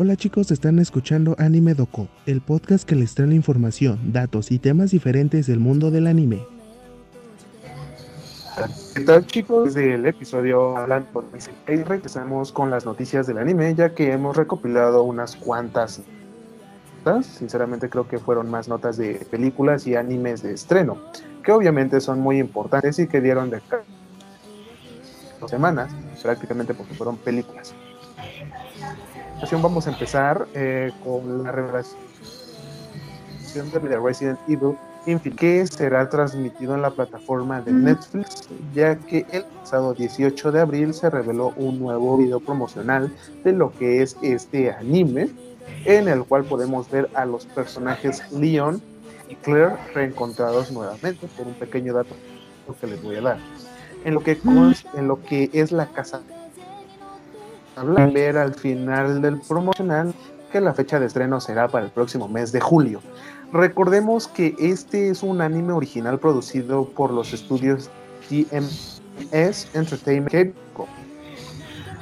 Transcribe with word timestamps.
Hola 0.00 0.14
chicos, 0.14 0.52
están 0.52 0.78
escuchando 0.78 1.34
Anime 1.40 1.74
Doco, 1.74 2.06
el 2.24 2.40
podcast 2.40 2.88
que 2.88 2.94
les 2.94 3.16
trae 3.16 3.26
la 3.26 3.34
información, 3.34 4.12
datos 4.12 4.52
y 4.52 4.60
temas 4.60 4.92
diferentes 4.92 5.48
del 5.48 5.58
mundo 5.58 5.90
del 5.90 6.06
anime. 6.06 6.46
¿Qué 8.94 9.00
tal 9.00 9.26
chicos? 9.26 9.74
Desde 9.74 9.94
el 9.94 10.06
episodio 10.06 10.76
hablando 10.76 11.24
de 11.66 11.84
regresamos 11.84 12.52
con 12.52 12.70
las 12.70 12.86
noticias 12.86 13.26
del 13.26 13.38
anime 13.38 13.74
ya 13.74 13.92
que 13.92 14.12
hemos 14.12 14.36
recopilado 14.36 15.02
unas 15.02 15.34
cuantas 15.34 16.00
notas. 17.04 17.26
Sinceramente 17.26 17.90
creo 17.90 18.06
que 18.06 18.20
fueron 18.20 18.48
más 18.48 18.68
notas 18.68 18.98
de 18.98 19.26
películas 19.28 19.84
y 19.88 19.96
animes 19.96 20.44
de 20.44 20.52
estreno, 20.54 20.98
que 21.42 21.50
obviamente 21.50 22.00
son 22.00 22.20
muy 22.20 22.38
importantes 22.38 23.00
y 23.00 23.08
que 23.08 23.20
dieron 23.20 23.50
de 23.50 23.60
dos 25.40 25.50
semanas, 25.50 25.90
prácticamente 26.22 26.72
porque 26.72 26.94
fueron 26.94 27.16
películas. 27.16 27.74
Vamos 29.62 29.86
a 29.86 29.90
empezar 29.90 30.46
eh, 30.54 30.92
con 31.02 31.42
la 31.42 31.52
revelación 31.52 31.98
de 33.72 33.98
Resident 33.98 34.38
Evil 34.48 34.76
que 35.36 35.66
será 35.66 36.08
transmitido 36.10 36.74
en 36.74 36.82
la 36.82 36.90
plataforma 36.90 37.62
de 37.62 37.72
Netflix, 37.72 38.48
ya 38.74 38.96
que 38.96 39.24
el 39.32 39.44
pasado 39.44 39.94
18 39.94 40.52
de 40.52 40.60
abril 40.60 40.92
se 40.92 41.08
reveló 41.08 41.54
un 41.56 41.78
nuevo 41.78 42.18
video 42.18 42.40
promocional 42.40 43.10
de 43.42 43.52
lo 43.52 43.72
que 43.72 44.02
es 44.02 44.16
este 44.20 44.70
anime, 44.70 45.30
en 45.86 46.08
el 46.08 46.24
cual 46.24 46.44
podemos 46.44 46.90
ver 46.90 47.08
a 47.14 47.24
los 47.24 47.46
personajes 47.46 48.30
Leon 48.32 48.82
y 49.30 49.34
Claire 49.36 49.76
reencontrados 49.94 50.70
nuevamente, 50.72 51.26
por 51.38 51.46
un 51.46 51.54
pequeño 51.54 51.94
dato 51.94 52.14
que 52.78 52.86
les 52.86 53.02
voy 53.02 53.16
a 53.16 53.22
dar. 53.22 53.38
En 54.04 54.12
lo 54.14 54.20
que, 54.20 54.38
en 54.94 55.08
lo 55.08 55.22
que 55.22 55.48
es 55.54 55.72
la 55.72 55.86
casa 55.86 56.20
ver 57.84 58.36
al 58.36 58.54
final 58.54 59.20
del 59.20 59.40
promocional 59.40 60.14
que 60.52 60.60
la 60.60 60.74
fecha 60.74 60.98
de 60.98 61.06
estreno 61.06 61.40
será 61.40 61.68
para 61.68 61.84
el 61.84 61.90
próximo 61.90 62.28
mes 62.28 62.52
de 62.52 62.60
julio. 62.60 63.00
Recordemos 63.52 64.28
que 64.28 64.54
este 64.58 65.08
es 65.08 65.22
un 65.22 65.40
anime 65.40 65.72
original 65.72 66.18
producido 66.18 66.86
por 66.88 67.12
los 67.12 67.32
estudios 67.32 67.90
GMS 68.30 69.68
Entertainment. 69.74 70.54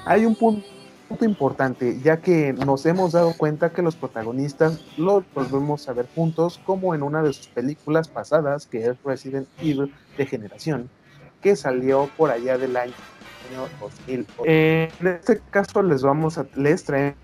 Hay 0.04 0.24
un 0.24 0.34
punto 0.34 1.24
importante, 1.24 2.00
ya 2.02 2.18
que 2.18 2.52
nos 2.52 2.86
hemos 2.86 3.12
dado 3.12 3.32
cuenta 3.36 3.70
que 3.70 3.82
los 3.82 3.96
protagonistas 3.96 4.80
los 4.96 5.24
volvemos 5.34 5.88
a 5.88 5.92
ver 5.92 6.06
juntos, 6.14 6.60
como 6.64 6.94
en 6.94 7.02
una 7.02 7.22
de 7.22 7.32
sus 7.32 7.48
películas 7.48 8.08
pasadas, 8.08 8.66
que 8.66 8.86
es 8.86 8.96
Resident 9.04 9.48
Evil 9.60 9.92
de 10.16 10.26
Generación, 10.26 10.88
que 11.42 11.56
salió 11.56 12.08
por 12.16 12.30
allá 12.30 12.58
del 12.58 12.76
año 12.76 12.94
2000. 13.80 14.26
en 14.44 15.06
este 15.06 15.40
caso 15.50 15.82
les 15.82 16.02
vamos 16.02 16.38
a 16.38 16.46
les 16.54 16.84
traemos 16.84 17.16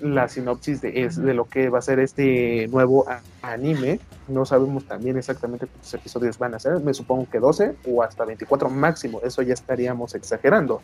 la 0.00 0.28
sinopsis 0.28 0.80
de, 0.80 1.02
es, 1.04 1.16
de 1.16 1.34
lo 1.34 1.46
que 1.46 1.68
va 1.68 1.78
a 1.78 1.82
ser 1.82 1.98
este 1.98 2.68
nuevo 2.68 3.06
anime. 3.42 4.00
No 4.28 4.44
sabemos 4.44 4.84
también 4.84 5.16
exactamente 5.16 5.66
cuántos 5.66 5.94
episodios 5.94 6.38
van 6.38 6.54
a 6.54 6.58
ser. 6.58 6.80
Me 6.80 6.94
supongo 6.94 7.28
que 7.30 7.38
12 7.38 7.76
o 7.86 8.02
hasta 8.02 8.24
24 8.24 8.68
máximo. 8.68 9.20
Eso 9.22 9.42
ya 9.42 9.54
estaríamos 9.54 10.14
exagerando. 10.14 10.82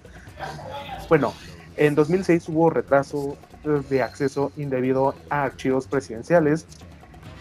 Bueno, 1.08 1.34
en 1.76 1.94
2006 1.94 2.48
hubo 2.48 2.70
retraso 2.70 3.36
de 3.90 4.02
acceso 4.02 4.52
indebido 4.56 5.14
a 5.28 5.42
archivos 5.42 5.86
presidenciales 5.86 6.66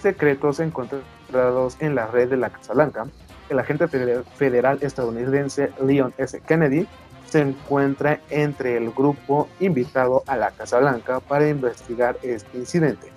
secretos 0.02 0.60
encontrados 0.60 1.78
en 1.80 1.96
la 1.96 2.08
red 2.08 2.30
de 2.30 2.38
la 2.38 2.50
Casa 2.50 2.74
Blanca. 2.74 3.08
El 3.50 3.60
agente 3.60 3.88
federal 3.88 4.80
estadounidense 4.82 5.72
Leon 5.82 6.14
S. 6.18 6.42
Kennedy 6.48 6.88
se 7.28 7.42
encuentra 7.42 8.20
entre 8.30 8.78
el 8.78 8.92
grupo 8.92 9.48
invitado 9.60 10.24
a 10.28 10.38
la 10.38 10.52
Casa 10.52 10.80
Blanca 10.80 11.20
para 11.20 11.48
investigar 11.48 12.18
este 12.24 12.58
incidente. 12.58 13.12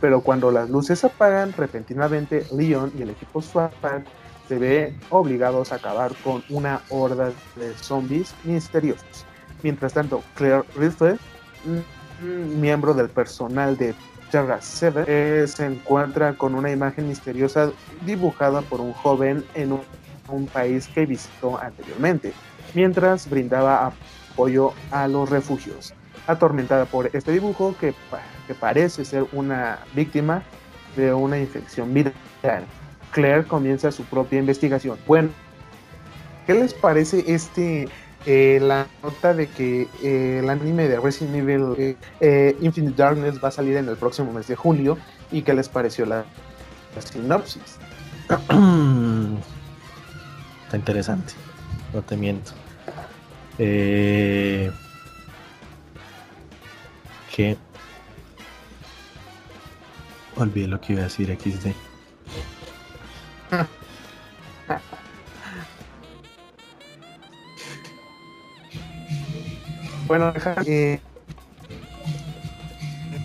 Pero 0.00 0.22
cuando 0.22 0.50
las 0.50 0.70
luces 0.70 1.04
apagan, 1.04 1.52
repentinamente 1.52 2.46
Leon 2.52 2.92
y 2.96 3.02
el 3.02 3.10
equipo 3.10 3.42
SWAT 3.42 3.72
se 4.48 4.58
ven 4.58 4.98
obligados 5.10 5.70
a 5.70 5.76
acabar 5.76 6.12
con 6.24 6.42
una 6.48 6.80
horda 6.88 7.32
de 7.56 7.74
zombies 7.74 8.34
misteriosos. 8.44 9.26
Mientras 9.62 9.92
tanto, 9.92 10.24
Claire 10.34 10.64
Ridley, 10.74 11.18
miembro 12.56 12.94
del 12.94 13.10
personal 13.10 13.76
de 13.76 13.94
Terra 14.30 14.58
7, 14.60 15.04
eh, 15.06 15.46
se 15.46 15.66
encuentra 15.66 16.34
con 16.34 16.54
una 16.54 16.70
imagen 16.70 17.08
misteriosa 17.08 17.72
dibujada 18.06 18.62
por 18.62 18.80
un 18.80 18.92
joven 18.92 19.44
en 19.54 19.72
un 20.28 20.46
país 20.46 20.88
que 20.88 21.06
visitó 21.06 21.58
anteriormente 21.60 22.32
mientras 22.74 23.28
brindaba 23.28 23.92
apoyo 24.32 24.72
a 24.90 25.08
los 25.08 25.28
refugios. 25.28 25.94
Atormentada 26.26 26.84
por 26.84 27.10
este 27.12 27.32
dibujo 27.32 27.74
que, 27.78 27.94
que 28.46 28.54
parece 28.54 29.04
ser 29.04 29.26
una 29.32 29.80
víctima 29.94 30.42
de 30.96 31.12
una 31.12 31.38
infección 31.38 31.92
viral, 31.92 32.12
Claire 33.12 33.44
comienza 33.44 33.90
su 33.90 34.04
propia 34.04 34.38
investigación. 34.38 34.98
Bueno, 35.06 35.30
¿qué 36.46 36.54
les 36.54 36.74
parece 36.74 37.24
este 37.26 37.88
eh, 38.26 38.58
la 38.60 38.86
nota 39.02 39.34
de 39.34 39.48
que 39.48 39.88
eh, 40.02 40.40
el 40.42 40.50
anime 40.50 40.88
de 40.88 41.00
Resident 41.00 41.36
Evil 41.36 41.96
eh, 42.20 42.56
Infinite 42.60 43.02
Darkness 43.02 43.42
va 43.42 43.48
a 43.48 43.52
salir 43.52 43.76
en 43.76 43.88
el 43.88 43.96
próximo 43.96 44.32
mes 44.32 44.46
de 44.46 44.56
julio 44.56 44.98
y 45.30 45.42
qué 45.42 45.54
les 45.54 45.68
pareció 45.68 46.06
la, 46.06 46.24
la 46.94 47.02
sinopsis? 47.02 47.78
Está 50.64 50.76
interesante 50.76 51.34
no 51.92 52.02
te 52.02 52.16
miento. 52.16 52.52
Eh, 53.58 54.70
que 57.34 57.56
olvidé 60.36 60.68
lo 60.68 60.80
que 60.80 60.94
iba 60.94 61.02
a 61.02 61.04
decir 61.04 61.36
XD. 61.36 61.89
Bueno, 70.10 70.32
eh, 70.66 70.98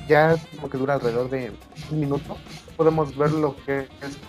ya 0.07 0.35
como 0.55 0.69
que 0.69 0.77
dura 0.77 0.93
alrededor 0.93 1.31
de 1.31 1.51
un 1.89 1.99
minuto. 1.99 2.37
Podemos 2.77 3.17
ver 3.17 3.31
lo 3.31 3.55
que 3.65 3.87
es 4.03 4.19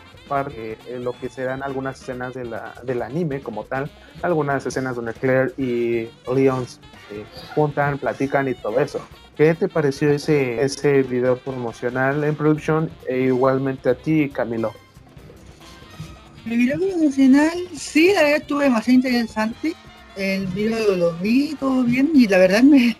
de 0.88 0.98
lo 1.00 1.12
que 1.12 1.28
serán 1.28 1.62
algunas 1.62 2.00
escenas 2.00 2.32
de 2.32 2.46
la, 2.46 2.72
del 2.82 3.02
anime 3.02 3.42
como 3.42 3.64
tal, 3.64 3.90
algunas 4.22 4.64
escenas 4.64 4.96
donde 4.96 5.12
Claire 5.12 5.52
y 5.58 6.08
Leon 6.34 6.66
se 6.66 6.80
juntan, 7.54 7.98
platican 7.98 8.48
y 8.48 8.54
todo 8.54 8.80
eso. 8.80 9.06
¿Qué 9.36 9.54
te 9.54 9.68
pareció 9.68 10.10
ese, 10.10 10.62
ese 10.62 11.02
video 11.02 11.36
promocional 11.36 12.24
en 12.24 12.34
producción 12.36 12.90
e 13.06 13.20
igualmente 13.20 13.90
a 13.90 13.94
ti, 13.94 14.30
Camilo? 14.30 14.72
El 16.46 16.56
video 16.56 16.78
promocional, 16.78 17.52
sí, 17.76 18.12
la 18.14 18.22
verdad 18.22 18.38
estuvo 18.38 18.60
demasiado 18.60 18.94
interesante. 18.94 19.74
El 20.16 20.46
video 20.48 20.96
lo 20.96 21.12
vi 21.14 21.54
todo 21.56 21.84
bien 21.84 22.10
y 22.14 22.26
la 22.26 22.38
verdad 22.38 22.62
me, 22.62 22.96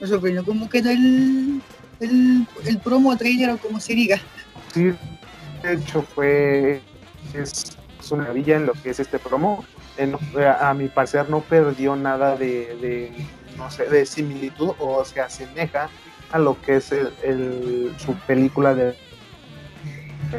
me 0.00 0.06
sorprendió 0.06 0.44
cómo 0.44 0.68
quedó 0.68 0.90
el, 0.90 1.60
el, 2.00 2.46
el 2.64 2.78
promo 2.78 3.16
trailer 3.16 3.50
o 3.50 3.58
como 3.58 3.80
se 3.80 3.94
diga. 3.94 4.20
Sí, 4.72 4.92
de 5.62 5.74
hecho 5.74 6.02
fue 6.02 6.80
es, 7.34 7.76
una 8.10 8.22
maravilla 8.22 8.56
en 8.56 8.66
lo 8.66 8.72
que 8.74 8.90
es 8.90 9.00
este 9.00 9.18
promo. 9.18 9.64
a, 10.60 10.74
mi 10.74 10.88
parecer 10.88 11.28
no 11.28 11.40
perdió 11.40 11.96
nada 11.96 12.36
de, 12.36 13.12
no 13.56 13.70
sé, 13.70 13.86
de 13.86 14.06
similitud 14.06 14.72
o 14.78 15.04
se 15.04 15.20
asemeja 15.20 15.88
a 16.32 16.38
lo 16.38 16.60
que 16.60 16.76
es 16.76 16.92
el, 16.92 17.94
su 17.98 18.14
película 18.26 18.74
de, 18.74 18.94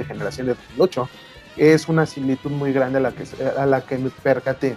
generación 0.07 0.47
de 0.47 0.53
2008. 0.53 1.09
Es 1.57 1.87
una 1.87 2.05
similitud 2.05 2.51
muy 2.51 2.71
grande 2.71 2.99
a 2.99 3.01
la 3.01 3.11
que, 3.11 3.25
a 3.57 3.65
la 3.65 3.81
que 3.81 3.97
me 3.97 4.09
percaté. 4.09 4.75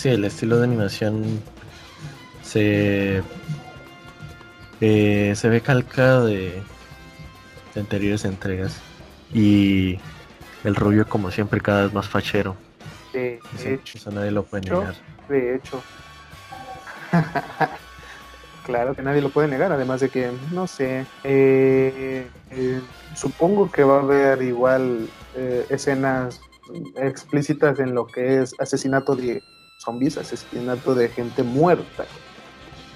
Sí, 0.00 0.08
el 0.08 0.24
estilo 0.24 0.56
de 0.56 0.64
animación 0.64 1.42
se 2.42 3.22
eh, 4.80 5.34
se 5.36 5.48
ve 5.50 5.60
calcado 5.60 6.24
de, 6.24 6.62
anteriores 7.76 8.24
entregas. 8.24 8.80
Y 9.34 9.98
el 10.64 10.74
rubio, 10.74 11.06
como 11.06 11.30
siempre, 11.30 11.60
cada 11.60 11.82
vez 11.82 11.92
más 11.92 12.08
fachero. 12.08 12.56
de 13.12 13.40
hecho. 13.62 13.98
Eso 13.98 14.10
nadie 14.10 14.30
lo 14.30 14.42
puede 14.44 14.70
negar. 14.70 14.94
De 15.28 15.56
hecho. 15.56 15.82
claro 18.64 18.94
que 18.94 19.02
nadie 19.02 19.20
lo 19.20 19.28
puede 19.28 19.48
negar, 19.48 19.70
además 19.70 20.00
de 20.00 20.08
que, 20.08 20.30
no 20.50 20.66
sé, 20.66 21.04
eh, 21.24 22.26
eh, 22.52 22.80
supongo 23.14 23.70
que 23.70 23.84
va 23.84 23.98
a 23.98 24.00
haber 24.00 24.40
igual 24.40 25.10
escenas 25.68 26.40
explícitas 26.96 27.78
en 27.80 27.94
lo 27.94 28.06
que 28.06 28.40
es 28.40 28.54
asesinato 28.58 29.14
de 29.14 29.42
zombies, 29.80 30.18
asesinato 30.18 30.94
de 30.94 31.08
gente 31.08 31.42
muerta. 31.42 32.04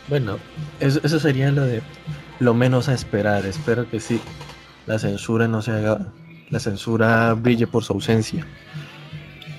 Bueno, 0.09 0.39
eso, 0.81 1.19
sería 1.19 1.51
lo 1.51 1.63
de 1.65 1.83
lo 2.41 2.53
menos 2.53 2.89
a 2.89 2.95
esperar. 2.95 3.47
Espero 3.47 3.89
que 3.89 4.01
sí, 4.01 4.21
la 4.87 4.99
censura 4.99 5.49
no 5.49 5.63
se 5.63 5.71
haga, 5.71 6.13
la 6.51 6.61
censura 6.61 7.33
brille 7.35 7.67
por 7.67 7.85
su 7.85 7.95
ausencia. 7.95 8.47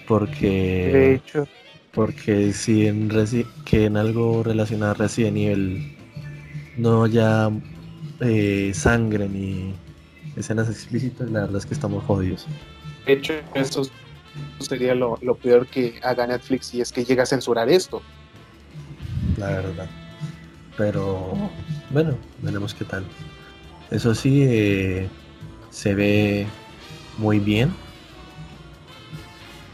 Porque... 0.08 0.92
De 0.94 1.16
hecho. 1.16 1.48
Porque 1.92 2.52
si 2.52 2.88
en 2.88 3.10
que 3.64 3.86
en 3.86 3.96
algo 3.96 4.44
relacionado 4.44 4.92
a 4.92 4.96
Resident 4.96 5.38
Evil 5.38 5.96
no 6.76 7.06
haya 7.06 7.50
eh, 8.20 8.72
sangre 8.74 9.30
ni 9.30 9.74
escenas 10.36 10.70
explícitas, 10.70 11.32
la 11.32 11.42
verdad 11.42 11.58
es 11.58 11.66
que 11.66 11.74
estamos 11.74 12.04
jodidos. 12.04 12.46
De 13.06 13.14
hecho, 13.14 13.34
eso 13.54 13.90
sería 14.60 14.96
lo, 14.96 15.18
peor 15.42 15.68
que 15.68 16.00
haga 16.04 16.28
Netflix 16.28 16.74
y 16.74 16.82
es 16.82 16.92
que 16.92 17.04
llega 17.06 17.24
a 17.24 17.26
censurar 17.26 17.70
esto. 17.70 18.02
La 19.38 19.48
verdad. 19.48 19.90
Pero 20.78 21.34
bueno, 21.90 22.18
veremos 22.42 22.74
qué 22.74 22.86
tal. 22.86 23.06
Eso 23.92 24.16
sí, 24.16 24.44
eh, 24.44 25.08
se 25.70 25.94
ve 25.94 26.48
muy 27.18 27.40
bien. 27.40 27.74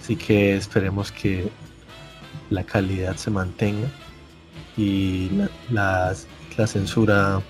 Así 0.02 0.16
que 0.16 0.56
esperemos 0.56 1.12
que 1.12 1.50
la 2.50 2.64
calidad 2.64 3.16
se 3.16 3.32
mantenga 3.32 3.88
y 4.78 5.30
la, 5.70 6.14
censura 6.68 7.42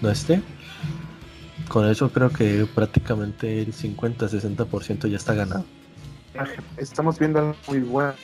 no 0.00 0.10
esté. 0.10 0.42
Con 1.68 1.88
eso 1.88 2.10
creo 2.10 2.30
que 2.30 2.66
prácticamente 2.74 3.62
el 3.62 3.72
50-60% 3.72 5.08
ya 5.08 5.16
está 5.16 5.34
ganado. 5.34 5.64
Estamos 6.76 7.18
viendo 7.18 7.38
algo 7.38 7.56
muy 7.68 7.80
bueno 7.80 8.14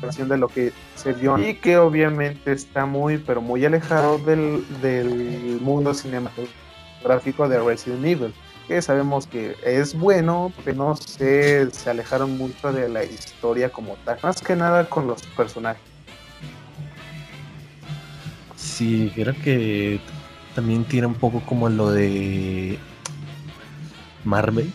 de 0.00 0.38
lo 0.38 0.48
que 0.48 0.72
se 0.96 1.12
vio 1.12 1.38
y 1.38 1.54
que 1.54 1.76
obviamente 1.76 2.52
está 2.52 2.86
muy 2.86 3.18
pero 3.18 3.42
muy 3.42 3.64
alejado 3.66 4.18
del, 4.18 4.64
del 4.80 5.58
mundo 5.60 5.92
cinematográfico 5.92 7.48
de 7.48 7.60
Resident 7.60 8.04
Evil 8.04 8.34
que 8.70 8.80
sabemos 8.80 9.26
que 9.26 9.56
es 9.64 9.98
bueno, 9.98 10.52
pero 10.64 10.76
no 10.76 10.96
sé, 10.96 11.68
se 11.72 11.90
alejaron 11.90 12.38
mucho 12.38 12.72
de 12.72 12.88
la 12.88 13.02
historia 13.02 13.68
como 13.68 13.96
tal, 14.04 14.20
más 14.22 14.40
que 14.40 14.54
nada 14.54 14.88
con 14.88 15.08
los 15.08 15.22
personajes. 15.22 15.82
Sí, 18.54 19.10
creo 19.12 19.34
que 19.42 20.00
también 20.54 20.84
tiene 20.84 21.08
un 21.08 21.14
poco 21.14 21.40
como 21.40 21.68
lo 21.68 21.90
de 21.90 22.78
Marvel, 24.24 24.72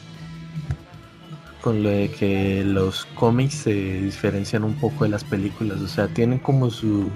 con 1.66 1.82
lo 1.82 1.90
de 1.90 2.12
que 2.12 2.64
los 2.64 3.06
cómics 3.16 3.56
se 3.56 3.74
diferencian 3.74 4.64
un 4.64 4.76
poco 4.76 5.04
de 5.04 5.10
las 5.10 5.24
películas, 5.24 5.82
o 5.82 5.88
sea, 5.88 6.08
tienen 6.08 6.38
como 6.38 6.70
su 6.70 7.10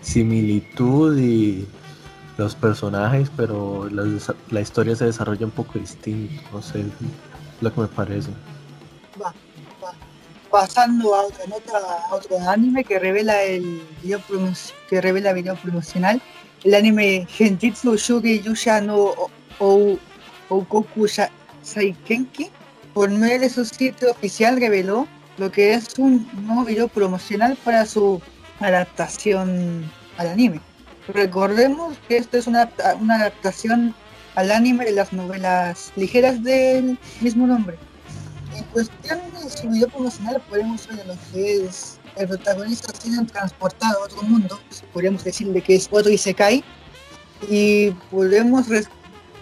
similitud 0.00 1.18
y 1.18 1.66
los 2.38 2.54
personajes, 2.54 3.32
pero 3.36 3.88
la, 3.90 4.60
historia 4.60 4.94
se 4.94 5.06
desarrolla 5.06 5.44
un 5.44 5.50
poco 5.50 5.80
distinto, 5.80 6.40
no 6.52 6.62
sé, 6.62 6.84
lo 7.60 7.74
que 7.74 7.80
me 7.80 7.88
parece. 7.88 8.30
Va, 9.20 9.34
va. 9.82 9.92
Pasando 10.52 11.12
a 11.12 11.22
otra 11.22 11.44
nota, 11.48 11.72
a 12.08 12.14
otro 12.14 12.38
anime 12.48 12.84
que 12.84 13.00
revela 13.00 13.42
el 13.42 13.82
video 14.04 14.20
que 14.88 15.00
revela 15.00 15.32
video 15.32 15.56
promocional, 15.56 16.22
el 16.62 16.74
anime 16.76 17.26
Genjitsu 17.28 17.96
Shugi 17.96 18.40
Yusha 18.40 18.80
no 18.80 19.14
Oukoku 20.48 21.08
Saikenki, 21.64 22.52
por 22.96 23.10
medio 23.10 23.40
de 23.40 23.50
su 23.50 23.62
sitio 23.66 24.10
oficial 24.10 24.58
reveló 24.58 25.06
lo 25.36 25.52
que 25.52 25.74
es 25.74 25.98
un 25.98 26.26
nuevo 26.46 26.64
video 26.64 26.88
promocional 26.88 27.54
para 27.62 27.84
su 27.84 28.22
adaptación 28.58 29.84
al 30.16 30.28
anime. 30.28 30.62
Recordemos 31.08 31.98
que 32.08 32.16
esto 32.16 32.38
es 32.38 32.46
una, 32.46 32.70
una 32.98 33.16
adaptación 33.16 33.94
al 34.34 34.50
anime 34.50 34.86
de 34.86 34.92
las 34.92 35.12
novelas 35.12 35.92
ligeras 35.96 36.42
del 36.42 36.98
mismo 37.20 37.46
nombre. 37.46 37.76
En 38.56 38.64
cuestión 38.64 39.20
de 39.42 39.50
su 39.50 39.68
video 39.68 39.88
promocional 39.88 40.40
podemos 40.48 40.88
ver 40.88 41.06
lo 41.06 41.16
que 41.34 41.66
es 41.66 42.00
el 42.16 42.28
protagonista 42.28 42.94
siendo 42.98 43.30
transportado 43.30 44.00
a 44.00 44.04
otro 44.06 44.22
mundo, 44.22 44.58
podríamos 44.94 45.22
decirle 45.22 45.60
que 45.60 45.74
es 45.74 45.86
otro 45.90 46.10
Isekai, 46.10 46.64
y 47.50 47.90
podemos, 48.10 48.68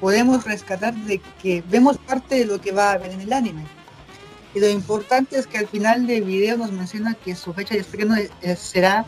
podemos 0.01 0.45
rescatar 0.45 0.95
de 0.95 1.21
que 1.43 1.63
vemos 1.69 1.99
parte 1.99 2.37
de 2.37 2.45
lo 2.45 2.61
que 2.61 2.73
va 2.73 2.91
a 2.91 2.93
haber 2.95 3.13
en 3.13 3.21
el 3.21 3.33
anime. 3.33 3.65
Y 4.55 4.61
lo 4.61 4.69
importante 4.69 5.39
es 5.39 5.47
que 5.47 5.59
al 5.59 5.67
final 5.67 6.07
del 6.07 6.23
video 6.23 6.57
nos 6.57 6.71
menciona 6.71 7.15
que 7.15 7.35
su 7.35 7.53
fecha 7.53 7.75
de 7.75 7.81
estreno 7.81 8.15
será 8.57 9.05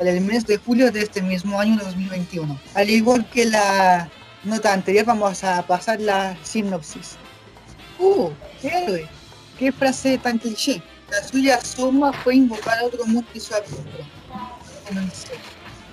el 0.00 0.20
mes 0.20 0.46
de 0.46 0.58
julio 0.58 0.90
de 0.90 1.02
este 1.02 1.22
mismo 1.22 1.58
año 1.58 1.78
2021. 1.82 2.58
Al 2.74 2.90
igual 2.90 3.28
que 3.30 3.46
la 3.46 4.10
nota 4.44 4.72
anterior, 4.72 5.04
vamos 5.06 5.44
a 5.44 5.66
pasar 5.66 6.00
la 6.00 6.36
sinopsis. 6.42 7.16
¡Uh! 7.98 8.30
¡Qué 8.60 8.68
héroe! 8.68 9.08
¡Qué 9.58 9.72
frase 9.72 10.18
tan 10.18 10.38
cliché! 10.38 10.82
La 11.10 11.22
suya 11.26 11.60
Soma 11.60 12.12
fue 12.12 12.36
invocada 12.36 12.80
a 12.80 12.84
otro 12.84 13.04
mundo 13.04 13.28
y 13.34 13.40
su 13.40 13.54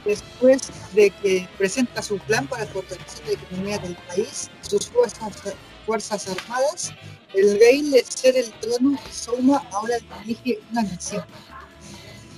Después 0.05 0.69
de 0.93 1.09
que 1.09 1.47
presenta 1.57 2.01
su 2.01 2.17
plan 2.19 2.47
para 2.47 2.65
fortalecer 2.67 3.25
la 3.27 3.33
economía 3.33 3.77
del 3.79 3.95
país, 4.07 4.49
sus 4.61 4.87
fuerzas, 4.87 6.27
armadas, 6.27 6.93
el 7.33 7.59
rey 7.59 7.81
le 7.81 8.03
cede 8.03 8.39
el 8.41 8.51
trono 8.59 8.93
y 8.93 9.13
Soma 9.13 9.67
ahora 9.71 9.97
dirige 10.25 10.59
una 10.71 10.83
nación. 10.83 11.23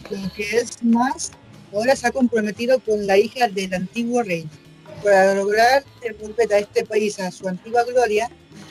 Lo 0.09 0.33
que 0.33 0.43
es 0.57 0.83
más, 0.83 1.31
ahora 1.73 1.95
se 1.95 2.07
ha 2.07 2.11
comprometido 2.11 2.79
con 2.79 3.05
la 3.05 3.17
hija 3.17 3.47
del 3.47 3.73
antiguo 3.73 4.23
rey. 4.23 4.49
Para 5.03 5.35
lograr 5.35 5.83
devolver 6.01 6.53
a 6.53 6.59
este 6.59 6.85
país 6.85 7.19
a 7.19 7.31
su 7.31 7.47
antigua 7.47 7.83
gloria, 7.83 8.29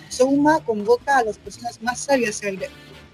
Souma 0.08 0.62
convoca 0.64 1.18
a 1.18 1.24
las 1.24 1.38
personas 1.38 1.80
más 1.82 2.00
sabias 2.00 2.40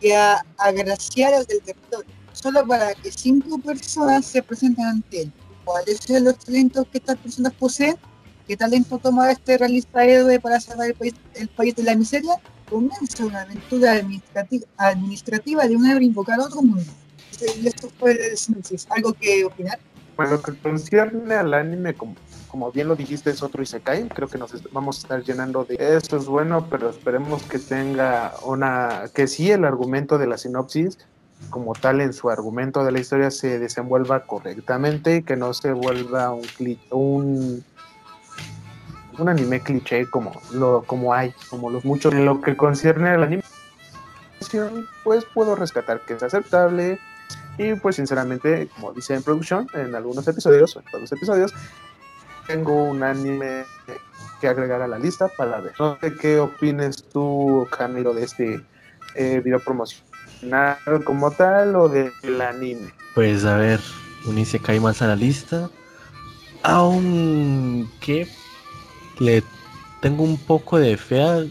y 0.01 0.11
agraciadas 0.59 1.47
del 1.47 1.61
territorio, 1.61 2.11
solo 2.33 2.67
para 2.67 2.95
que 2.95 3.13
cinco 3.13 3.59
personas 3.59 4.27
se 4.27 4.43
presenten 4.43 4.85
ante 4.85 5.23
él. 5.23 5.33
¿Cuáles 5.67 5.99
son 5.99 6.25
los 6.25 6.39
talentos 6.39 6.87
que 6.91 6.97
estas 6.97 7.19
personas 7.19 7.53
poseen? 7.53 7.97
¿Qué 8.49 8.57
talento 8.57 8.97
toma 8.97 9.31
este 9.31 9.59
realista 9.59 10.03
héroe 10.03 10.41
para 10.41 10.59
salvar 10.61 10.87
el 10.87 10.95
país, 10.95 11.15
el 11.35 11.49
país 11.49 11.77
de 11.77 11.83
la 11.83 11.95
miseria? 11.95 12.37
Comienza 12.71 13.27
una 13.27 13.43
aventura 13.43 13.93
administrativa, 13.93 14.67
administrativa 14.79 15.67
de 15.67 15.77
un 15.77 15.87
héroe 15.87 16.05
invocar 16.05 16.41
a 16.41 16.45
otro 16.45 16.63
mundo 16.63 16.91
y 17.57 17.67
esto 17.67 17.89
fue 17.99 18.13
el 18.13 18.37
¿Algo 18.91 19.13
que 19.13 19.45
opinar? 19.45 19.79
Bueno, 20.17 20.41
que 20.41 20.55
concierne 20.55 21.35
al 21.35 21.53
anime, 21.53 21.95
como, 21.95 22.17
como 22.49 22.73
bien 22.73 22.89
lo 22.89 22.97
dijiste, 22.97 23.31
es 23.31 23.43
otro 23.43 23.63
Isekai. 23.63 24.09
Creo 24.09 24.29
que 24.29 24.39
nos 24.39 24.51
vamos 24.73 24.97
a 24.97 25.01
estar 25.01 25.23
llenando 25.23 25.65
de 25.65 25.77
esto 25.97 26.17
es 26.17 26.25
bueno, 26.25 26.69
pero 26.71 26.89
esperemos 26.89 27.43
que 27.43 27.59
tenga 27.59 28.33
una. 28.45 29.11
que 29.15 29.27
sí 29.27 29.51
el 29.51 29.65
argumento 29.65 30.17
de 30.17 30.27
la 30.27 30.39
sinopsis, 30.39 30.99
como 31.51 31.75
tal 31.75 32.01
en 32.01 32.13
su 32.13 32.31
argumento 32.31 32.85
de 32.85 32.93
la 32.93 33.01
historia, 33.01 33.31
se 33.31 33.59
desenvuelva 33.59 34.27
correctamente 34.27 35.17
y 35.17 35.23
que 35.23 35.37
no 35.37 35.55
se 35.55 35.73
vuelva 35.73 36.33
un 36.33 36.45
un 36.91 37.65
un 39.19 39.29
anime 39.29 39.61
cliché 39.61 40.11
como 40.11 40.33
lo 40.53 40.83
como 40.83 41.15
hay, 41.15 41.33
como 41.49 41.71
los 41.71 41.85
muchos. 41.85 42.13
En 42.13 42.25
lo 42.25 42.41
que 42.41 42.57
concierne 42.57 43.11
al 43.11 43.23
anime, 43.23 43.43
pues 45.05 45.25
puedo 45.33 45.55
rescatar 45.55 46.01
que 46.01 46.15
es 46.15 46.23
aceptable, 46.23 46.99
y 47.59 47.75
pues 47.75 47.97
sinceramente, 47.97 48.69
como 48.75 48.93
dice 48.93 49.15
en 49.15 49.23
producción, 49.23 49.67
en 49.75 49.95
algunos 49.95 50.27
episodios, 50.29 50.77
en 50.77 50.85
todos 50.85 51.01
los 51.01 51.13
episodios, 51.13 51.55
tengo 52.47 52.85
un 52.85 53.03
anime 53.03 53.65
que 54.41 54.49
agregar 54.49 54.83
a 54.83 54.89
la 54.89 54.99
lista 54.99 55.29
para 55.29 55.61
ver. 55.61 55.73
No 55.79 55.99
sé 56.01 56.15
qué 56.15 56.39
opines 56.39 57.05
tú, 57.05 57.67
Camilo, 57.77 58.13
de 58.13 58.25
este 58.25 58.61
eh, 59.15 59.41
video 59.43 59.61
promocional 60.41 61.05
como 61.05 61.31
tal 61.31 61.77
o 61.77 61.89
del 61.89 62.41
anime. 62.41 62.93
Pues 63.15 63.45
a 63.45 63.57
ver, 63.57 63.81
un 64.27 64.45
cae 64.63 64.81
más 64.81 65.03
a 65.03 65.09
la 65.09 65.17
lista. 65.17 65.71
Aunque 66.63 68.27
le 69.19 69.43
tengo 70.01 70.25
un 70.25 70.37
poco 70.37 70.79
de 70.79 70.97
fea, 70.97 71.45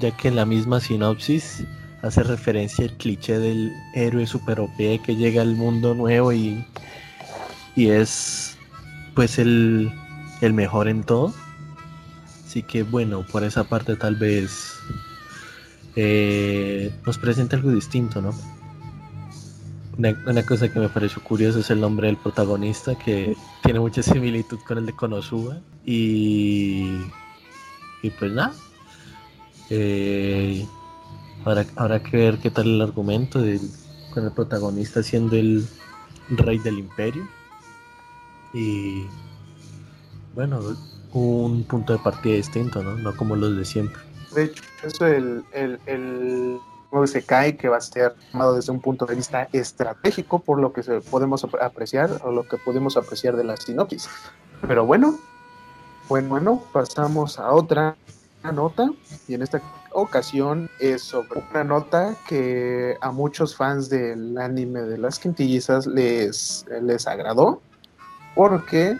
ya 0.00 0.16
que 0.16 0.28
en 0.28 0.36
la 0.36 0.46
misma 0.46 0.80
sinopsis 0.80 1.64
hace 2.02 2.22
referencia 2.22 2.84
al 2.84 2.96
cliché 2.96 3.38
del 3.38 3.72
héroe 3.94 4.26
super 4.26 4.60
OP 4.60 4.76
que 4.76 5.16
llega 5.16 5.42
al 5.42 5.54
mundo 5.54 5.94
nuevo 5.94 6.32
y, 6.32 6.64
y 7.76 7.90
es 7.90 8.56
pues 9.14 9.38
el, 9.38 9.92
el 10.40 10.52
mejor 10.52 10.88
en 10.88 11.02
todo. 11.02 11.32
Así 12.46 12.62
que 12.62 12.82
bueno, 12.82 13.24
por 13.30 13.44
esa 13.44 13.64
parte 13.64 13.96
tal 13.96 14.16
vez 14.16 14.71
eh, 15.96 16.92
nos 17.06 17.18
presenta 17.18 17.56
algo 17.56 17.70
distinto, 17.70 18.20
¿no? 18.20 18.32
Una, 19.98 20.42
cosa 20.46 20.72
que 20.72 20.80
me 20.80 20.88
pareció 20.88 21.22
curiosa 21.22 21.60
es 21.60 21.70
el 21.70 21.80
nombre 21.80 22.06
del 22.06 22.16
protagonista, 22.16 22.96
que 22.96 23.36
tiene 23.62 23.78
mucha 23.78 24.02
similitud 24.02 24.58
con 24.66 24.78
el 24.78 24.86
de 24.86 24.94
Konosuba. 24.94 25.58
Y, 25.84 26.96
y 28.02 28.10
pues 28.18 28.32
nada. 28.32 28.54
Eh, 29.68 30.66
Habrá, 31.44 32.02
que 32.02 32.16
ver 32.16 32.38
qué 32.38 32.50
tal 32.50 32.68
el 32.68 32.80
argumento 32.80 33.40
con 34.14 34.24
el 34.24 34.32
protagonista 34.32 35.02
siendo 35.02 35.36
el 35.36 35.66
rey 36.30 36.58
del 36.58 36.78
imperio. 36.78 37.26
Y 38.54 39.06
bueno, 40.34 40.60
un 41.12 41.64
punto 41.64 41.92
de 41.94 41.98
partida 41.98 42.34
distinto, 42.34 42.82
¿no? 42.82 42.96
No 42.96 43.16
como 43.16 43.34
los 43.34 43.56
de 43.56 43.64
siempre. 43.64 44.00
De 44.34 44.44
hecho, 44.44 44.62
eso 44.82 45.06
el, 45.06 45.44
el, 45.52 46.60
se 47.06 47.22
cae 47.22 47.56
que 47.56 47.68
va 47.68 47.78
a 47.78 47.80
ser 47.80 48.14
tomado 48.30 48.54
desde 48.54 48.72
un 48.72 48.80
punto 48.80 49.06
de 49.06 49.14
vista 49.14 49.48
estratégico 49.52 50.40
por 50.40 50.60
lo 50.60 50.72
que 50.72 50.82
podemos 50.82 51.44
apreciar 51.44 52.20
o 52.22 52.30
lo 52.30 52.46
que 52.46 52.58
podemos 52.58 52.96
apreciar 52.96 53.36
de 53.36 53.44
la 53.44 53.56
sinopsis. 53.56 54.08
Pero 54.66 54.84
bueno, 54.84 55.18
bueno, 56.08 56.28
bueno, 56.28 56.62
pasamos 56.72 57.38
a 57.38 57.52
otra 57.52 57.96
nota 58.50 58.90
y 59.28 59.34
en 59.34 59.42
esta 59.42 59.62
ocasión 59.92 60.68
es 60.80 61.02
sobre 61.02 61.44
una 61.50 61.64
nota 61.64 62.16
que 62.28 62.96
a 63.00 63.12
muchos 63.12 63.56
fans 63.56 63.88
del 63.88 64.36
anime 64.38 64.82
de 64.82 64.98
las 64.98 65.18
quintillizas 65.18 65.86
les, 65.86 66.64
les 66.82 67.06
agradó 67.06 67.62
porque 68.34 68.98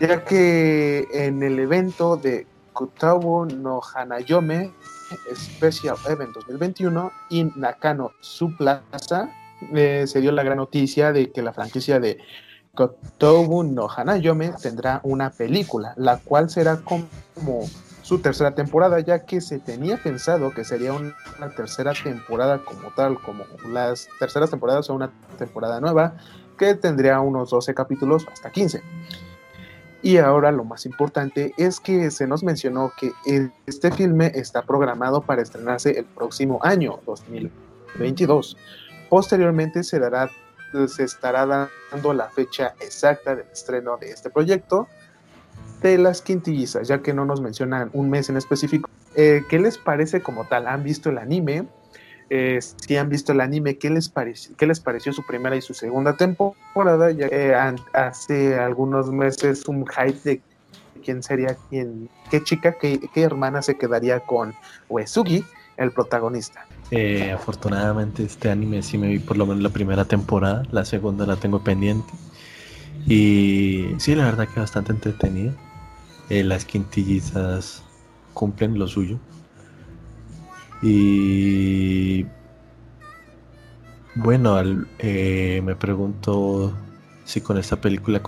ya 0.00 0.24
que 0.24 1.06
en 1.12 1.42
el 1.42 1.58
evento 1.58 2.16
de 2.16 2.46
Kutabu 2.78 3.44
no 3.44 3.80
Hanayome 3.82 4.72
Special 5.34 5.96
Event 6.08 6.32
2021 6.32 7.10
y 7.28 7.42
Nakano 7.56 8.12
Su 8.20 8.56
Plaza 8.56 9.28
eh, 9.74 10.04
se 10.06 10.20
dio 10.20 10.30
la 10.30 10.44
gran 10.44 10.58
noticia 10.58 11.12
de 11.12 11.32
que 11.32 11.42
la 11.42 11.52
franquicia 11.52 11.98
de 11.98 12.18
Kotobu 12.76 13.64
no 13.64 13.88
Hanayome 13.90 14.52
tendrá 14.62 15.00
una 15.02 15.30
película, 15.30 15.92
la 15.96 16.18
cual 16.18 16.50
será 16.50 16.76
como 16.76 17.68
su 18.02 18.20
tercera 18.20 18.54
temporada, 18.54 19.00
ya 19.00 19.24
que 19.24 19.40
se 19.40 19.58
tenía 19.58 20.00
pensado 20.00 20.52
que 20.52 20.62
sería 20.62 20.92
una 20.92 21.14
tercera 21.56 21.94
temporada 21.94 22.64
como 22.64 22.92
tal, 22.92 23.20
como 23.20 23.44
las 23.72 24.08
terceras 24.20 24.50
temporadas 24.50 24.88
o 24.88 24.94
una 24.94 25.10
temporada 25.36 25.80
nueva, 25.80 26.14
que 26.56 26.76
tendría 26.76 27.18
unos 27.18 27.50
12 27.50 27.74
capítulos 27.74 28.24
hasta 28.32 28.52
15. 28.52 28.80
Y 30.00 30.18
ahora 30.18 30.52
lo 30.52 30.64
más 30.64 30.86
importante 30.86 31.52
es 31.56 31.80
que 31.80 32.10
se 32.10 32.26
nos 32.26 32.44
mencionó 32.44 32.92
que 32.98 33.12
este 33.66 33.90
filme 33.90 34.30
está 34.34 34.62
programado 34.62 35.22
para 35.22 35.42
estrenarse 35.42 35.98
el 35.98 36.04
próximo 36.04 36.60
año, 36.62 37.00
2022. 37.04 38.56
Posteriormente 39.08 39.82
se, 39.82 39.98
dará, 39.98 40.30
se 40.86 41.02
estará 41.02 41.68
dando 41.90 42.14
la 42.14 42.28
fecha 42.28 42.74
exacta 42.80 43.34
del 43.34 43.46
estreno 43.52 43.96
de 43.96 44.10
este 44.10 44.30
proyecto 44.30 44.86
de 45.82 45.98
las 45.98 46.22
quintillizas, 46.22 46.86
ya 46.86 47.02
que 47.02 47.12
no 47.12 47.24
nos 47.24 47.40
mencionan 47.40 47.90
un 47.92 48.10
mes 48.10 48.28
en 48.28 48.36
específico. 48.36 48.88
Eh, 49.14 49.42
¿Qué 49.48 49.58
les 49.58 49.78
parece 49.78 50.22
como 50.22 50.44
tal? 50.44 50.66
¿Han 50.66 50.84
visto 50.84 51.10
el 51.10 51.18
anime? 51.18 51.66
Eh, 52.30 52.58
si 52.60 52.96
han 52.96 53.08
visto 53.08 53.32
el 53.32 53.40
anime, 53.40 53.78
¿qué 53.78 53.88
les, 53.88 54.08
pareció, 54.08 54.54
¿qué 54.56 54.66
les 54.66 54.80
pareció 54.80 55.12
su 55.12 55.24
primera 55.24 55.56
y 55.56 55.62
su 55.62 55.72
segunda 55.72 56.16
temporada? 56.16 57.10
Eh, 57.10 57.54
hace 57.94 58.58
algunos 58.58 59.10
meses 59.10 59.66
un 59.66 59.86
hype 59.86 60.18
de 60.24 60.40
quién 61.02 61.22
sería 61.22 61.56
quién, 61.70 62.10
qué 62.30 62.42
chica, 62.44 62.76
qué, 62.78 63.00
qué 63.14 63.22
hermana 63.22 63.62
se 63.62 63.78
quedaría 63.78 64.20
con 64.20 64.54
Uesugi, 64.90 65.42
el 65.78 65.90
protagonista. 65.90 66.66
Eh, 66.90 67.30
afortunadamente 67.32 68.22
este 68.24 68.50
anime 68.50 68.82
sí 68.82 68.98
me 68.98 69.08
vi 69.08 69.18
por 69.18 69.36
lo 69.36 69.46
menos 69.46 69.62
la 69.62 69.70
primera 69.70 70.04
temporada, 70.04 70.64
la 70.70 70.84
segunda 70.84 71.24
la 71.24 71.36
tengo 71.36 71.60
pendiente. 71.60 72.12
Y 73.06 73.86
sí, 73.98 74.14
la 74.14 74.24
verdad 74.24 74.48
que 74.48 74.60
bastante 74.60 74.92
entretenido. 74.92 75.54
las 76.28 76.66
quintillizas 76.66 77.82
cumplen 78.34 78.78
lo 78.78 78.86
suyo. 78.86 79.18
Y 80.82 82.26
bueno, 84.14 84.56
eh, 84.98 85.60
me 85.64 85.74
pregunto 85.74 86.72
si 87.24 87.40
con 87.40 87.58
esta 87.58 87.80
película 87.80 88.22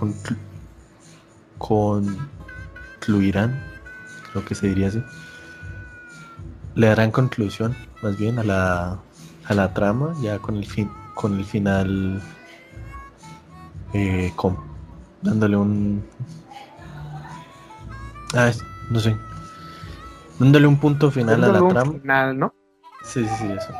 concluirán, 1.57 3.61
creo 4.31 4.45
que 4.45 4.55
se 4.55 4.67
diría 4.67 4.89
así, 4.89 5.01
le 6.75 6.87
darán 6.87 7.11
conclusión 7.11 7.75
más 8.01 8.17
bien 8.17 8.39
a 8.39 8.43
la, 8.43 8.99
a 9.45 9.53
la 9.53 9.73
trama, 9.73 10.15
ya 10.21 10.39
con 10.39 10.55
el, 10.55 10.65
fin, 10.65 10.89
con 11.15 11.37
el 11.37 11.45
final, 11.45 12.21
eh, 13.93 14.33
dándole 15.21 15.57
un... 15.57 16.03
Ah, 18.33 18.51
no 18.89 18.99
sé, 18.99 19.15
Dándole 20.41 20.65
un 20.65 20.77
punto 20.77 21.11
final 21.11 21.43
a 21.43 21.47
la 21.49 21.67
trama. 21.67 21.91
Final, 21.99 22.39
¿no? 22.39 22.55
Sí, 23.03 23.23
sí, 23.23 23.35
sí, 23.37 23.51
eso. 23.51 23.73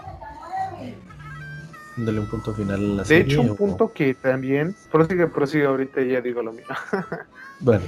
Dándole 1.98 2.20
un 2.20 2.30
punto 2.30 2.54
final 2.54 2.76
a 2.76 2.96
la 2.98 3.02
de 3.02 3.08
serie. 3.08 3.24
De 3.24 3.32
hecho, 3.32 3.42
un 3.42 3.58
punto 3.58 3.92
que 3.92 4.14
también. 4.14 4.76
Prosigue, 4.92 5.26
prosigue, 5.26 5.66
ahorita 5.66 6.04
ya 6.04 6.22
digo 6.22 6.44
lo 6.44 6.54
mío. 6.54 6.66
bueno, 7.62 7.86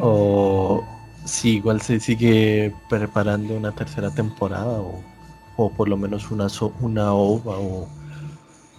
o 0.00 0.84
si 1.24 1.56
igual 1.56 1.80
se 1.80 1.98
sigue 1.98 2.74
preparando 2.90 3.54
una 3.54 3.72
tercera 3.72 4.10
temporada 4.10 4.66
o, 4.66 5.02
o 5.56 5.72
por 5.72 5.88
lo 5.88 5.96
menos 5.96 6.30
una, 6.30 6.48
una 6.80 7.14
ova 7.14 7.56
o, 7.58 7.88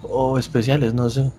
o 0.03 0.37
especiales, 0.37 0.93
no 0.93 1.09
sé. 1.09 1.31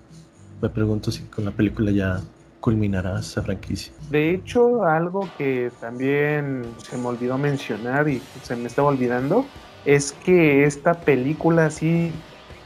Me 0.61 0.68
pregunto 0.68 1.12
si 1.12 1.23
con 1.26 1.44
la 1.44 1.52
película 1.52 1.92
ya 1.92 2.21
culminará 2.62 3.19
esa 3.19 3.42
franquicia. 3.42 3.92
De 4.09 4.31
hecho, 4.31 4.85
algo 4.85 5.28
que 5.37 5.71
también 5.81 6.64
se 6.78 6.97
me 6.97 7.09
olvidó 7.09 7.37
mencionar 7.37 8.09
y 8.09 8.23
se 8.42 8.57
me 8.57 8.69
estaba 8.69 8.88
olvidando 8.88 9.45
es 9.85 10.12
que 10.12 10.64
esta 10.64 10.95
película 10.95 11.69
sí 11.71 12.12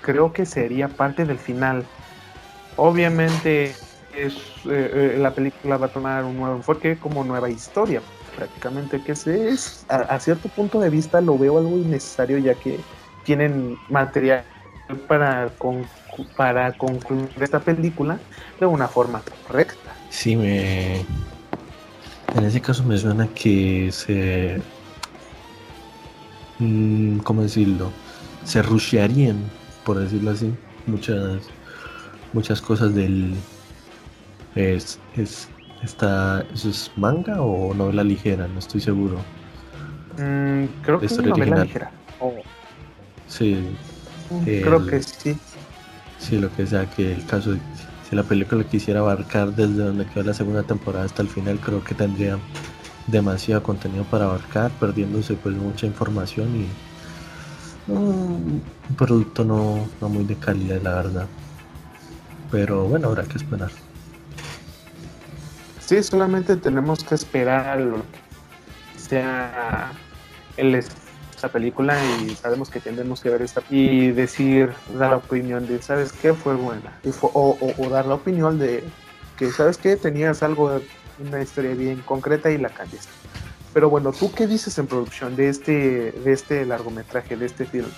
creo 0.03 0.33
que 0.33 0.45
sería 0.45 0.89
parte 0.89 1.25
del 1.25 1.39
final. 1.39 1.85
Obviamente 2.77 3.75
es, 4.15 4.35
eh, 4.67 5.15
eh, 5.15 5.17
la 5.19 5.31
película 5.31 5.79
va 5.79 5.87
a 5.87 5.89
tomar 5.89 6.25
un 6.25 6.37
nuevo 6.37 6.57
enfoque 6.57 6.99
como 6.99 7.25
nueva 7.25 7.49
historia 7.49 8.03
prácticamente 8.37 9.03
que 9.03 9.13
es, 9.13 9.87
a, 9.89 10.21
cierto 10.21 10.51
punto 10.51 10.79
de 10.79 10.91
vista 10.91 11.23
lo 11.23 11.39
veo 11.39 11.57
algo 11.57 11.79
innecesario 11.79 12.37
ya 12.37 12.55
que 12.55 12.79
tienen 13.25 13.79
material 13.89 14.45
para, 15.09 15.51
para 16.37 16.73
concluir 16.73 17.31
esta 17.41 17.61
película 17.61 18.19
de 18.59 18.67
una 18.67 18.89
forma 18.89 19.23
correcta. 19.47 19.93
Sí, 20.11 20.37
me. 20.37 21.01
En 22.35 22.45
ese 22.45 22.61
caso 22.61 22.85
me 22.85 22.97
suena 22.99 23.29
que 23.29 23.91
se. 23.93 24.61
Mm, 26.59 27.19
¿Cómo 27.19 27.43
decirlo? 27.43 27.91
Se 28.45 28.63
rushearían, 28.63 29.39
por 29.85 29.99
decirlo 29.99 30.31
así, 30.31 30.55
muchas 30.87 31.43
muchas 32.33 32.61
cosas 32.61 32.95
del. 32.95 33.35
Es, 34.55 34.99
es, 35.17 35.49
está, 35.83 36.45
¿Eso 36.53 36.71
es 36.71 36.91
manga 36.97 37.43
o 37.43 37.75
novela 37.75 38.05
ligera? 38.05 38.47
No 38.49 38.59
estoy 38.59 38.81
seguro. 38.81 39.17
Mm, 40.19 40.65
creo 40.83 41.01
que 41.01 41.07
es 41.07 41.19
novela 41.19 41.65
ligera. 41.65 41.91
Oh. 42.21 42.33
Sí. 43.29 43.77
Creo 44.45 44.87
que 44.87 45.03
sí. 45.03 45.39
Sí, 46.19 46.39
lo 46.39 46.55
que 46.55 46.67
sea 46.67 46.89
que 46.91 47.13
el 47.13 47.25
caso 47.27 47.57
si 48.09 48.15
la 48.15 48.23
película 48.23 48.63
quisiera 48.63 49.01
abarcar 49.01 49.53
desde 49.55 49.83
donde 49.83 50.07
quedó 50.07 50.23
la 50.25 50.35
segunda 50.35 50.63
temporada 50.63 51.05
hasta 51.05 51.23
el 51.23 51.29
final, 51.29 51.59
creo 51.59 51.83
que 51.83 51.95
tendría 51.95 52.39
demasiado 53.09 53.63
contenido 53.63 54.05
para 54.05 54.27
abarcar, 54.27 54.71
perdiéndose 54.73 55.35
pues 55.35 55.57
mucha 55.57 55.87
información 55.87 56.49
y 56.57 56.69
un 57.93 58.63
producto 58.97 59.45
no, 59.45 59.89
no 60.01 60.09
muy 60.09 60.25
de 60.25 60.37
calidad, 60.37 60.81
la 60.83 60.95
verdad. 60.95 61.27
Pero 62.51 62.85
bueno, 62.85 63.09
habrá 63.09 63.25
que 63.25 63.39
esperar. 63.39 63.71
Sí, 65.81 66.03
solamente 66.03 66.57
tenemos 66.57 67.03
que 67.03 67.17
esperar 67.17 67.81
lo 67.81 67.97
que 67.97 68.99
sea 69.01 69.93
el 70.57 70.75
esta 71.37 71.49
película 71.49 71.97
y 72.23 72.35
sabemos 72.35 72.71
que 72.71 72.81
tendremos 72.81 73.21
que 73.21 73.29
ver 73.29 73.43
esta 73.43 73.63
y 73.71 74.11
decir, 74.11 74.73
dar 74.99 75.11
la 75.11 75.17
opinión 75.19 75.67
de, 75.67 75.81
¿sabes 75.83 76.13
qué? 76.13 76.33
Fue 76.33 76.55
buena. 76.55 76.99
o, 77.21 77.89
dar 77.91 78.07
la 78.07 78.15
opinión 78.15 78.59
de 78.59 78.83
que, 79.39 79.53
¿sabes 79.53 79.77
qué? 79.77 79.97
Tenías 79.97 80.43
algo, 80.43 80.81
una 81.19 81.43
historia 81.43 81.75
bien 81.75 82.03
concreta 82.07 82.51
y 82.51 82.59
la 82.59 82.71
cambiaste. 82.71 83.13
Pero 83.75 83.91
bueno, 83.91 84.13
¿tú 84.13 84.33
qué 84.33 84.47
dices 84.47 84.79
en 84.79 84.87
producción 84.87 85.37
de 85.37 85.51
este, 85.51 86.13
de 86.13 86.33
este 86.33 86.65
largometraje, 86.65 87.37
de 87.37 87.45
este 87.45 87.67
film? 87.67 87.89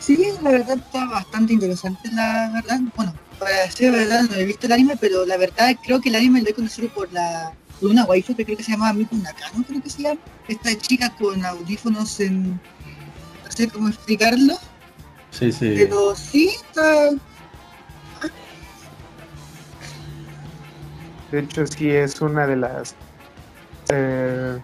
Sí, 0.00 0.26
la 0.42 0.50
verdad 0.50 0.78
está 0.78 1.06
bastante 1.06 1.52
interesante, 1.52 2.10
la 2.12 2.50
verdad. 2.52 2.80
Bueno, 2.96 3.14
para 3.38 3.70
ser 3.70 3.92
verdad 3.92 4.22
no 4.28 4.34
he 4.34 4.44
visto 4.44 4.66
el 4.66 4.72
anime, 4.72 4.96
pero 5.00 5.24
la 5.24 5.36
verdad 5.36 5.76
creo 5.84 6.00
que 6.00 6.08
el 6.08 6.16
anime 6.16 6.42
lo 6.42 6.48
he 6.48 6.54
conocido 6.54 6.88
por 6.88 7.12
la 7.12 7.54
una 7.90 8.04
waifu 8.04 8.34
que 8.34 8.44
creo 8.44 8.56
que 8.56 8.64
se 8.64 8.72
llama 8.72 8.92
Miku 8.92 9.16
Nakano, 9.16 9.64
creo 9.66 9.82
que 9.82 9.90
se 9.90 10.02
llama. 10.02 10.20
Esta 10.48 10.76
chica 10.76 11.10
con 11.10 11.44
audífonos 11.44 12.20
en... 12.20 12.52
No 12.52 13.50
sé 13.50 13.68
cómo 13.68 13.88
explicarlo. 13.88 14.54
Sí, 15.30 15.52
sí. 15.52 15.74
Pero 15.76 16.14
sí 16.14 16.48
está... 16.48 17.10
De 21.30 21.40
hecho, 21.40 21.66
sí 21.66 21.90
es 21.90 22.20
una 22.20 22.46
de 22.46 22.56
las... 22.56 22.94
Eh, 23.88 24.58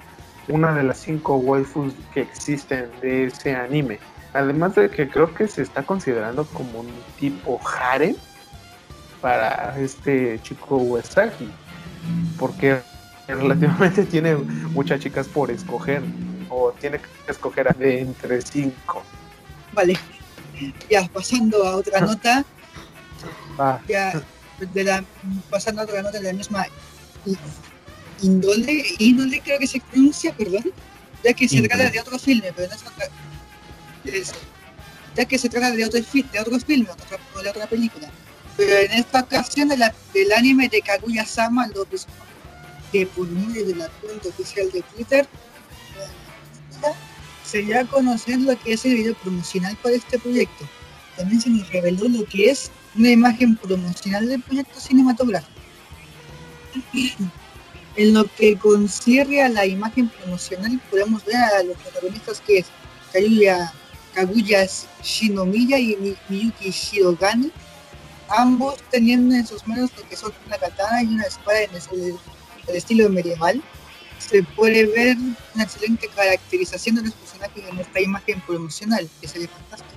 una 0.49 0.75
de 0.75 0.83
las 0.83 0.99
cinco 0.99 1.37
waifus 1.37 1.93
que 2.13 2.21
existen 2.23 2.91
de 3.01 3.25
ese 3.25 3.55
anime. 3.55 3.99
Además 4.33 4.75
de 4.75 4.91
que 4.91 5.09
creo 5.09 5.35
que 5.35 5.49
se 5.49 5.63
está 5.63 5.83
considerando 5.83 6.45
como 6.47 6.81
un 6.81 6.91
tipo 7.19 7.61
harem 7.65 8.17
para 9.21 9.79
este 9.79 10.41
chico 10.43 10.77
Uesagi. 10.77 11.51
Porque 12.39 12.81
relativamente 13.35 14.05
tiene 14.05 14.35
muchas 14.37 15.01
chicas 15.01 15.27
por 15.29 15.51
escoger 15.51 16.03
o 16.49 16.73
tiene 16.73 16.99
que 16.99 17.31
escoger 17.31 17.75
de 17.77 18.01
entre 18.01 18.41
cinco. 18.43 19.03
Vale. 19.73 19.99
Ya, 20.91 21.07
pasando 21.09 21.65
a 21.67 21.77
otra 21.77 22.01
nota. 22.01 22.45
Ah, 23.61 23.81
Ya, 23.89 24.23
de 24.73 24.85
la, 24.85 25.03
pasando 25.51 25.81
a 25.81 25.85
otra 25.85 26.01
nota 26.01 26.19
de 26.21 26.25
la 26.25 26.33
misma 26.33 26.65
índole, 28.23 28.85
índole 29.01 29.41
creo 29.41 29.59
que 29.59 29.67
se 29.67 29.81
pronuncia, 29.81 30.33
perdón, 30.33 30.65
ya 31.25 31.33
que 31.33 31.49
se 31.49 31.63
trata 31.63 31.91
de 31.91 31.99
otro 32.01 32.19
filme, 32.21 32.53
pero 32.55 32.69
no 32.69 32.75
es 32.77 32.83
otra, 32.83 33.07
es- 34.05 34.33
ya 35.17 35.25
que 35.25 35.39
se 35.39 35.49
trata 35.49 35.73
de 35.73 35.85
otro, 35.85 35.99
de 36.01 36.41
otro 36.41 36.61
filme, 36.61 36.89
de 37.43 37.49
otra 37.51 37.67
película. 37.67 38.09
Pero 38.57 38.77
en 38.77 38.93
esta 38.93 39.21
ocasión 39.21 39.69
de 39.71 39.77
la- 39.77 39.93
del 40.15 40.33
anime 40.33 40.69
de 40.69 40.81
Kaguya-sama, 40.81 41.67
lo 41.75 41.85
que, 42.93 43.07
por 43.07 43.29
medio 43.29 43.67
de 43.67 43.75
la 43.77 43.89
cuenta 43.89 44.29
oficial 44.29 44.71
de 44.73 44.83
Twitter, 44.83 45.27
se 47.45 47.59
dio 47.63 47.81
a 47.81 47.85
conocer 47.85 48.39
lo 48.41 48.59
que 48.59 48.75
es 48.75 48.85
el 48.85 48.95
video 48.95 49.15
promocional 49.15 49.77
para 49.83 49.95
este 49.97 50.19
proyecto. 50.19 50.69
También 51.17 51.41
se 51.41 51.51
nos 51.51 51.69
reveló 51.73 52.09
lo 52.09 52.25
que 52.27 52.51
es 52.51 52.71
una 52.95 53.11
imagen 53.11 53.57
promocional 53.57 54.29
del 54.29 54.43
proyecto 54.43 54.79
cinematográfico. 54.81 55.53
En 57.97 58.15
lo 58.15 58.27
que 58.37 58.57
concierne 58.57 59.43
a 59.43 59.49
la 59.49 59.67
imagen 59.67 60.09
promocional, 60.09 60.81
podemos 60.89 61.25
ver 61.25 61.35
a 61.35 61.65
los 61.65 61.77
protagonistas 61.79 62.41
que 62.47 62.59
es 62.59 62.67
Kaguya, 63.13 63.73
Kaguya 64.15 64.69
Shinomiya 65.03 65.81
y 65.81 65.97
Mi- 65.97 66.17
Miyuki 66.29 66.71
Shirogane, 66.71 67.51
ambos 68.29 68.77
teniendo 68.93 69.35
en 69.35 69.45
sus 69.45 69.67
manos 69.67 69.91
lo 69.97 70.09
que 70.09 70.15
son 70.17 70.33
una 70.47 70.59
katana 70.59 71.03
y 71.03 71.07
una 71.07 71.25
espada 71.25 71.63
en 71.63 71.71
el, 71.75 72.15
el 72.69 72.77
estilo 72.77 73.09
medieval. 73.09 73.63
Se 74.19 74.43
puede 74.43 74.87
ver 74.87 75.17
una 75.55 75.65
excelente 75.65 76.09
caracterización 76.15 76.97
de 76.97 77.03
los 77.03 77.15
personajes 77.15 77.65
en 77.65 77.79
esta 77.79 78.01
imagen 78.01 78.41
promocional, 78.47 79.09
que 79.21 79.29
se 79.29 79.39
ve 79.39 79.49
fantástico. 79.49 79.95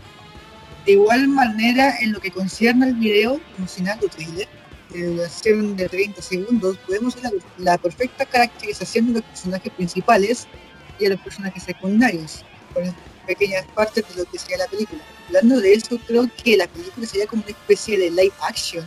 De 0.85 0.93
igual 0.93 1.27
manera, 1.27 1.97
en 1.99 2.13
lo 2.13 2.19
que 2.19 2.31
concierne 2.31 2.85
al 2.85 2.95
video 2.95 3.39
promocional 3.53 3.99
o 4.03 4.07
trailer, 4.07 4.47
de 4.89 5.05
duración 5.05 5.75
de 5.75 5.87
30 5.87 6.21
segundos, 6.21 6.77
podemos 6.85 7.15
ver 7.15 7.23
la, 7.23 7.31
la 7.57 7.77
perfecta 7.77 8.25
caracterización 8.25 9.07
de 9.07 9.13
los 9.13 9.23
personajes 9.23 9.71
principales 9.73 10.47
y 10.99 11.05
de 11.05 11.11
los 11.11 11.21
personajes 11.21 11.63
secundarios, 11.63 12.43
con 12.73 12.83
pequeñas 13.25 13.65
partes 13.73 14.03
de 14.09 14.23
lo 14.23 14.29
que 14.29 14.37
sería 14.37 14.57
la 14.57 14.67
película. 14.67 15.01
Hablando 15.27 15.61
de 15.61 15.73
eso, 15.73 15.97
creo 16.07 16.29
que 16.43 16.57
la 16.57 16.67
película 16.67 17.07
sería 17.07 17.27
como 17.27 17.43
una 17.43 17.51
especie 17.51 17.97
de 17.97 18.09
live 18.11 18.33
action, 18.41 18.85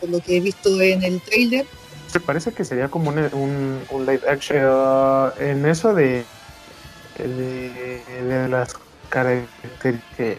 por 0.00 0.08
lo 0.08 0.20
que 0.20 0.36
he 0.36 0.40
visto 0.40 0.80
en 0.80 1.02
el 1.04 1.20
trailer. 1.20 1.66
Me 2.14 2.20
parece 2.20 2.52
que 2.52 2.64
sería 2.64 2.88
como 2.88 3.10
un, 3.10 3.18
un, 3.32 3.82
un 3.90 4.06
live 4.06 4.22
action. 4.28 4.58
Eh, 5.38 5.50
en 5.50 5.66
eso 5.66 5.94
de, 5.94 6.24
de, 7.18 8.02
de 8.22 8.48
las 8.48 8.74
características 9.08 10.16
que 10.16 10.38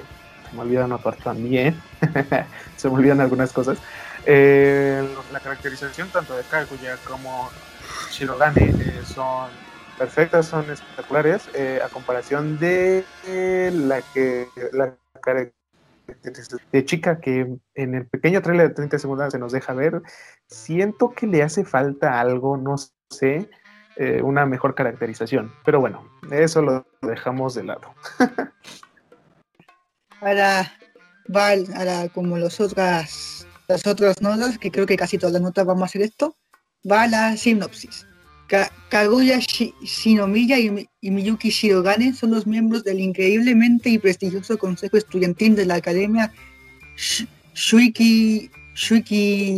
se 0.50 0.56
me 0.56 0.62
olvidan 0.62 0.98
parte 1.00 1.22
también, 1.24 1.82
se 2.78 2.90
me 2.90 2.96
olvidan 2.96 3.22
algunas 3.22 3.52
cosas. 3.52 3.78
Eh, 4.26 5.08
la 5.32 5.40
caracterización 5.40 6.10
tanto 6.10 6.36
de 6.36 6.44
Kaguya 6.44 6.98
como 7.08 7.50
Shirogane 8.12 8.70
eh, 8.70 9.02
son 9.06 9.50
perfectas, 9.98 10.48
son 10.48 10.70
espectaculares 10.72 11.44
eh, 11.54 11.80
a 11.84 11.90
comparación 11.90 12.58
de 12.58 13.06
la 13.72 14.02
que 14.14 14.48
la 14.74 14.96
caracterización 15.22 15.65
de 16.72 16.86
chica 16.86 17.20
que 17.20 17.58
en 17.74 17.96
el 17.96 18.08
pequeño 18.08 18.42
trailer 18.42 18.70
de 18.70 18.76
30 18.76 19.00
segundos 19.00 19.32
se 19.32 19.40
nos 19.40 19.52
deja 19.52 19.74
ver 19.74 20.02
siento 20.48 21.12
que 21.12 21.28
le 21.28 21.42
hace 21.44 21.66
falta 21.66 22.20
algo, 22.20 22.58
no 22.58 22.76
sé, 23.10 23.50
eh, 23.98 24.22
una 24.22 24.46
mejor 24.46 24.76
caracterización. 24.76 25.52
Pero 25.64 25.80
bueno, 25.80 26.08
eso 26.32 26.62
lo 26.62 26.86
dejamos 27.02 27.56
de 27.56 27.64
lado. 27.64 27.94
Ahora 30.22 30.72
va 31.36 31.48
al- 31.50 31.74
ahora 31.76 32.10
como 32.10 32.38
los 32.38 32.60
otras, 32.60 33.48
las 33.68 33.86
otras 33.86 34.22
notas, 34.22 34.58
que 34.58 34.72
creo 34.72 34.86
que 34.86 34.98
casi 34.98 35.18
todas 35.18 35.34
las 35.34 35.42
notas 35.42 35.66
vamos 35.66 35.84
a 35.84 35.86
hacer 35.86 36.02
esto, 36.02 36.36
va 36.90 37.08
la 37.08 37.36
sinopsis. 37.38 38.08
Ka- 38.48 38.72
Kaguya 38.90 39.38
Shi- 39.40 39.74
Shinomiya 39.84 40.60
y, 40.60 40.70
Mi- 40.70 40.88
y 41.02 41.12
Miyuki 41.12 41.50
Shirogane 41.50 42.14
son 42.14 42.32
los 42.32 42.46
miembros 42.46 42.84
del 42.84 43.00
increíblemente 43.00 43.90
y 43.90 43.98
prestigioso 43.98 44.58
consejo 44.58 44.98
estudiantil 44.98 45.56
de 45.56 45.66
la 45.66 45.76
academia 45.76 46.32
Sh- 46.96 47.28
Shuiki 47.56 48.50
Shuiki 48.76 49.54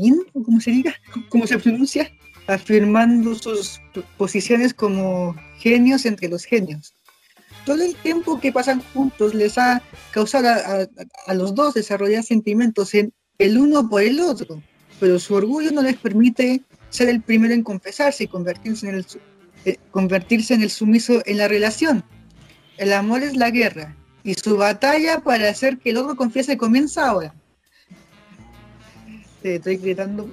Nin, 0.00 0.22
o 0.32 0.42
como 0.42 0.60
se 0.60 0.70
diga, 0.70 0.94
cómo 1.28 1.46
se 1.46 1.58
pronuncia, 1.58 2.10
afirmando 2.46 3.34
sus 3.34 3.80
posiciones 4.16 4.72
como 4.74 5.36
genios 5.58 6.06
entre 6.06 6.28
los 6.28 6.44
genios. 6.44 6.94
Todo 7.66 7.84
el 7.84 7.94
tiempo 7.96 8.40
que 8.40 8.50
pasan 8.50 8.80
juntos 8.94 9.34
les 9.34 9.56
ha 9.58 9.82
causado 10.10 10.48
a- 10.48 10.88
a 11.26 11.34
los 11.34 11.54
dos 11.54 11.74
desarrollar 11.74 12.24
sentimientos 12.24 12.94
en 12.94 13.12
el 13.38 13.58
uno 13.58 13.88
por 13.88 14.02
el 14.02 14.18
otro, 14.20 14.62
pero 14.98 15.18
su 15.18 15.34
orgullo 15.34 15.70
no 15.70 15.82
les 15.82 15.96
permite 15.96 16.62
ser 16.92 17.08
el 17.08 17.20
primero 17.22 17.54
en 17.54 17.62
confesarse 17.62 18.24
y 18.24 18.28
convertirse 18.28 18.88
en 18.88 18.94
el, 18.96 19.06
eh, 19.64 19.78
convertirse 19.90 20.54
en 20.54 20.62
el 20.62 20.70
sumiso 20.70 21.22
en 21.24 21.38
la 21.38 21.48
relación. 21.48 22.04
El 22.76 22.92
amor 22.92 23.22
es 23.22 23.34
la 23.34 23.50
guerra 23.50 23.96
y 24.22 24.34
su 24.34 24.56
batalla 24.56 25.20
para 25.20 25.48
hacer 25.48 25.78
que 25.78 25.90
el 25.90 25.96
otro 25.96 26.14
confiese 26.16 26.56
comienza 26.56 27.08
ahora. 27.08 27.34
Eh, 29.42 29.56
estoy 29.56 29.76
gritando 29.78 30.30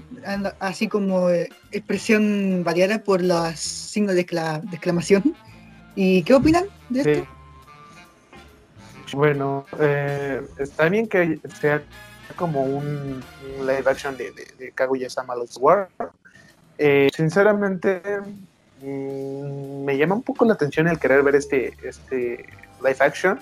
así 0.60 0.88
como 0.88 1.30
eh, 1.30 1.50
expresión 1.72 2.62
variada 2.64 3.04
por 3.04 3.24
los 3.24 3.60
signos 3.60 4.16
de, 4.16 4.26
excla- 4.28 4.62
de 4.62 4.76
exclamación. 4.76 5.36
¿Y 5.96 6.22
qué 6.24 6.34
opinan 6.36 6.66
de 6.90 7.00
esto? 7.02 7.28
Sí. 9.08 9.16
Bueno, 9.18 9.66
eh, 9.80 10.42
está 10.60 10.88
bien 10.90 11.08
que 11.08 11.40
sea 11.60 11.82
como 12.36 12.62
un, 12.64 13.24
un 13.58 13.68
live 13.68 13.84
action 13.88 14.16
de, 14.16 14.32
de, 14.32 14.46
de 14.60 14.72
Kaguya-sama 14.72 15.36
Lost 15.36 15.58
War. 15.60 15.90
Eh, 16.82 17.10
sinceramente, 17.14 18.02
mm, 18.82 19.84
me 19.84 19.98
llama 19.98 20.16
un 20.16 20.24
poco 20.24 20.46
la 20.46 20.54
atención 20.54 20.88
el 20.88 20.98
querer 20.98 21.24
ver 21.24 21.36
este, 21.36 21.74
este 21.84 22.46
live 22.82 22.98
action. 23.00 23.38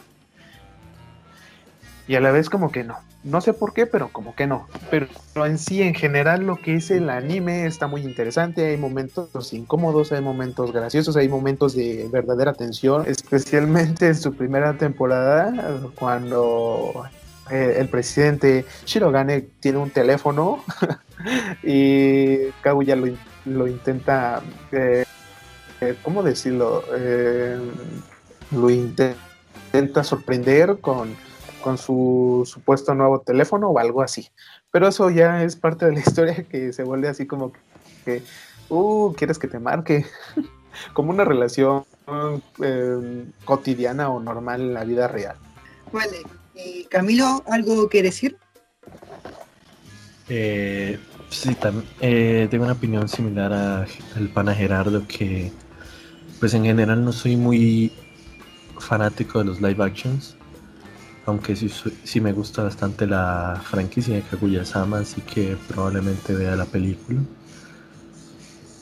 Y 2.07 2.15
a 2.15 2.19
la 2.19 2.31
vez 2.31 2.49
como 2.49 2.71
que 2.71 2.83
no. 2.83 2.97
No 3.23 3.41
sé 3.41 3.53
por 3.53 3.73
qué, 3.73 3.85
pero 3.85 4.09
como 4.09 4.33
que 4.33 4.47
no. 4.47 4.67
Pero 4.89 5.07
en 5.45 5.59
sí, 5.59 5.83
en 5.83 5.93
general, 5.93 6.47
lo 6.47 6.55
que 6.55 6.75
es 6.75 6.89
el 6.89 7.09
anime 7.09 7.67
está 7.67 7.85
muy 7.85 8.01
interesante. 8.01 8.65
Hay 8.65 8.77
momentos 8.77 9.53
incómodos, 9.53 10.11
hay 10.13 10.21
momentos 10.21 10.71
graciosos, 10.71 11.15
hay 11.15 11.27
momentos 11.27 11.75
de 11.75 12.09
verdadera 12.11 12.53
tensión. 12.53 13.03
Especialmente 13.05 14.07
en 14.07 14.15
su 14.15 14.33
primera 14.33 14.77
temporada, 14.77 15.53
cuando 15.95 17.03
eh, 17.49 17.75
el 17.79 17.89
presidente 17.89 18.65
Shirogane 18.85 19.41
tiene 19.59 19.77
un 19.77 19.89
teléfono 19.89 20.63
y 21.63 22.49
Kaguya 22.61 22.95
lo, 22.95 23.07
lo 23.45 23.67
intenta... 23.67 24.41
eh, 24.71 25.05
eh, 25.81 25.95
¿Cómo 26.03 26.23
decirlo? 26.23 26.83
Eh, 26.95 27.59
lo 28.51 28.69
inte- 28.69 29.15
intenta 29.67 30.03
sorprender 30.03 30.77
con 30.79 31.15
con 31.67 31.77
su 31.77 32.43
supuesto 32.45 32.93
nuevo 32.95 33.19
teléfono 33.19 33.69
o 33.69 33.77
algo 33.77 34.01
así. 34.01 34.29
Pero 34.71 34.87
eso 34.87 35.09
ya 35.09 35.43
es 35.43 35.57
parte 35.57 35.85
de 35.85 35.93
la 35.93 35.99
historia 36.05 36.43
que 36.43 36.71
se 36.71 36.83
vuelve 36.83 37.09
así 37.09 37.27
como 37.27 37.51
que, 38.05 38.23
uh, 38.69 39.13
¿quieres 39.13 39.37
que 39.37 39.49
te 39.49 39.59
marque? 39.59 40.05
como 40.93 41.09
una 41.09 41.25
relación 41.25 41.83
cotidiana 43.43 44.09
o 44.09 44.21
normal 44.21 44.61
en 44.61 44.73
la 44.73 44.83
vida 44.85 45.07
real. 45.09 45.35
Vale. 45.91 46.21
¿Y 46.57 46.85
Camilo, 46.85 47.43
algo 47.47 47.87
que 47.89 48.01
decir? 48.03 48.37
Eh, 50.29 50.99
sí, 51.29 51.55
eh, 52.01 52.47
tengo 52.49 52.63
una 52.65 52.73
opinión 52.73 53.07
similar 53.07 53.53
a- 53.53 53.87
al 54.15 54.27
pana 54.33 54.53
Gerardo 54.53 55.07
que 55.07 55.51
pues 56.39 56.53
en 56.53 56.65
general 56.65 57.03
no 57.03 57.11
soy 57.11 57.35
muy 57.35 57.91
fanático 58.79 59.39
de 59.39 59.45
los 59.45 59.61
live 59.61 59.83
actions, 59.83 60.35
aunque 61.25 61.55
sí, 61.55 61.71
sí 62.03 62.21
me 62.21 62.31
gusta 62.33 62.63
bastante 62.63 63.07
la 63.07 63.61
franquicia 63.67 64.15
de 64.15 64.21
Kaguya-sama, 64.21 64.99
así 64.99 65.21
que 65.21 65.57
probablemente 65.67 66.33
vea 66.35 66.55
la 66.55 66.65
película. 66.65 67.19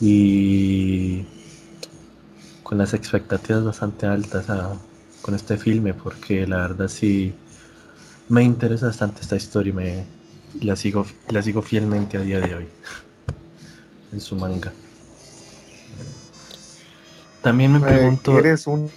Y 0.01 1.23
con 2.63 2.77
las 2.77 2.93
expectativas 2.93 3.63
bastante 3.63 4.05
altas 4.05 4.49
a- 4.49 4.73
con 5.21 5.33
este 5.35 5.57
filme, 5.57 5.93
porque 5.93 6.45
la 6.45 6.57
verdad 6.57 6.88
sí 6.89 7.33
me 8.29 8.43
interesa 8.43 8.88
bastante 8.88 9.21
esta 9.21 9.35
historia 9.35 9.71
y 9.71 9.73
me, 9.73 10.05
la 10.61 10.75
sigo, 10.75 11.05
la 11.29 11.41
sigo 11.41 11.61
fielmente 11.61 12.17
a 12.17 12.21
día 12.21 12.39
de 12.39 12.55
hoy 12.55 12.67
en 14.11 14.21
su 14.21 14.35
manga. 14.35 14.73
También 17.41 17.71
me 17.71 17.79
Eh, 17.81 17.88
pregunto, 17.88 18.31
eres 18.31 18.67
un... 18.67 18.91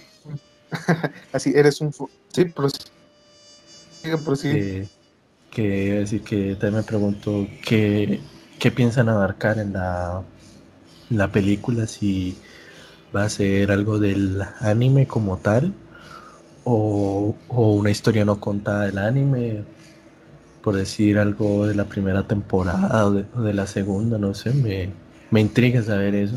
así, 1.33 1.53
eres 1.55 1.81
un... 1.81 1.93
fu- 1.93 2.11
Sí, 2.33 2.45
prosigue, 2.45 2.85
prosigue. 4.23 4.65
eh, 4.67 4.87
que 5.51 5.63
decir 5.93 6.23
que 6.23 6.55
también 6.55 6.75
me 6.77 6.83
pregunto 6.83 7.47
qué, 7.65 8.21
qué 8.59 8.71
piensan 8.71 9.09
abarcar 9.09 9.59
en 9.59 9.73
la, 9.73 10.23
la 11.09 11.31
película, 11.31 11.87
si 11.87 12.37
va 13.15 13.23
a 13.25 13.29
ser 13.29 13.71
algo 13.71 13.99
del 13.99 14.41
anime 14.61 15.07
como 15.07 15.37
tal 15.37 15.73
o, 16.69 17.35
una 17.47 17.89
historia 17.89 18.25
no 18.25 18.39
contada 18.39 18.85
del 18.85 18.97
anime, 18.97 19.63
por 20.63 20.75
decir 20.75 21.17
algo 21.17 21.65
de 21.65 21.73
la 21.73 21.85
primera 21.85 22.27
temporada 22.27 23.07
o 23.07 23.11
de, 23.11 23.53
la 23.53 23.65
segunda, 23.65 24.17
no 24.17 24.33
sé, 24.33 24.53
me, 24.53 24.89
me 25.31 25.41
intriga 25.41 25.81
saber 25.81 26.15
eso. 26.15 26.35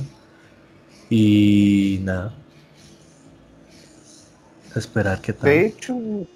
Y 1.11 2.01
nada. 2.03 2.33
esperar 4.75 5.21
qué 5.21 5.35
tal. 5.35 5.51
De 5.51 5.66
hecho, 5.66 5.99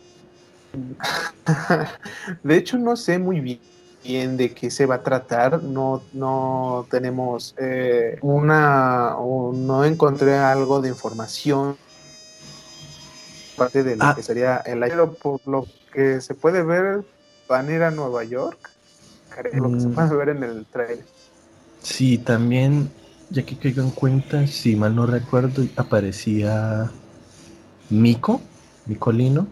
de 2.42 2.56
hecho 2.56 2.76
no 2.76 2.96
sé 2.96 3.18
muy 3.18 3.60
bien 4.04 4.36
de 4.36 4.52
qué 4.52 4.70
se 4.70 4.84
va 4.84 4.96
a 4.96 5.02
tratar. 5.02 5.62
No, 5.62 6.02
no 6.12 6.86
tenemos 6.90 7.54
eh, 7.58 8.18
una 8.20 9.16
o 9.16 9.54
no 9.54 9.86
encontré 9.86 10.36
algo 10.36 10.82
de 10.82 10.90
información 10.90 11.78
parte 13.56 13.82
de 13.82 13.96
lo 13.96 14.04
ah. 14.04 14.14
que 14.14 14.22
sería 14.22 14.58
el 14.58 14.82
año 14.82 15.12
por 15.12 15.40
lo 15.46 15.66
que 15.92 16.20
se 16.20 16.34
puede 16.34 16.62
ver 16.62 17.04
van 17.48 17.68
a 17.68 17.72
ir 17.72 17.82
a 17.82 17.90
Nueva 17.90 18.24
York 18.24 18.70
lo 19.54 19.70
que 19.72 19.80
se 19.80 19.88
mm. 19.88 19.94
puede 19.94 20.16
ver 20.16 20.28
en 20.30 20.44
el 20.44 20.66
trailer 20.66 21.04
sí 21.80 22.18
también 22.18 22.90
ya 23.30 23.44
que 23.44 23.56
caigo 23.56 23.82
en 23.82 23.90
cuenta 23.90 24.46
si 24.46 24.76
mal 24.76 24.94
no 24.94 25.06
recuerdo 25.06 25.64
aparecía 25.76 26.90
Miko 27.90 28.40
Micolino 28.86 29.46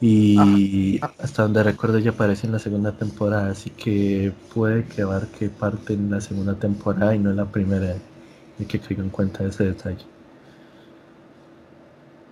y 0.00 1.00
hasta 1.18 1.44
donde 1.44 1.62
recuerdo 1.62 2.00
ya 2.00 2.10
aparece 2.10 2.48
en 2.48 2.52
la 2.52 2.58
segunda 2.58 2.90
temporada 2.90 3.52
así 3.52 3.70
que 3.70 4.32
puede 4.52 4.84
que 4.84 5.02
abarque 5.02 5.48
parte 5.48 5.94
en 5.94 6.10
la 6.10 6.20
segunda 6.20 6.56
temporada 6.56 7.14
y 7.14 7.20
no 7.20 7.30
en 7.30 7.36
la 7.36 7.44
primera 7.44 7.94
ya 8.58 8.66
que 8.66 8.80
caigo 8.80 9.02
en 9.02 9.10
cuenta 9.10 9.44
ese 9.44 9.64
detalle 9.64 10.04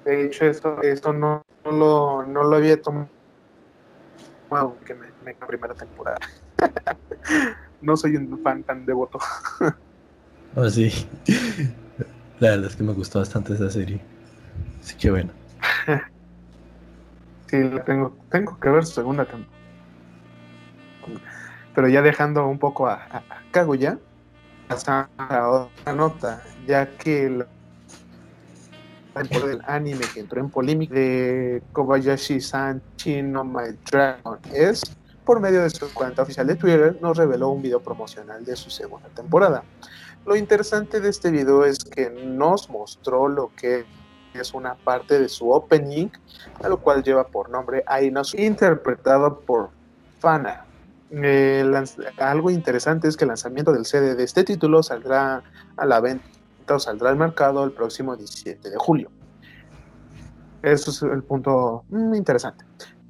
de 0.04 0.26
hecho, 0.26 0.46
eso, 0.46 0.80
eso 0.82 1.12
no, 1.12 1.42
lo, 1.64 2.24
no 2.24 2.44
lo 2.44 2.56
había 2.56 2.80
tomado 2.80 3.08
que 4.84 4.94
me, 4.94 5.06
me 5.24 5.36
la 5.38 5.46
primera 5.46 5.74
temporada. 5.74 6.18
no 7.80 7.96
soy 7.96 8.16
un 8.16 8.40
fan 8.42 8.62
tan 8.64 8.84
devoto. 8.86 9.18
oh, 10.56 10.68
sí. 10.70 10.90
La 12.40 12.50
verdad 12.50 12.66
es 12.66 12.76
que 12.76 12.82
me 12.82 12.92
gustó 12.92 13.18
bastante 13.18 13.54
esa 13.54 13.70
serie. 13.70 14.00
Así 14.80 14.96
que 14.96 15.10
bueno. 15.10 15.30
sí, 17.48 17.62
la 17.62 17.84
tengo, 17.84 18.16
tengo 18.30 18.58
que 18.58 18.70
ver 18.70 18.86
su 18.86 18.92
segunda 18.94 19.24
temporada. 19.24 19.60
Pero 21.74 21.88
ya 21.88 22.02
dejando 22.02 22.46
un 22.46 22.58
poco 22.58 22.88
a, 22.88 22.94
a, 22.94 23.18
a 23.18 23.42
Kaguya, 23.50 23.98
pasando 24.68 25.10
a 25.18 25.48
otra 25.48 25.92
nota, 25.92 26.42
ya 26.66 26.86
que 26.96 27.44
del 29.28 29.60
anime 29.66 30.04
que 30.12 30.20
entró 30.20 30.40
en 30.40 30.48
polémica 30.48 30.94
de 30.94 31.62
Kobayashi-san 31.72 32.80
Chino 32.96 33.44
My 33.44 33.76
Dragon 33.90 34.38
es, 34.52 34.82
por 35.24 35.40
medio 35.40 35.62
de 35.62 35.70
su 35.70 35.92
cuenta 35.92 36.22
oficial 36.22 36.46
de 36.46 36.56
Twitter, 36.56 36.96
nos 37.00 37.16
reveló 37.16 37.50
un 37.50 37.62
video 37.62 37.80
promocional 37.80 38.44
de 38.44 38.56
su 38.56 38.70
segunda 38.70 39.08
temporada. 39.10 39.62
Lo 40.24 40.36
interesante 40.36 41.00
de 41.00 41.10
este 41.10 41.30
video 41.30 41.64
es 41.64 41.78
que 41.84 42.10
nos 42.10 42.70
mostró 42.70 43.28
lo 43.28 43.50
que 43.56 43.84
es 44.34 44.54
una 44.54 44.74
parte 44.74 45.18
de 45.18 45.28
su 45.28 45.50
opening, 45.50 46.08
a 46.62 46.68
lo 46.68 46.78
cual 46.78 47.02
lleva 47.02 47.26
por 47.26 47.50
nombre 47.50 47.84
Ainos, 47.86 48.34
interpretado 48.34 49.40
por 49.40 49.70
Fana. 50.18 50.64
algo 52.18 52.50
interesante 52.50 53.08
es 53.08 53.16
que 53.16 53.24
el 53.24 53.28
lanzamiento 53.28 53.72
del 53.72 53.84
CD 53.84 54.14
de 54.14 54.24
este 54.24 54.44
título 54.44 54.82
saldrá 54.82 55.42
a 55.76 55.86
la 55.86 56.00
venta 56.00 56.39
saldrá 56.78 57.10
al 57.10 57.16
mercado 57.16 57.64
el 57.64 57.72
próximo 57.72 58.16
17 58.16 58.70
de 58.70 58.76
julio. 58.76 59.10
Eso 60.62 60.90
es 60.90 61.02
el 61.02 61.22
punto 61.22 61.84
mm, 61.88 62.14
interesante. 62.14 62.64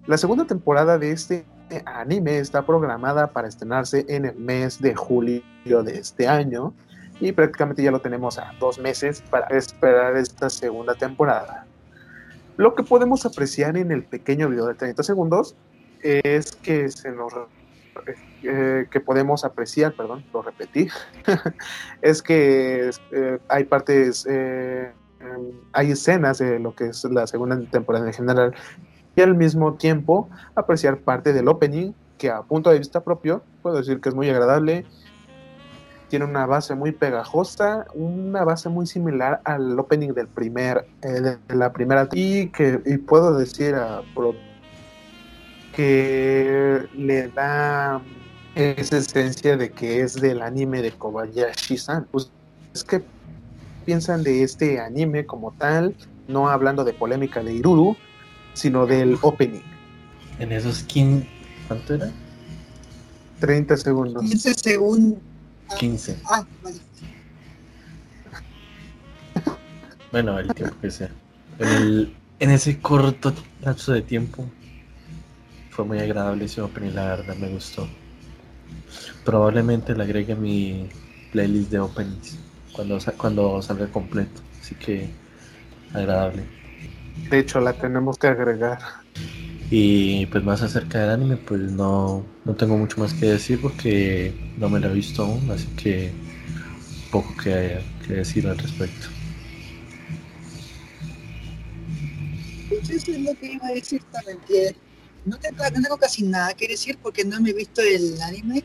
La 0.06 0.16
segunda 0.16 0.44
temporada 0.46 0.98
de 0.98 1.12
este 1.12 1.44
anime 1.86 2.38
está 2.38 2.64
programada 2.64 3.32
para 3.32 3.48
estrenarse 3.48 4.04
en 4.08 4.24
el 4.24 4.36
mes 4.36 4.80
de 4.80 4.94
julio 4.94 5.42
de 5.64 5.98
este 5.98 6.26
año 6.26 6.72
y 7.20 7.32
prácticamente 7.32 7.82
ya 7.82 7.90
lo 7.90 8.00
tenemos 8.00 8.38
a 8.38 8.52
dos 8.58 8.78
meses 8.78 9.22
para 9.30 9.46
esperar 9.56 10.16
esta 10.16 10.48
segunda 10.48 10.94
temporada. 10.94 11.66
Lo 12.56 12.74
que 12.74 12.82
podemos 12.82 13.24
apreciar 13.26 13.76
en 13.76 13.90
el 13.90 14.04
pequeño 14.04 14.48
video 14.48 14.66
de 14.66 14.74
30 14.74 15.02
segundos 15.02 15.54
es 16.02 16.52
que 16.52 16.88
se 16.90 17.12
nos 17.12 17.32
eh, 18.42 18.86
que 18.90 19.00
podemos 19.00 19.44
apreciar, 19.44 19.92
perdón, 19.92 20.24
lo 20.32 20.40
repetí, 20.40 20.88
es 22.02 22.22
que 22.22 22.90
eh, 23.12 23.38
hay 23.48 23.64
partes, 23.64 24.26
eh, 24.28 24.92
hay 25.72 25.90
escenas 25.90 26.38
de 26.38 26.58
lo 26.58 26.74
que 26.74 26.86
es 26.86 27.04
la 27.04 27.26
segunda 27.26 27.60
temporada 27.70 28.06
en 28.06 28.14
general 28.14 28.54
y 29.14 29.20
al 29.20 29.36
mismo 29.36 29.74
tiempo 29.74 30.30
apreciar 30.54 30.98
parte 31.00 31.34
del 31.34 31.48
opening 31.48 31.92
que 32.16 32.30
a 32.30 32.42
punto 32.42 32.70
de 32.70 32.78
vista 32.78 33.02
propio 33.02 33.42
puedo 33.60 33.76
decir 33.76 34.00
que 34.00 34.08
es 34.08 34.14
muy 34.14 34.30
agradable, 34.30 34.86
tiene 36.08 36.24
una 36.24 36.46
base 36.46 36.74
muy 36.74 36.92
pegajosa, 36.92 37.86
una 37.94 38.42
base 38.44 38.70
muy 38.70 38.86
similar 38.86 39.42
al 39.44 39.78
opening 39.78 40.14
del 40.14 40.28
primer, 40.28 40.86
de 41.02 41.38
la 41.54 41.72
primera 41.72 42.08
y 42.12 42.48
que 42.48 42.80
y 42.86 42.96
puedo 42.96 43.36
decir 43.36 43.74
a, 43.74 44.02
que 45.74 46.86
le 46.94 47.28
da 47.28 48.00
esa 48.54 48.98
esencia 48.98 49.56
de 49.56 49.70
que 49.70 50.00
es 50.00 50.14
del 50.14 50.42
anime 50.42 50.82
de 50.82 50.92
Kobayashi-san. 50.92 52.06
Pues, 52.10 52.30
es 52.74 52.84
que 52.84 53.02
piensan 53.84 54.22
de 54.22 54.42
este 54.42 54.80
anime 54.80 55.26
como 55.26 55.52
tal, 55.52 55.94
no 56.28 56.48
hablando 56.48 56.84
de 56.84 56.92
polémica 56.92 57.42
de 57.42 57.54
Iruru, 57.54 57.96
sino 58.54 58.86
del 58.86 59.18
opening. 59.22 59.62
En 60.38 60.52
esos 60.52 60.82
15, 60.84 61.26
¿cuánto 61.68 61.94
era? 61.94 62.10
30 63.40 63.76
segundos. 63.76 64.22
15 64.22 64.54
segundos. 64.54 65.18
15. 65.78 66.16
Ah, 66.26 66.44
vale. 66.62 66.76
Bueno, 70.12 70.38
el 70.38 70.52
tiempo 70.54 70.74
que 70.80 70.90
sea. 70.90 71.10
En, 71.58 72.12
en 72.40 72.50
ese 72.50 72.80
corto 72.80 73.32
lapso 73.62 73.92
de 73.92 74.02
tiempo 74.02 74.44
fue 75.80 75.96
muy 75.96 75.98
agradable 75.98 76.44
ese 76.44 76.60
opening, 76.60 76.94
la 76.94 77.16
verdad 77.16 77.36
me 77.36 77.48
gustó. 77.48 77.88
Probablemente 79.24 79.94
le 79.94 80.02
agregue 80.02 80.34
mi 80.34 80.90
playlist 81.32 81.70
de 81.70 81.78
openings 81.78 82.38
cuando, 82.74 82.98
cuando 83.16 83.62
salga 83.62 83.86
completo. 83.86 84.42
Así 84.60 84.74
que 84.74 85.08
agradable. 85.94 86.44
De 87.30 87.38
hecho, 87.38 87.60
la 87.60 87.72
tenemos 87.72 88.18
que 88.18 88.26
agregar. 88.26 88.78
Y 89.70 90.26
pues 90.26 90.44
más 90.44 90.60
acerca 90.60 91.00
del 91.00 91.10
anime, 91.10 91.38
pues 91.38 91.62
no, 91.62 92.26
no 92.44 92.54
tengo 92.54 92.76
mucho 92.76 93.00
más 93.00 93.14
que 93.14 93.26
decir 93.26 93.58
porque 93.62 94.34
no 94.58 94.68
me 94.68 94.80
lo 94.80 94.90
he 94.90 94.92
visto 94.92 95.22
aún, 95.22 95.50
así 95.50 95.66
que 95.82 96.12
poco 97.10 97.34
que, 97.42 97.80
que 98.06 98.14
decir 98.14 98.46
al 98.46 98.58
respecto. 98.58 99.06
Pues 102.68 102.90
eso 102.90 103.12
es 103.12 103.20
lo 103.20 103.34
que 103.34 103.52
iba 103.52 103.66
a 103.66 103.72
decir 103.72 104.02
también, 104.12 104.38
que 104.46 104.89
no 105.24 105.38
tengo, 105.38 105.62
no 105.64 105.82
tengo 105.82 105.96
casi 105.96 106.22
nada 106.22 106.54
que 106.54 106.68
decir 106.68 106.98
porque 107.02 107.24
no 107.24 107.40
me 107.40 107.50
he 107.50 107.54
visto 107.54 107.80
el 107.82 108.20
anime 108.22 108.64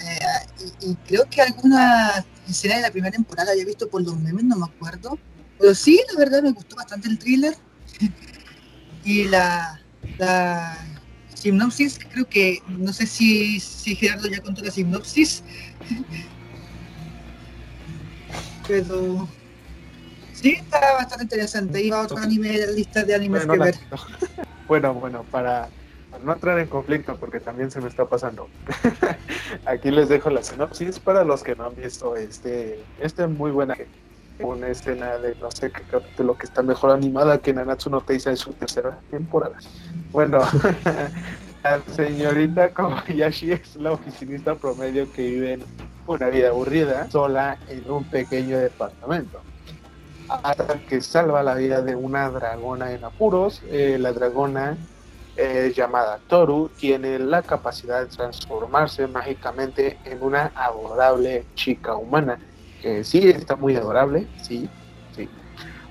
eh, 0.00 0.66
y, 0.82 0.94
creo 1.06 1.24
que 1.28 1.42
alguna 1.42 2.24
escena 2.48 2.76
de 2.76 2.82
la 2.82 2.90
primera 2.90 3.10
temporada 3.10 3.52
había 3.52 3.64
visto 3.64 3.88
por 3.88 4.02
los 4.02 4.18
memes, 4.18 4.44
no 4.44 4.56
me 4.56 4.66
acuerdo. 4.66 5.18
Pero 5.58 5.74
sí, 5.74 6.00
la 6.12 6.18
verdad 6.18 6.42
me 6.42 6.52
gustó 6.52 6.76
bastante 6.76 7.08
el 7.08 7.18
thriller. 7.18 7.54
y 9.04 9.24
la, 9.24 9.80
la 10.18 10.78
sinopsis, 11.34 11.98
creo 12.12 12.28
que, 12.28 12.62
no 12.68 12.92
sé 12.92 13.06
si, 13.06 13.58
si 13.60 13.96
Gerardo 13.96 14.28
ya 14.28 14.40
contó 14.40 14.62
la 14.62 14.70
sinopsis. 14.70 15.42
Pero 18.68 19.28
sí, 20.32 20.50
está 20.50 20.94
bastante 20.94 21.24
interesante. 21.24 21.82
Iba 21.82 22.00
a 22.00 22.02
otro 22.02 22.18
anime 22.18 22.50
de 22.50 22.66
la 22.66 22.72
lista 22.72 23.02
de 23.02 23.14
animes 23.14 23.46
que 23.46 23.58
ver. 23.58 23.78
Bueno, 24.68 24.92
bueno, 24.92 25.24
para 25.30 25.70
no 26.24 26.32
entrar 26.32 26.58
en 26.58 26.68
conflicto 26.68 27.16
porque 27.16 27.40
también 27.40 27.70
se 27.70 27.80
me 27.80 27.88
está 27.88 28.04
pasando. 28.06 28.48
Aquí 29.66 29.90
les 29.90 30.08
dejo 30.08 30.30
la 30.30 30.42
sinopsis 30.42 30.98
para 30.98 31.24
los 31.24 31.42
que 31.42 31.54
no 31.54 31.66
han 31.66 31.76
visto 31.76 32.16
este, 32.16 32.82
este 33.00 33.26
muy 33.26 33.50
buena 33.50 33.74
una 34.40 34.68
escena 34.68 35.18
de 35.18 35.34
no 35.36 35.50
sé 35.50 35.70
qué 35.70 35.82
capítulo 35.90 36.38
que 36.38 36.46
está 36.46 36.62
mejor 36.62 36.92
animada 36.92 37.38
que 37.38 37.52
Nanatsu 37.52 37.90
no 37.90 38.00
Taisa 38.00 38.30
en 38.30 38.36
su 38.36 38.52
tercera 38.52 38.98
temporada. 39.10 39.58
Bueno, 40.12 40.38
la 41.64 41.80
señorita 41.92 42.72
Kobayashi 42.72 43.52
es 43.52 43.76
la 43.76 43.92
oficinista 43.92 44.54
promedio 44.54 45.10
que 45.12 45.22
vive 45.22 45.58
una 46.06 46.28
vida 46.28 46.48
aburrida 46.50 47.10
sola 47.10 47.58
en 47.68 47.90
un 47.90 48.04
pequeño 48.04 48.58
departamento 48.58 49.40
hasta 50.28 50.78
que 50.88 51.00
salva 51.00 51.42
la 51.42 51.54
vida 51.54 51.82
de 51.82 51.96
una 51.96 52.30
dragona 52.30 52.92
en 52.92 53.04
apuros. 53.04 53.62
Eh, 53.70 53.96
la 53.98 54.12
dragona 54.12 54.76
eh, 55.40 55.72
llamada 55.72 56.18
Toru 56.26 56.68
tiene 56.68 57.16
la 57.16 57.42
capacidad 57.42 58.00
de 58.00 58.06
transformarse 58.06 59.06
mágicamente 59.06 59.96
en 60.04 60.20
una 60.20 60.50
adorable 60.56 61.46
chica 61.54 61.94
humana, 61.94 62.40
que 62.82 63.04
sí 63.04 63.28
está 63.28 63.54
muy 63.54 63.76
adorable, 63.76 64.26
sí, 64.42 64.68
sí. 65.14 65.28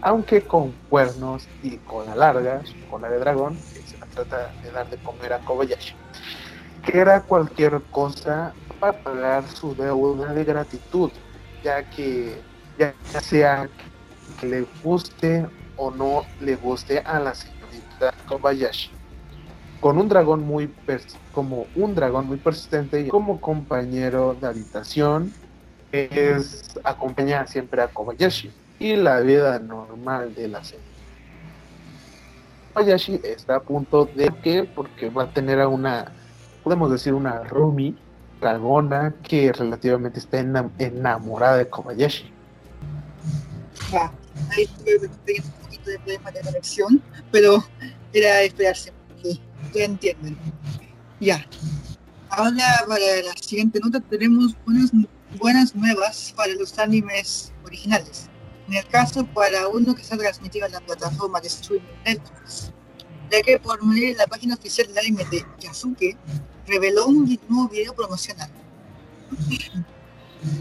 aunque 0.01 0.41
con 0.41 0.73
cuernos 0.89 1.47
y 1.63 1.77
cola 1.77 2.13
larga, 2.13 2.61
cola 2.89 3.09
de 3.09 3.19
dragón, 3.19 3.55
que 3.55 3.81
se 3.83 3.95
trata 4.13 4.51
de 4.61 4.71
dar 4.71 4.89
de 4.89 4.97
comer 4.97 5.31
a 5.31 5.39
Kobayashi, 5.39 5.95
que 6.85 6.97
era 6.99 7.21
cualquier 7.21 7.81
cosa 7.83 8.53
para 8.81 9.01
pagar 9.01 9.47
su 9.47 9.73
deuda 9.73 10.33
de 10.33 10.43
gratitud, 10.43 11.09
ya 11.63 11.89
que 11.89 12.37
ya 12.77 12.93
sea 13.21 13.69
que 14.41 14.45
le 14.45 14.65
guste 14.83 15.47
o 15.77 15.89
no 15.89 16.25
le 16.41 16.57
guste 16.57 16.99
a 16.99 17.17
la 17.17 17.33
señorita 17.33 18.13
Kobayashi. 18.27 18.96
Con 19.87 19.99
un 19.99 20.09
dragón 20.09 20.45
muy 20.45 20.69
como 21.31 21.65
un 21.73 21.95
dragón 21.95 22.27
muy 22.27 22.35
persistente 22.35 22.99
y 22.99 23.07
como 23.07 23.39
compañero 23.39 24.35
de 24.41 24.47
habitación, 24.47 25.31
es 25.93 26.77
acompaña 26.83 27.47
siempre 27.47 27.81
a 27.81 27.87
Kobayashi 27.87 28.51
y 28.79 28.97
la 28.97 29.21
vida 29.21 29.57
normal 29.59 30.35
de 30.35 30.49
la 30.49 30.61
señorita. 30.61 30.91
Kobayashi 32.73 33.21
está 33.23 33.55
a 33.55 33.59
punto 33.61 34.09
de 34.13 34.27
que 34.43 34.65
porque 34.65 35.09
va 35.09 35.23
a 35.23 35.31
tener 35.31 35.61
a 35.61 35.69
una 35.69 36.11
podemos 36.65 36.91
decir 36.91 37.13
una 37.13 37.45
Rumi 37.45 37.97
dragona 38.41 39.13
que 39.23 39.53
relativamente 39.53 40.19
está 40.19 40.39
enamorada 40.39 41.59
de 41.59 41.69
Kobayashi. 41.69 42.29
Ah, 43.93 44.11
ahí 44.51 44.67
tuve 44.67 45.07
un 45.07 45.51
poquito 45.61 45.91
de 45.91 45.97
problema 45.99 46.31
de 46.31 46.41
conexión, 46.41 47.01
pero 47.31 47.63
era 48.11 48.41
esperarse, 48.41 48.91
ya 49.73 49.85
entienden. 49.85 50.37
Ya. 51.19 51.45
Ahora 52.29 52.83
para 52.87 53.21
la 53.23 53.33
siguiente 53.41 53.79
nota 53.79 53.99
tenemos 53.99 54.55
unas 54.65 54.91
buenas 55.39 55.75
nuevas 55.75 56.33
para 56.35 56.53
los 56.53 56.77
animes 56.77 57.53
originales. 57.63 58.29
En 58.67 58.75
el 58.75 58.87
caso 58.87 59.25
para 59.25 59.67
uno 59.67 59.95
que 59.95 60.01
está 60.01 60.17
transmitido 60.17 60.65
en 60.65 60.73
la 60.73 60.81
plataforma 60.81 61.39
de 61.39 61.47
streaming 61.47 61.85
Netflix, 62.05 62.71
ya 63.31 63.41
que 63.41 63.57
por 63.59 63.83
medio 63.83 64.09
de 64.09 64.15
la 64.15 64.27
página 64.27 64.55
oficial 64.55 64.87
del 64.87 64.97
anime 64.97 65.25
de 65.31 65.45
Yasuke 65.59 66.17
reveló 66.67 67.07
un 67.07 67.39
nuevo 67.47 67.69
video 67.69 67.93
promocional. 67.93 68.49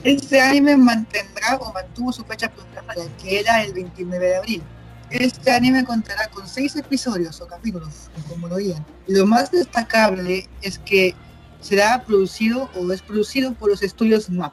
Este 0.05 0.41
anime 0.41 0.77
mantendrá 0.77 1.57
o 1.57 1.73
mantuvo 1.73 2.13
su 2.13 2.25
fecha 2.25 2.51
programada, 2.51 3.05
que 3.19 3.41
era 3.41 3.63
el 3.63 3.73
29 3.73 4.27
de 4.27 4.37
abril. 4.37 4.63
Este 5.11 5.53
anime 5.53 5.85
contará 5.85 6.29
con 6.29 6.49
seis 6.49 6.75
episodios 6.75 7.41
o 7.41 7.47
capítulos, 7.47 8.11
como 8.29 8.49
lo 8.49 8.57
digan. 8.57 8.85
Lo 9.07 9.27
más 9.27 9.51
destacable 9.53 10.49
es 10.63 10.79
que 10.81 11.15
será 11.61 12.03
producido 12.05 12.69
o 12.75 12.91
es 12.93 13.03
producido 13.03 13.55
por 13.55 13.71
los 13.71 13.83
estudios 13.83 14.29
MAP. 14.31 14.53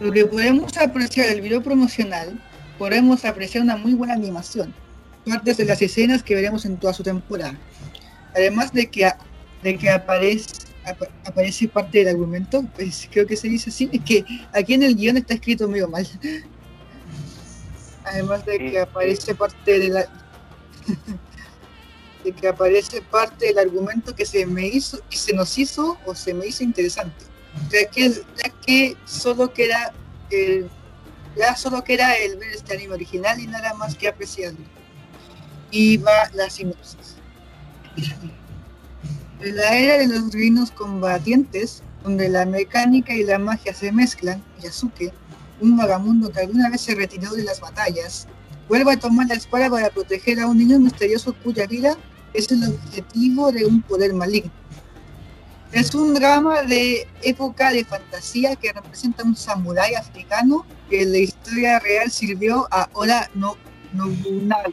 Lo 0.00 0.12
que 0.12 0.26
podemos 0.26 0.76
apreciar 0.76 1.28
del 1.28 1.40
video 1.40 1.62
promocional, 1.62 2.40
podemos 2.78 3.24
apreciar 3.24 3.64
una 3.64 3.76
muy 3.76 3.94
buena 3.94 4.14
animación, 4.14 4.74
partes 5.24 5.56
de 5.56 5.64
las 5.64 5.80
escenas 5.80 6.22
que 6.22 6.34
veremos 6.34 6.64
en 6.64 6.76
toda 6.76 6.92
su 6.92 7.02
temporada. 7.02 7.56
Además 8.34 8.72
de 8.72 8.90
que, 8.90 9.10
de 9.62 9.78
que 9.78 9.90
aparece 9.90 10.72
aparece 11.24 11.68
parte 11.68 11.98
del 11.98 12.08
argumento, 12.08 12.64
pues 12.74 13.08
creo 13.10 13.26
que 13.26 13.36
se 13.36 13.48
dice 13.48 13.70
así, 13.70 13.88
es 13.92 14.00
que 14.02 14.24
aquí 14.52 14.74
en 14.74 14.82
el 14.82 14.96
guion 14.96 15.16
está 15.16 15.34
escrito 15.34 15.68
medio 15.68 15.88
mal. 15.88 16.06
Además 18.04 18.44
de 18.44 18.58
que 18.58 18.78
aparece 18.80 19.34
parte 19.34 19.78
de 19.78 19.88
la 19.88 20.06
de 22.24 22.32
que 22.32 22.48
aparece 22.48 23.02
parte 23.02 23.46
del 23.46 23.58
argumento 23.58 24.14
que 24.14 24.24
se 24.24 24.46
me 24.46 24.66
hizo, 24.66 24.98
que 25.08 25.16
se 25.16 25.34
nos 25.34 25.58
hizo 25.58 25.98
o 26.06 26.14
se 26.14 26.34
me 26.34 26.46
hizo 26.46 26.62
interesante. 26.62 27.24
Ya 27.70 27.88
que, 27.90 28.10
ya 28.10 28.50
que 28.64 28.96
solo 29.04 29.52
queda 29.52 29.92
el, 30.30 30.70
ya 31.36 31.56
solo 31.56 31.82
queda 31.84 32.14
el 32.16 32.36
ver 32.36 32.52
este 32.52 32.74
anime 32.74 32.94
original 32.94 33.40
y 33.40 33.46
nada 33.46 33.74
más 33.74 33.96
que 33.96 34.08
apreciarlo. 34.08 34.64
Y 35.70 35.96
va 35.96 36.30
la 36.34 36.48
sinopsis. 36.50 37.16
En 39.40 39.56
la 39.56 39.76
era 39.76 39.98
de 39.98 40.06
los 40.06 40.32
reinos 40.32 40.70
combatientes, 40.70 41.82
donde 42.04 42.28
la 42.28 42.44
mecánica 42.46 43.14
y 43.14 43.24
la 43.24 43.38
magia 43.38 43.74
se 43.74 43.90
mezclan, 43.90 44.42
Yasuke, 44.60 45.12
un 45.62 45.76
vagamundo 45.76 46.30
que 46.30 46.40
alguna 46.40 46.68
vez 46.70 46.80
se 46.80 46.94
retiró 46.94 47.32
de 47.32 47.44
las 47.44 47.60
batallas, 47.60 48.26
vuelve 48.68 48.92
a 48.92 48.98
tomar 48.98 49.26
la 49.28 49.34
espada 49.34 49.70
para 49.70 49.90
proteger 49.90 50.40
a 50.40 50.46
un 50.46 50.58
niño 50.58 50.78
misterioso 50.78 51.34
cuya 51.42 51.66
vida 51.66 51.96
es 52.34 52.50
el 52.50 52.64
objetivo 52.64 53.52
de 53.52 53.66
un 53.66 53.82
poder 53.82 54.14
maligno. 54.14 54.50
Es 55.72 55.94
un 55.94 56.12
drama 56.12 56.62
de 56.62 57.08
época 57.22 57.70
de 57.70 57.84
fantasía 57.84 58.56
que 58.56 58.72
representa 58.72 59.22
a 59.22 59.26
un 59.26 59.34
samurái 59.34 59.94
africano 59.94 60.66
que 60.90 61.02
en 61.02 61.12
la 61.12 61.18
historia 61.18 61.78
real 61.78 62.10
sirvió 62.10 62.68
a 62.70 62.88
Oda 62.92 63.30
no, 63.34 63.56
Nobunaga. 63.94 64.68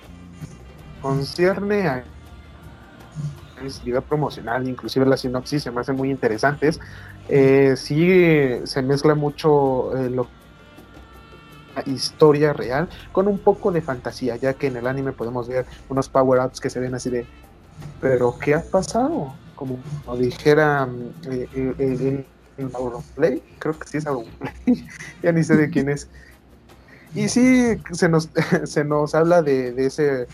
Concierne 1.01 1.87
a 1.87 2.03
promocional, 4.07 4.67
inclusive 4.67 5.05
la 5.05 5.17
sinopsis 5.17 5.63
se 5.63 5.71
me 5.71 5.81
hacen 5.81 5.95
muy 5.95 6.09
interesantes. 6.09 6.79
Eh, 7.27 7.75
sí 7.77 8.07
se 8.65 8.81
mezcla 8.81 9.15
mucho 9.15 9.95
eh, 9.97 10.09
lo 10.09 10.27
historia 11.85 12.53
real 12.53 12.89
con 13.11 13.27
un 13.27 13.39
poco 13.39 13.71
de 13.71 13.81
fantasía, 13.81 14.35
ya 14.35 14.53
que 14.53 14.67
en 14.67 14.77
el 14.77 14.87
anime 14.87 15.11
podemos 15.11 15.47
ver 15.47 15.65
unos 15.89 16.09
power-ups 16.09 16.59
que 16.59 16.69
se 16.69 16.79
ven 16.79 16.95
así 16.95 17.09
de, 17.09 17.25
pero 18.01 18.37
¿qué 18.39 18.55
ha 18.55 18.61
pasado? 18.61 19.33
Como, 19.55 19.77
dijera 20.17 20.87
eh, 21.25 21.47
eh 21.53 22.25
el 22.57 22.71
Auronplay, 22.75 23.41
creo 23.57 23.77
que 23.77 23.87
sí 23.87 23.97
es 23.97 24.07
Auronplay, 24.07 24.53
ya 25.23 25.31
ni 25.31 25.43
sé 25.43 25.55
de 25.55 25.69
quién 25.69 25.89
es. 25.89 26.07
Y 27.15 27.29
sí, 27.29 27.77
se 27.91 28.09
nos, 28.09 28.29
se 28.65 28.83
nos 28.83 29.15
habla 29.15 29.41
de, 29.41 29.71
de 29.71 29.85
ese 29.85 30.27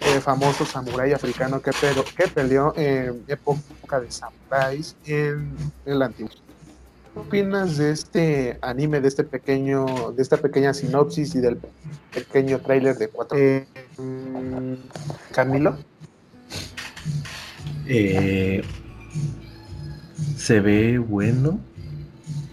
eh, 0.00 0.20
famoso 0.20 0.64
samurái 0.64 1.12
africano 1.12 1.60
que, 1.60 1.70
que 2.16 2.28
peleó 2.28 2.74
en 2.76 3.24
época 3.26 4.00
de 4.00 4.10
samuráis 4.10 4.96
en, 5.06 5.56
el 5.86 6.02
antiguo. 6.02 6.30
¿Qué 7.14 7.20
opinas 7.20 7.78
de 7.78 7.90
este 7.92 8.58
anime, 8.60 9.00
de 9.00 9.08
este 9.08 9.24
pequeño, 9.24 10.12
de 10.12 10.22
esta 10.22 10.36
pequeña 10.36 10.74
sinopsis 10.74 11.34
y 11.36 11.40
del 11.40 11.58
pequeño 12.12 12.60
tráiler 12.60 12.96
de 12.98 13.08
cuatro? 13.08 13.38
Eh, 13.38 13.66
Camilo. 15.32 15.76
Eh, 17.86 18.62
se 20.36 20.60
ve 20.60 20.98
bueno. 20.98 21.60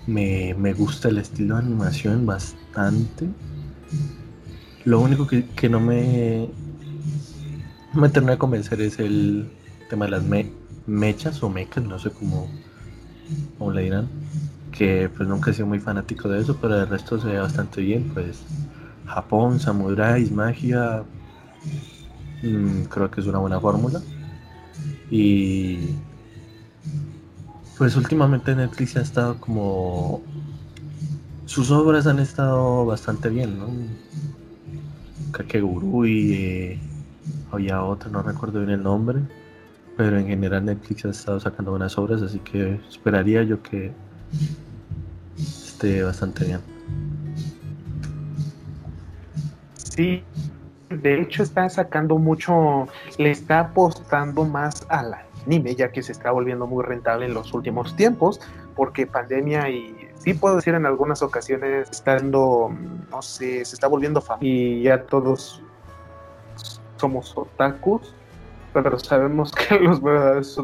Me, 0.07 0.55
me, 0.57 0.73
gusta 0.73 1.09
el 1.09 1.17
estilo 1.17 1.55
de 1.55 1.61
animación 1.61 2.25
bastante. 2.25 3.27
Lo 4.85 4.99
único 4.99 5.27
que, 5.27 5.45
que 5.49 5.69
no 5.69 5.79
me 5.79 6.49
me 7.93 8.09
terminó 8.09 8.31
de 8.31 8.37
convencer 8.37 8.81
es 8.81 8.99
el 8.99 9.49
tema 9.89 10.05
de 10.05 10.11
las 10.11 10.23
mechas 10.87 11.43
o 11.43 11.49
mechas, 11.49 11.83
no 11.83 11.99
sé 11.99 12.09
cómo, 12.11 12.49
cómo 13.57 13.71
le 13.71 13.83
dirán. 13.83 14.07
Que 14.81 15.11
pues 15.15 15.29
nunca 15.29 15.51
he 15.51 15.53
sido 15.53 15.67
muy 15.67 15.79
fanático 15.79 16.27
de 16.27 16.41
eso, 16.41 16.57
pero 16.59 16.75
el 16.81 16.87
resto 16.87 17.21
se 17.21 17.27
ve 17.27 17.37
bastante 17.37 17.81
bien. 17.81 18.09
Pues 18.15 18.41
Japón, 19.05 19.59
samuráis, 19.59 20.31
magia, 20.31 21.03
mm, 22.41 22.85
creo 22.85 23.11
que 23.11 23.21
es 23.21 23.27
una 23.27 23.37
buena 23.37 23.59
fórmula. 23.59 24.01
Y 25.11 25.97
pues 27.77 27.95
últimamente 27.95 28.55
Netflix 28.55 28.97
ha 28.97 29.01
estado 29.01 29.39
como... 29.39 30.23
Sus 31.45 31.69
obras 31.69 32.07
han 32.07 32.17
estado 32.17 32.83
bastante 32.83 33.29
bien, 33.29 33.59
¿no? 33.59 33.67
Kakegurui, 35.31 36.33
eh, 36.33 36.79
había 37.51 37.83
otra, 37.83 38.09
no 38.09 38.23
recuerdo 38.23 38.57
bien 38.61 38.71
el 38.71 38.81
nombre, 38.81 39.19
pero 39.95 40.17
en 40.17 40.25
general 40.25 40.65
Netflix 40.65 41.05
ha 41.05 41.11
estado 41.11 41.39
sacando 41.39 41.69
buenas 41.69 41.99
obras, 41.99 42.23
así 42.23 42.39
que 42.39 42.81
esperaría 42.89 43.43
yo 43.43 43.61
que 43.61 43.93
bastante 46.03 46.45
bien. 46.45 46.61
Sí, 49.73 50.23
de 50.89 51.21
hecho 51.21 51.43
está 51.43 51.67
sacando 51.69 52.17
mucho, 52.17 52.87
le 53.17 53.31
está 53.31 53.59
apostando 53.59 54.45
más 54.45 54.85
al 54.89 55.15
anime, 55.43 55.75
ya 55.75 55.91
que 55.91 56.03
se 56.03 56.11
está 56.11 56.31
volviendo 56.31 56.67
muy 56.67 56.83
rentable 56.83 57.25
en 57.25 57.33
los 57.33 57.53
últimos 57.53 57.95
tiempos, 57.95 58.39
porque 58.75 59.07
pandemia 59.07 59.69
y 59.69 60.09
sí 60.15 60.33
puedo 60.33 60.57
decir 60.57 60.75
en 60.75 60.85
algunas 60.85 61.21
ocasiones 61.21 61.89
estando, 61.89 62.71
no 63.09 63.21
sé, 63.21 63.65
se 63.65 63.75
está 63.75 63.87
volviendo 63.87 64.21
famoso 64.21 64.45
y 64.45 64.83
ya 64.83 65.03
todos 65.03 65.61
somos 66.97 67.35
otakus, 67.35 68.13
pero 68.73 68.97
sabemos 68.99 69.51
que 69.51 69.79
los 69.79 70.01
verdaderos 70.01 70.59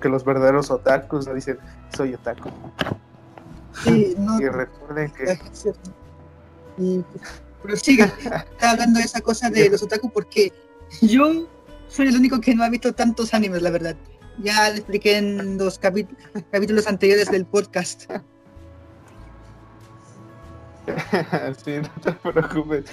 que 0.00 0.08
los 0.08 0.24
verdaderos 0.24 0.70
otakus 0.70 1.32
dicen 1.34 1.58
soy 1.94 2.14
otaku. 2.14 2.50
Sí, 3.84 4.14
no, 4.18 4.40
y 4.40 4.48
recuerden 4.48 5.12
que 5.12 5.38
y, 6.78 7.04
pero 7.62 7.76
sigue, 7.76 8.04
está 8.04 8.70
hablando 8.70 8.98
de 8.98 9.04
esa 9.04 9.20
cosa 9.20 9.50
de 9.50 9.70
los 9.70 9.82
otakus 9.82 10.10
porque 10.12 10.52
yo 11.02 11.46
soy 11.88 12.08
el 12.08 12.16
único 12.16 12.40
que 12.40 12.54
no 12.54 12.64
ha 12.64 12.68
visto 12.68 12.94
tantos 12.94 13.34
animes, 13.34 13.62
la 13.62 13.70
verdad. 13.70 13.96
Ya 14.38 14.68
le 14.70 14.76
expliqué 14.76 15.16
en 15.16 15.56
los 15.56 15.78
capítulos 15.78 16.86
anteriores 16.86 17.30
del 17.30 17.46
podcast. 17.46 18.04
sí, 21.64 21.78
no 21.78 21.90
te 22.02 22.12
preocupes. 22.12 22.84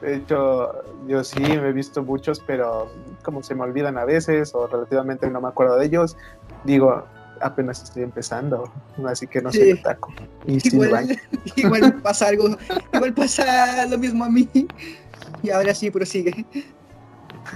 De 0.00 0.16
hecho, 0.16 0.72
yo 1.06 1.22
sí 1.22 1.40
me 1.40 1.68
he 1.68 1.72
visto 1.72 2.02
muchos, 2.02 2.40
pero 2.40 2.90
como 3.22 3.42
se 3.42 3.54
me 3.54 3.62
olvidan 3.62 3.98
a 3.98 4.06
veces 4.06 4.54
o 4.54 4.66
relativamente 4.66 5.28
no 5.28 5.42
me 5.42 5.48
acuerdo 5.48 5.76
de 5.76 5.86
ellos, 5.86 6.16
digo, 6.64 7.04
apenas 7.40 7.82
estoy 7.82 8.02
empezando, 8.02 8.72
así 9.06 9.26
que 9.26 9.40
no 9.40 9.52
soy 9.52 9.80
taco. 9.82 10.12
Y 10.46 10.66
igual, 10.68 11.18
igual 11.56 11.94
pasa 12.02 12.28
algo, 12.28 12.56
igual 12.92 13.12
pasa 13.14 13.86
lo 13.86 13.98
mismo 13.98 14.24
a 14.24 14.30
mí. 14.30 14.48
Y 15.42 15.50
ahora 15.50 15.74
sí, 15.74 15.90
prosigue. 15.90 16.44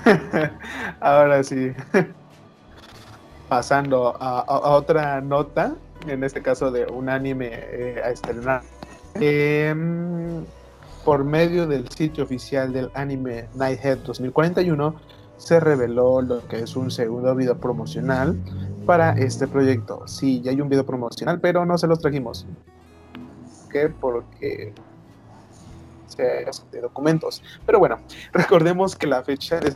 ahora 1.01 1.43
sí. 1.43 1.73
Pasando 3.49 4.17
a, 4.19 4.45
otra 4.71 5.21
nota, 5.21 5.75
en 6.07 6.25
este 6.25 6.43
caso 6.43 6.71
de 6.71 6.87
un 6.87 7.09
anime 7.09 7.51
eh, 7.53 8.03
a 8.05 8.11
estrenar. 8.11 8.63
Em, 9.17 10.45
por 11.05 11.23
medio 11.23 11.67
del 11.67 11.89
sitio 11.91 12.25
oficial 12.25 12.73
del 12.73 12.91
anime 12.95 13.47
Nighthead 13.55 13.99
2041, 13.99 14.95
se 15.37 15.61
reveló 15.61 16.23
lo 16.23 16.47
que 16.49 16.61
es 16.61 16.77
un 16.77 16.91
segundo 16.91 17.35
video 17.35 17.59
promocional 17.59 18.37
para 18.87 19.13
este 19.13 19.47
proyecto. 19.47 20.07
Sí, 20.07 20.41
ya 20.41 20.51
hay 20.51 20.61
un 20.61 20.69
video 20.69 20.87
promocional, 20.87 21.41
pero 21.41 21.65
no 21.65 21.79
se 21.79 21.87
los 21.87 21.99
trajimos. 22.01 22.47
¿Qué? 23.71 23.89
Porque 23.89 24.73
de 26.17 26.81
documentos. 26.81 27.43
Pero 27.67 27.79
bueno, 27.79 27.99
recordemos 28.33 28.97
que 28.97 29.07
la 29.07 29.23
fecha 29.23 29.61
de 29.61 29.75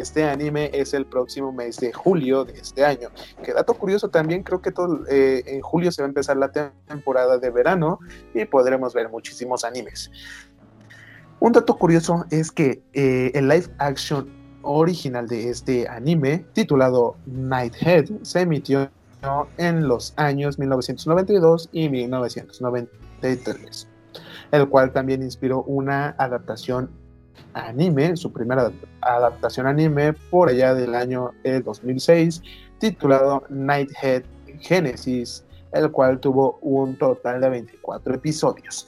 este 0.00 0.24
anime 0.24 0.70
es 0.72 0.94
el 0.94 1.04
próximo 1.04 1.52
mes 1.52 1.76
de 1.76 1.92
julio 1.92 2.44
de 2.44 2.58
este 2.58 2.84
año. 2.84 3.10
Que 3.44 3.52
dato 3.52 3.74
curioso 3.74 4.08
también, 4.08 4.42
creo 4.42 4.62
que 4.62 4.72
todo, 4.72 5.06
eh, 5.08 5.42
en 5.46 5.60
julio 5.60 5.92
se 5.92 6.00
va 6.00 6.06
a 6.06 6.08
empezar 6.08 6.36
la 6.36 6.50
temporada 6.50 7.38
de 7.38 7.50
verano 7.50 7.98
y 8.32 8.44
podremos 8.46 8.94
ver 8.94 9.10
muchísimos 9.10 9.64
animes. 9.64 10.10
Un 11.40 11.52
dato 11.52 11.76
curioso 11.76 12.24
es 12.30 12.52
que 12.52 12.82
eh, 12.94 13.32
el 13.34 13.48
live 13.48 13.66
action 13.78 14.41
original 14.62 15.28
de 15.28 15.50
este 15.50 15.88
anime, 15.88 16.44
titulado 16.52 17.16
Nighthead, 17.26 18.06
se 18.22 18.40
emitió 18.40 18.90
en 19.56 19.86
los 19.86 20.14
años 20.16 20.58
1992 20.58 21.68
y 21.72 21.88
1993, 21.88 23.88
el 24.50 24.68
cual 24.68 24.92
también 24.92 25.22
inspiró 25.22 25.62
una 25.62 26.16
adaptación 26.18 26.90
anime, 27.54 28.16
su 28.16 28.32
primera 28.32 28.72
adaptación 29.00 29.66
anime 29.66 30.12
por 30.12 30.48
allá 30.48 30.74
del 30.74 30.94
año 30.94 31.32
2006, 31.44 32.42
titulado 32.78 33.44
Nighthead 33.48 34.22
Genesis, 34.60 35.44
el 35.72 35.90
cual 35.90 36.20
tuvo 36.20 36.58
un 36.60 36.96
total 36.96 37.40
de 37.40 37.48
24 37.48 38.14
episodios. 38.14 38.86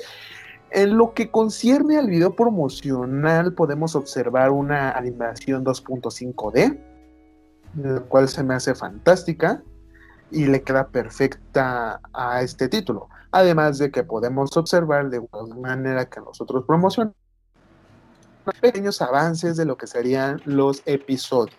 En 0.74 0.98
lo 0.98 1.14
que 1.14 1.30
concierne 1.30 1.98
al 1.98 2.08
video 2.08 2.34
promocional, 2.34 3.54
podemos 3.54 3.94
observar 3.94 4.50
una 4.50 4.90
animación 4.90 5.64
2.5D, 5.64 6.76
la 7.76 8.00
cual 8.00 8.28
se 8.28 8.42
me 8.42 8.54
hace 8.54 8.74
fantástica 8.74 9.62
y 10.32 10.46
le 10.46 10.62
queda 10.62 10.88
perfecta 10.88 12.00
a 12.12 12.42
este 12.42 12.68
título. 12.68 13.08
Además 13.30 13.78
de 13.78 13.92
que 13.92 14.02
podemos 14.02 14.56
observar 14.56 15.10
de 15.10 15.18
igual 15.18 15.56
manera 15.60 16.06
que 16.06 16.18
nosotros 16.18 16.64
promocionamos 16.66 17.14
pequeños 18.60 19.00
avances 19.00 19.56
de 19.56 19.66
lo 19.66 19.76
que 19.76 19.87
serían 19.87 20.42
los 20.44 20.82
episodios 20.87 21.56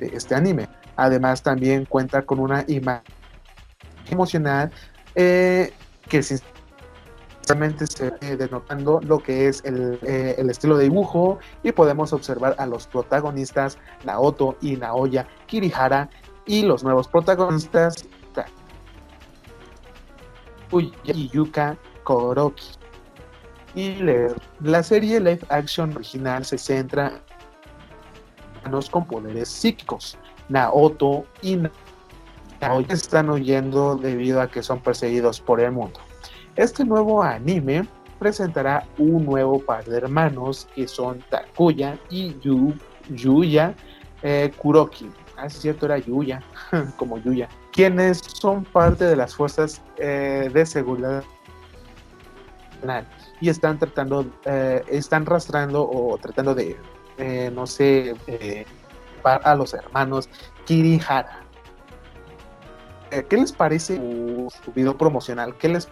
de 0.00 0.08
este 0.08 0.34
anime. 0.34 0.68
Además 0.96 1.40
también 1.40 1.84
cuenta 1.84 2.22
con 2.22 2.40
una 2.40 2.64
imagen 2.66 3.04
emocional 4.10 4.72
eh, 5.14 5.72
que 6.08 6.24
se 7.46 7.86
se 7.86 8.10
ve 8.10 8.36
denotando 8.36 9.00
lo 9.02 9.18
que 9.18 9.46
es 9.48 9.62
eh, 9.64 10.34
el, 10.36 10.50
estilo 10.50 10.76
de 10.76 10.84
dibujo 10.84 11.38
y 11.62 11.70
podemos 11.70 12.12
observar 12.12 12.56
a 12.58 12.66
los 12.66 12.88
protagonistas 12.88 13.78
Naoto 14.04 14.56
y 14.60 14.76
Naoya 14.76 15.28
Kirihara 15.46 16.10
y 16.44 16.62
los 16.62 16.82
nuevos 16.82 17.06
protagonistas 17.06 18.08
y 21.04 21.28
Yuka 21.28 21.76
Koroki. 22.02 22.66
Y 23.76 23.98
la 24.60 24.82
serie 24.82 25.20
live 25.20 25.40
action 25.48 25.94
original 25.94 26.44
se 26.44 26.58
centra 26.58 27.20
en 28.64 28.72
los 28.72 28.90
con 28.90 29.06
poderes 29.06 29.48
psíquicos. 29.48 30.18
Naoto 30.48 31.24
y 31.42 31.58
Naoya 32.60 32.94
están 32.94 33.30
huyendo 33.30 33.94
debido 33.94 34.40
a 34.40 34.50
que 34.50 34.62
son 34.62 34.80
perseguidos 34.80 35.40
por 35.40 35.60
el 35.60 35.72
mundo. 35.72 36.00
Este 36.56 36.86
nuevo 36.86 37.22
anime 37.22 37.86
presentará 38.18 38.86
un 38.96 39.26
nuevo 39.26 39.58
par 39.58 39.84
de 39.84 39.98
hermanos 39.98 40.66
que 40.74 40.88
son 40.88 41.22
Takuya 41.28 41.98
y 42.08 42.34
Yuya 43.10 43.74
eh, 44.22 44.50
Kuroki. 44.56 45.10
Ah, 45.36 45.46
es 45.46 45.52
cierto, 45.52 45.84
era 45.84 45.98
Yuya, 45.98 46.42
como 46.96 47.18
Yuya. 47.18 47.48
Quienes 47.72 48.18
son 48.18 48.64
parte 48.64 49.04
de 49.04 49.16
las 49.16 49.34
fuerzas 49.34 49.82
eh, 49.98 50.50
de 50.52 50.64
seguridad 50.64 51.22
y 53.40 53.50
están 53.50 53.78
tratando, 53.78 54.24
eh, 54.46 54.82
están 54.88 55.26
rastrando 55.26 55.86
o 55.86 56.16
tratando 56.18 56.54
de, 56.54 56.76
no 57.52 57.66
sé, 57.66 58.14
a 59.24 59.54
los 59.54 59.74
hermanos 59.74 60.30
Kirihara. 60.64 61.42
¿Qué 63.28 63.36
les 63.36 63.52
parece 63.52 63.96
su, 63.96 64.72
video 64.72 64.96
promocional? 64.96 65.56
¿Qué 65.58 65.68
les 65.68 65.88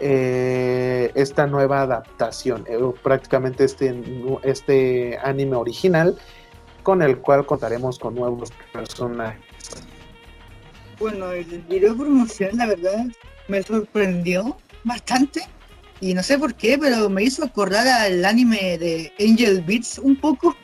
eh, 0.00 1.10
esta 1.14 1.46
nueva 1.46 1.82
adaptación, 1.82 2.64
eh, 2.68 2.78
prácticamente 3.02 3.64
este, 3.64 3.94
este 4.42 5.18
anime 5.22 5.56
original, 5.56 6.16
con 6.82 7.02
el 7.02 7.18
cual 7.18 7.44
contaremos 7.46 7.98
con 7.98 8.14
nuevos 8.14 8.52
personajes. 8.72 9.42
Bueno, 10.98 11.30
el 11.32 11.62
video 11.68 11.96
promocional, 11.96 12.56
la 12.56 12.66
verdad, 12.66 13.06
me 13.48 13.62
sorprendió 13.62 14.56
bastante. 14.84 15.42
Y 16.00 16.14
no 16.14 16.22
sé 16.22 16.38
por 16.38 16.54
qué, 16.54 16.78
pero 16.78 17.08
me 17.10 17.24
hizo 17.24 17.44
acordar 17.44 17.86
al 17.86 18.24
anime 18.24 18.78
de 18.78 19.12
Angel 19.18 19.62
Beats 19.62 19.98
un 19.98 20.16
poco. 20.16 20.54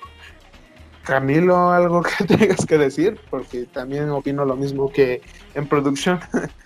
Camilo, 1.05 1.70
algo 1.70 2.03
que 2.03 2.25
tengas 2.37 2.64
que 2.64 2.79
decir, 2.79 3.20
porque 3.31 3.64
también 3.64 4.09
opino 4.11 4.44
lo 4.44 4.57
mismo 4.57 4.90
que 4.90 5.23
en 5.55 5.68
producción. 5.68 6.20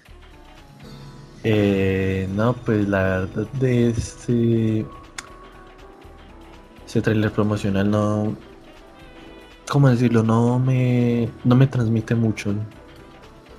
Eh, 1.44 2.29
no, 2.35 2.53
pues 2.53 2.88
la 2.88 3.03
verdad 3.03 3.46
de 3.61 3.90
este, 3.90 4.85
ese 6.87 7.01
trailer 7.01 7.31
promocional 7.31 7.90
no, 7.90 8.37
¿cómo 9.68 9.88
decirlo? 9.88 10.22
No 10.22 10.59
me, 10.59 11.29
no 11.44 11.55
me 11.55 11.66
transmite 11.66 12.14
mucho. 12.14 12.55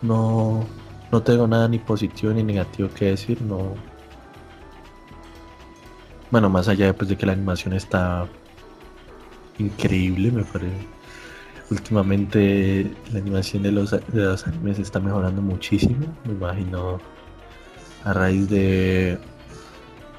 No, 0.02 0.66
no 1.12 1.22
tengo 1.22 1.48
nada 1.48 1.68
ni 1.68 1.80
positivo 1.80 2.34
ni 2.34 2.44
negativo 2.44 2.90
que 2.90 3.06
decir. 3.06 3.42
No. 3.42 3.76
Bueno, 6.32 6.50
más 6.50 6.68
allá 6.68 6.94
pues, 6.96 7.10
de 7.10 7.18
que 7.18 7.26
la 7.26 7.34
animación 7.34 7.74
está 7.74 8.28
increíble, 9.58 10.32
me 10.32 10.44
parece. 10.44 10.88
Últimamente 11.72 12.92
la 13.14 13.20
animación 13.20 13.62
de 13.64 13.72
los, 13.72 13.92
de 13.92 14.02
los 14.14 14.48
animes 14.48 14.80
está 14.80 15.00
mejorando 15.00 15.42
muchísimo. 15.42 16.08
Me 16.26 16.34
imagino 16.34 17.00
a 18.04 18.14
raíz 18.14 18.50
de 18.50 19.18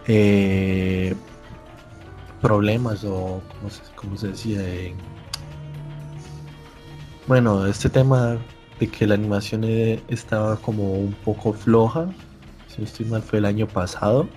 eh, 0.07 1.15
problemas 2.41 3.05
o 3.05 3.43
como 3.97 4.17
se, 4.17 4.29
decía 4.29 4.61
bueno 7.27 7.67
este 7.67 7.89
tema 7.89 8.39
de 8.79 8.89
que 8.89 9.07
la 9.07 9.15
animación 9.15 9.65
e, 9.65 10.03
estaba 10.09 10.57
como 10.57 10.95
un 10.95 11.13
poco 11.13 11.53
floja 11.53 12.09
si 12.71 12.81
no 12.81 12.85
estoy 12.87 13.07
mal 13.07 13.23
fue 13.23 13.41
el 13.41 13.45
año 13.45 13.67
pasado. 13.67 14.29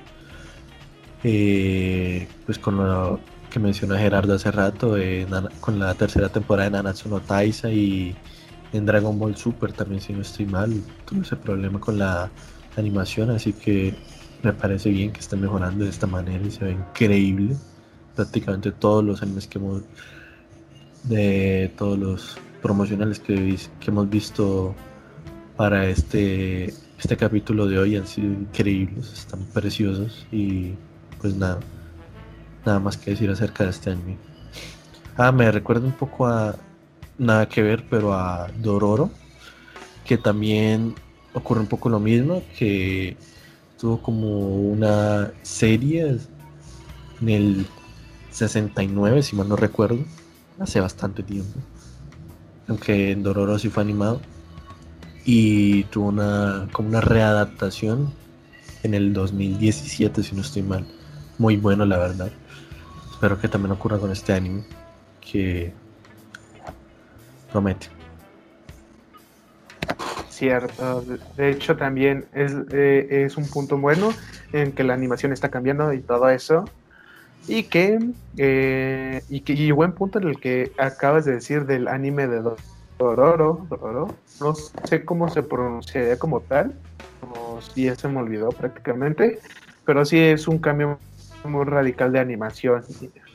Eh, 1.24 2.28
pues 2.46 2.60
con 2.60 2.78
lo 2.78 3.20
que 3.50 3.60
mencionó 3.60 3.96
Gerardo 3.96 4.34
hace 4.34 4.52
rato 4.52 4.96
con 5.62 5.80
la 5.80 5.94
tercera 5.94 6.28
temporada 6.28 6.70
de 6.70 6.76
Nanatsu 6.76 7.18
Taisa 7.22 7.70
y 7.70 8.16
en 8.74 8.86
Dragon 8.86 9.18
Ball 9.18 9.38
Super 9.38 9.72
también 9.72 10.02
si 10.02 10.12
no 10.12 10.22
estoy 10.22 10.48
mal 10.48 10.82
tuve 11.06 11.22
ese 11.22 11.38
problema 11.38 11.80
con 11.80 11.98
la 11.98 12.30
animación, 12.78 13.30
así 13.30 13.54
que 13.54 13.94
me 14.44 14.54
parece 14.54 14.90
bien 14.90 15.12
que 15.12 15.20
estén 15.20 15.42
mejorando 15.42 15.86
de 15.86 15.90
esta 15.90 16.08
manera 16.08 16.46
y 16.46 16.52
se 16.52 16.66
ve 16.66 16.72
increíble. 16.72 17.56
Prácticamente 18.16 18.72
todos 18.72 19.04
los 19.04 19.22
animes 19.22 19.48
que 19.48 19.58
hemos, 19.58 19.84
de 21.04 21.72
todos 21.78 21.98
los 21.98 22.38
promocionales 22.62 23.20
que, 23.20 23.58
que 23.80 23.92
hemos 23.92 24.10
visto 24.10 24.76
para 25.56 25.88
este, 25.88 26.74
este 27.00 27.18
capítulo 27.18 27.68
de 27.68 27.80
hoy 27.80 27.96
han 27.96 28.08
sido 28.08 28.28
increíbles, 28.28 29.12
están 29.14 29.42
preciosos 29.54 30.26
y 30.32 30.74
pues 31.22 31.36
nada, 31.36 31.60
nada 32.66 32.80
más 32.80 32.98
que 32.98 33.12
decir 33.12 33.30
acerca 33.30 33.64
de 33.64 33.70
este 33.70 33.92
anime. 33.92 34.18
Ah, 35.18 35.32
me 35.32 35.52
recuerda 35.52 35.86
un 35.86 35.94
poco 35.94 36.28
a 36.28 36.56
nada 37.18 37.48
que 37.48 37.62
ver, 37.62 37.86
pero 37.90 38.14
a 38.14 38.48
Dororo, 38.60 39.12
que 40.06 40.18
también 40.18 40.96
ocurre 41.34 41.60
un 41.62 41.68
poco 41.68 41.90
lo 41.90 42.00
mismo, 42.00 42.44
que 42.58 43.18
tuvo 43.80 44.02
como 44.02 44.48
una 44.48 45.32
serie 45.42 46.18
en 47.22 47.30
el 47.30 47.66
69, 48.32 49.24
si 49.24 49.36
mal 49.36 49.50
no 49.50 49.56
recuerdo, 49.56 50.00
hace 50.60 50.80
bastante 50.80 51.24
tiempo. 51.24 51.60
Aunque 52.68 53.12
en 53.12 53.24
Dororo 53.24 53.60
sí 53.60 53.70
fue 53.70 53.84
animado. 53.84 54.22
Y 55.26 55.84
tuvo 55.86 56.10
una 56.10 56.68
como 56.74 56.90
una 56.90 57.02
readaptación 57.02 58.14
en 58.84 58.94
el 58.94 59.14
2017, 59.14 60.22
si 60.24 60.36
no 60.36 60.42
estoy 60.42 60.64
mal. 60.64 60.86
Muy 61.38 61.58
bueno, 61.58 61.86
la 61.86 61.98
verdad. 61.98 62.32
Espero 63.12 63.40
que 63.40 63.48
también 63.48 63.72
ocurra 63.72 63.98
con 64.00 64.12
este 64.12 64.34
anime, 64.34 64.66
que 65.22 65.74
promete. 67.52 68.03
Cierto, 70.44 71.06
de 71.38 71.52
hecho 71.52 71.78
también 71.78 72.26
es, 72.34 72.54
eh, 72.74 73.24
es 73.26 73.38
un 73.38 73.48
punto 73.48 73.78
bueno 73.78 74.14
en 74.52 74.74
que 74.74 74.84
la 74.84 74.94
animación 74.94 75.32
está 75.32 75.48
cambiando 75.48 75.94
y 75.94 76.02
todo 76.02 76.28
eso. 76.28 76.66
Y 77.48 77.64
que, 77.64 77.98
eh, 78.36 79.22
y 79.30 79.40
que 79.40 79.54
y 79.54 79.72
buen 79.72 79.94
punto 79.94 80.20
en 80.20 80.28
el 80.28 80.42
que 80.42 80.74
acabas 80.78 81.24
de 81.24 81.36
decir 81.36 81.66
del 81.66 81.88
anime 81.88 82.28
de 82.28 82.42
Dororo, 83.00 83.66
no 84.42 84.54
sé 84.54 85.06
cómo 85.06 85.30
se 85.30 85.44
pronunciaría 85.44 86.20
como 86.20 86.42
tal, 86.42 86.74
como 87.22 87.62
si 87.62 87.86
ya 87.86 87.96
se 87.96 88.10
me 88.10 88.20
olvidó 88.20 88.50
prácticamente, 88.50 89.40
pero 89.86 90.04
sí 90.04 90.20
es 90.20 90.50
un 90.50 90.60
cambio 90.60 91.00
muy 91.46 91.64
radical 91.64 92.12
de 92.12 92.20
animación, 92.20 92.84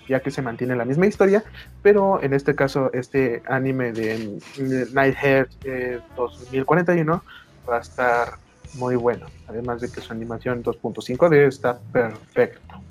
ya 0.08 0.20
que 0.20 0.30
se 0.30 0.42
mantiene 0.42 0.74
la 0.74 0.84
misma 0.84 1.06
historia, 1.06 1.44
pero 1.82 2.22
en 2.22 2.32
este 2.32 2.54
caso 2.54 2.90
este 2.92 3.42
anime 3.46 3.92
de 3.92 4.40
Nighthead 4.58 5.46
eh, 5.64 6.00
2041 6.16 7.22
va 7.68 7.76
a 7.76 7.80
estar 7.80 8.38
muy 8.74 8.96
bueno, 8.96 9.26
además 9.46 9.80
de 9.80 9.90
que 9.90 10.00
su 10.00 10.12
animación 10.12 10.62
2.5D 10.62 11.46
está 11.46 11.78
perfecto. 11.92 12.82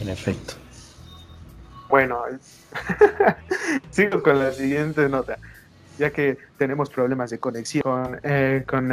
En 0.00 0.08
efecto. 0.08 0.54
Bueno, 1.90 2.22
sigo 3.90 4.22
con 4.22 4.38
la 4.38 4.52
siguiente 4.52 5.08
nota, 5.08 5.38
ya 6.00 6.10
que 6.10 6.38
tenemos 6.56 6.88
problemas 6.88 7.30
de 7.30 7.38
conexión 7.38 7.82
con, 7.82 8.20
eh, 8.22 8.64
con 8.66 8.90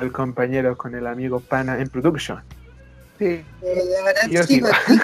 el 0.00 0.12
compañero, 0.12 0.76
con 0.76 0.94
el 0.96 1.06
amigo 1.06 1.38
Pana 1.40 1.80
en 1.80 1.88
production. 1.88 2.42
Sí, 3.18 3.44
Eh, 3.62 3.84
la 3.96 4.04
verdad 4.04 4.28
yo 4.28 4.42
sigo 4.42 4.66
aquí. 4.66 5.00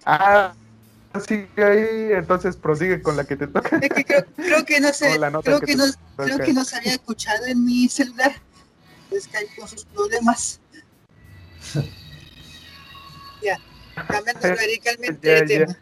ah, 0.06 0.54
sigue 1.26 1.48
ahí, 1.56 2.12
entonces 2.12 2.56
prosigue 2.56 3.02
con 3.02 3.16
la 3.16 3.24
que 3.24 3.36
te 3.36 3.48
toca. 3.48 3.78
Es 3.78 3.88
que 3.90 4.04
creo, 4.04 4.24
creo 4.36 4.64
que 4.64 4.80
no 4.80 4.88
nota 5.30 5.42
creo 5.42 5.60
que 5.60 5.74
no, 5.74 5.84
creo 6.16 6.38
que 6.38 6.52
no 6.52 6.64
se 6.64 6.76
había 6.76 6.92
escuchado 6.92 7.46
en 7.46 7.64
mi 7.64 7.88
celular. 7.88 8.32
Skype 9.12 9.50
con 9.58 9.68
sus 9.68 9.84
problemas. 9.86 10.60
ya, 13.42 13.58
cambiando 14.06 14.54
radicalmente 14.54 15.28
de 15.28 15.42
tema. 15.42 15.76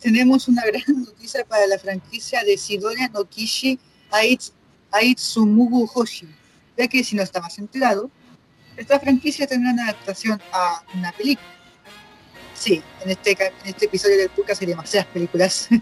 Tenemos 0.00 0.48
una 0.48 0.64
gran 0.66 0.82
noticia 1.04 1.44
para 1.44 1.64
la 1.68 1.78
franquicia 1.78 2.42
de 2.42 2.58
Sidonia 2.58 3.08
no 3.14 3.24
Kishi 3.24 3.78
Aits- 3.78 3.91
Aitsumugu 4.90 5.88
Hoshi, 5.92 6.28
ya 6.76 6.86
que 6.86 7.02
si 7.02 7.16
no 7.16 7.22
estabas 7.22 7.58
enterado, 7.58 8.10
esta 8.76 8.98
franquicia 9.00 9.46
tendrá 9.46 9.72
una 9.72 9.84
adaptación 9.84 10.40
a 10.52 10.82
una 10.94 11.12
película. 11.12 11.48
Sí, 12.54 12.82
en 13.02 13.10
este, 13.10 13.32
en 13.32 13.52
este 13.64 13.86
episodio 13.86 14.18
del 14.18 14.30
podcast 14.30 14.62
hay 14.62 14.68
demasiadas 14.68 15.08
películas. 15.08 15.68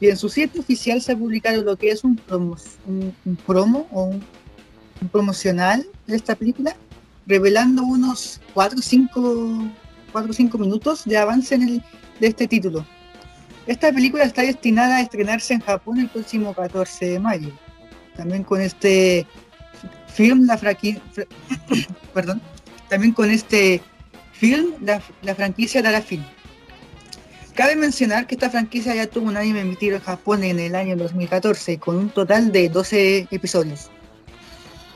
Y 0.00 0.08
en 0.08 0.16
su 0.16 0.28
sitio 0.28 0.60
oficial 0.60 1.02
se 1.02 1.10
ha 1.10 1.16
publicado 1.16 1.60
lo 1.64 1.76
que 1.76 1.90
es 1.90 2.04
un, 2.04 2.14
promo, 2.14 2.56
un, 2.86 3.12
un 3.24 3.34
promo 3.34 3.88
o 3.90 4.04
un, 4.04 4.24
un 5.00 5.08
promocional 5.08 5.84
de 6.06 6.14
esta 6.14 6.36
película, 6.36 6.76
revelando 7.26 7.82
unos 7.82 8.40
4 8.54 8.78
o 8.78 8.82
5 8.82 9.70
4 10.12 10.30
o 10.30 10.34
5 10.34 10.58
minutos 10.58 11.04
de 11.04 11.16
avance 11.16 11.54
en 11.54 11.62
el, 11.62 11.82
de 12.20 12.26
este 12.26 12.46
título. 12.46 12.86
Esta 13.68 13.92
película 13.92 14.24
está 14.24 14.42
destinada 14.42 14.96
a 14.96 15.00
estrenarse 15.02 15.52
en 15.54 15.60
Japón 15.60 16.00
el 16.00 16.08
próximo 16.08 16.54
14 16.54 17.04
de 17.04 17.20
mayo. 17.20 17.50
También 18.16 18.42
con 18.42 18.60
este 18.60 19.26
film, 20.08 20.46
la 20.46 20.58
fraqui- 20.58 21.00
fra- 21.12 21.26
perdón, 22.14 22.40
también 22.88 23.12
con 23.12 23.30
este 23.30 23.82
film, 24.32 24.72
la 24.80 25.34
franquicia 25.34 25.82
dará 25.82 26.00
fin. 26.00 26.24
Cabe 27.54 27.76
mencionar 27.76 28.26
que 28.26 28.36
esta 28.36 28.48
franquicia 28.50 28.94
ya 28.94 29.06
tuvo 29.06 29.26
un 29.28 29.36
anime 29.36 29.60
emitido 29.60 29.96
en 29.96 30.02
Japón 30.02 30.44
en 30.44 30.58
el 30.60 30.74
año 30.74 30.96
2014 30.96 31.78
con 31.78 31.96
un 31.96 32.08
total 32.08 32.50
de 32.52 32.68
12 32.70 33.28
episodios. 33.30 33.90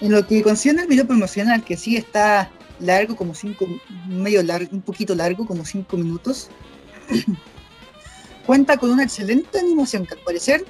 En 0.00 0.12
lo 0.12 0.26
que 0.26 0.42
concierne 0.42 0.82
al 0.82 0.88
video 0.88 1.06
promocional, 1.06 1.62
que 1.62 1.76
sí 1.76 1.96
está 1.96 2.50
largo, 2.80 3.16
como 3.16 3.34
5, 3.34 3.66
medio 4.08 4.42
largo, 4.42 4.70
un 4.72 4.80
poquito 4.80 5.14
largo, 5.14 5.46
como 5.46 5.64
5 5.64 5.96
minutos, 5.96 6.48
cuenta 8.46 8.76
con 8.76 8.90
una 8.90 9.04
excelente 9.04 9.58
animación 9.58 10.06
que 10.06 10.14
al 10.14 10.20
parecer 10.20 10.64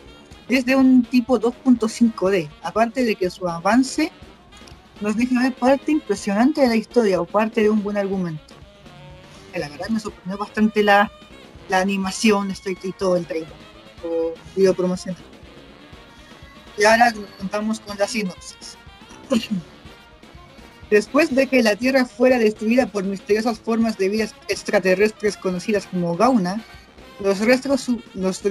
es 0.49 0.65
de 0.67 0.77
un 0.77 1.05
tipo 1.05 1.41
2.5D, 1.41 2.51
aparte 2.63 3.05
de 3.05 3.15
que 3.15 3.31
su 3.31 3.49
avance 3.49 4.13
nos 5.01 5.17
deja 5.17 5.41
ver 5.43 5.55
parte 5.55 5.93
impresionante 5.93 6.61
de 6.61 6.69
la 6.69 6.77
historia 6.77 7.21
o 7.21 7.25
parte 7.25 7.63
de 7.63 7.71
un 7.71 7.83
buen 7.83 7.97
argumento. 7.97 8.55
La 9.55 9.69
verdad 9.69 9.89
me 9.89 10.01
sorprendió 10.01 10.39
bastante 10.39 10.83
la, 10.83 11.11
la 11.69 11.81
animación, 11.81 12.51
estoy 12.51 12.79
y 12.83 12.93
todo 12.93 13.17
el 13.17 13.27
trailer 13.27 13.53
o 14.05 14.33
video 14.57 14.75
promocional. 14.75 15.23
Y 16.79 16.85
ahora 16.85 17.13
contamos 17.39 17.81
con 17.81 17.99
la 17.99 18.09
sinopsis. 18.09 18.77
Después 20.91 21.35
de 21.35 21.47
que 21.47 21.63
la 21.63 21.77
Tierra 21.77 22.05
fuera 22.05 22.39
destruida 22.39 22.87
por 22.87 23.05
misteriosas 23.05 23.59
formas 23.59 23.97
de 23.97 24.11
vida 24.11 24.29
extraterrestres 24.49 25.37
conocidas 25.37 25.87
como 25.87 26.17
Gauna, 26.17 26.63
los 27.23 27.39
restos, 27.41 27.89
los, 28.15 28.43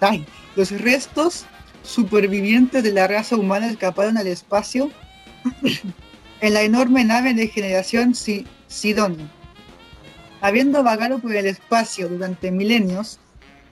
ay, 0.00 0.26
los 0.56 0.70
restos 0.80 1.44
supervivientes 1.82 2.82
de 2.82 2.92
la 2.92 3.06
raza 3.06 3.36
humana 3.36 3.68
escaparon 3.68 4.16
al 4.16 4.26
espacio 4.26 4.90
en 6.40 6.54
la 6.54 6.62
enorme 6.62 7.04
nave 7.04 7.34
de 7.34 7.48
generación 7.48 8.14
Si- 8.14 8.46
Sidonia. 8.66 9.30
Habiendo 10.40 10.82
vagado 10.82 11.18
por 11.18 11.34
el 11.34 11.46
espacio 11.46 12.08
durante 12.08 12.50
milenios, 12.50 13.18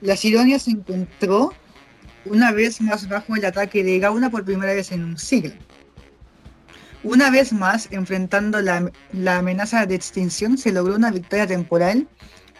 la 0.00 0.16
Sidonia 0.16 0.58
se 0.58 0.70
encontró 0.72 1.52
una 2.24 2.52
vez 2.52 2.80
más 2.80 3.08
bajo 3.08 3.36
el 3.36 3.44
ataque 3.44 3.82
de 3.82 3.98
Gauna 3.98 4.30
por 4.30 4.44
primera 4.44 4.72
vez 4.72 4.92
en 4.92 5.04
un 5.04 5.18
siglo. 5.18 5.52
Una 7.04 7.30
vez 7.30 7.52
más, 7.52 7.88
enfrentando 7.90 8.60
la, 8.60 8.90
la 9.12 9.38
amenaza 9.38 9.86
de 9.86 9.96
extinción, 9.96 10.56
se 10.56 10.70
logró 10.72 10.94
una 10.94 11.10
victoria 11.10 11.46
temporal 11.48 12.06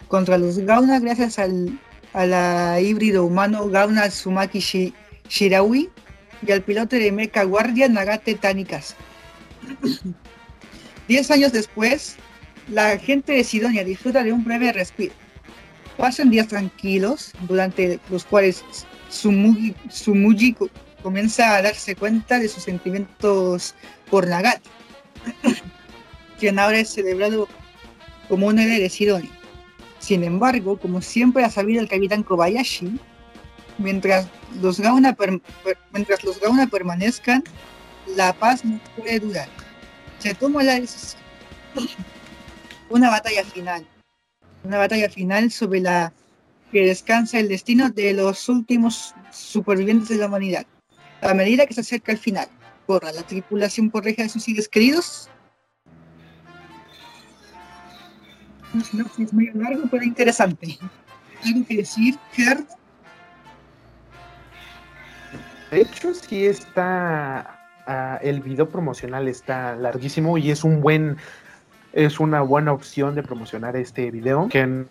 contra 0.07 0.37
los 0.37 0.57
Gauna 0.59 0.99
gracias 0.99 1.39
al 1.39 1.79
a 2.13 2.79
híbrido 2.79 3.25
humano 3.25 3.67
Gauna 3.69 4.09
Sumaki 4.11 4.59
Shi- 4.59 4.93
Shiraui 5.29 5.89
y 6.45 6.51
al 6.51 6.61
piloto 6.61 6.95
de 6.95 7.11
Mecha 7.11 7.43
Guardia 7.43 7.89
Nagate 7.89 8.35
Tanikas. 8.35 8.95
Diez 11.07 11.31
años 11.31 11.51
después, 11.51 12.15
la 12.69 12.97
gente 12.97 13.33
de 13.33 13.43
Sidonia 13.43 13.83
disfruta 13.83 14.23
de 14.23 14.31
un 14.31 14.43
breve 14.43 14.71
respiro. 14.73 15.13
Pasan 15.97 16.29
días 16.29 16.47
tranquilos, 16.47 17.31
durante 17.47 17.99
los 18.09 18.25
cuales 18.25 18.63
Sumugi, 19.09 19.75
Sumuji 19.89 20.53
co- 20.53 20.69
comienza 21.01 21.55
a 21.55 21.61
darse 21.61 21.95
cuenta 21.95 22.39
de 22.39 22.47
sus 22.47 22.63
sentimientos 22.63 23.75
por 24.09 24.27
Nagate, 24.27 24.69
quien 26.39 26.59
ahora 26.59 26.79
es 26.79 26.89
celebrado 26.89 27.47
como 28.29 28.47
un 28.47 28.59
héroe 28.59 28.79
de 28.79 28.89
Sidonia. 28.89 29.31
Sin 30.03 30.25
embargo, 30.25 30.77
como 30.77 31.01
siempre 31.01 31.45
ha 31.45 31.49
sabido 31.49 31.79
el 31.79 31.87
capitán 31.87 32.23
Kobayashi, 32.23 32.99
mientras 33.77 34.27
los 34.61 34.81
Gauna, 34.81 35.15
mientras 35.93 36.25
los 36.25 36.41
Gauna 36.41 36.67
permanezcan, 36.67 37.41
la 38.17 38.33
paz 38.33 38.65
no 38.65 38.81
puede 38.97 39.19
durar. 39.19 39.47
Se 40.19 40.33
toma 40.33 40.61
la 40.61 40.77
decisión. 40.77 41.21
Una 42.89 43.11
batalla 43.11 43.45
final. 43.45 43.87
Una 44.65 44.77
batalla 44.79 45.09
final 45.09 45.49
sobre 45.51 45.79
la 45.79 46.11
que 46.73 46.85
descansa 46.85 47.39
el 47.39 47.47
destino 47.47 47.89
de 47.89 48.11
los 48.11 48.49
últimos 48.49 49.15
supervivientes 49.31 50.09
de 50.09 50.17
la 50.17 50.25
humanidad. 50.25 50.65
A 51.21 51.33
medida 51.33 51.65
que 51.65 51.75
se 51.75 51.79
acerca 51.79 52.11
el 52.11 52.17
final, 52.17 52.49
corra 52.87 53.13
la 53.13 53.23
tripulación 53.23 53.89
por 53.89 54.03
reja 54.03 54.23
de 54.23 54.29
sus 54.29 54.43
seres 54.43 54.67
queridos. 54.67 55.29
Un 58.73 58.83
sinopsis 58.83 59.33
medio 59.33 59.53
largo, 59.55 59.83
pero 59.91 60.03
interesante. 60.03 60.77
¿Algo 61.45 61.65
que 61.67 61.77
decir, 61.77 62.15
Gerard? 62.31 62.65
De 65.71 65.81
hecho, 65.81 66.13
sí 66.13 66.45
está. 66.45 67.59
ah, 67.87 68.19
el 68.21 68.41
video 68.41 68.69
promocional 68.69 69.27
está 69.27 69.75
larguísimo 69.75 70.37
y 70.37 70.51
es 70.51 70.63
un 70.63 70.81
buen. 70.81 71.17
Es 71.91 72.19
una 72.19 72.41
buena 72.41 72.73
opción 72.73 73.13
de 73.13 73.21
promocionar 73.21 73.75
este 73.75 74.09
video 74.09 74.47
que 74.49 74.85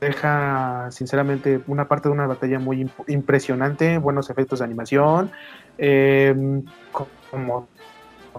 deja 0.00 0.88
sinceramente 0.90 1.60
una 1.66 1.88
parte 1.88 2.08
de 2.08 2.12
una 2.14 2.26
batalla 2.26 2.58
muy 2.58 2.90
impresionante, 3.06 3.98
buenos 3.98 4.28
efectos 4.28 4.58
de 4.58 4.64
animación, 4.64 5.30
em, 5.78 6.64
como 7.30 7.68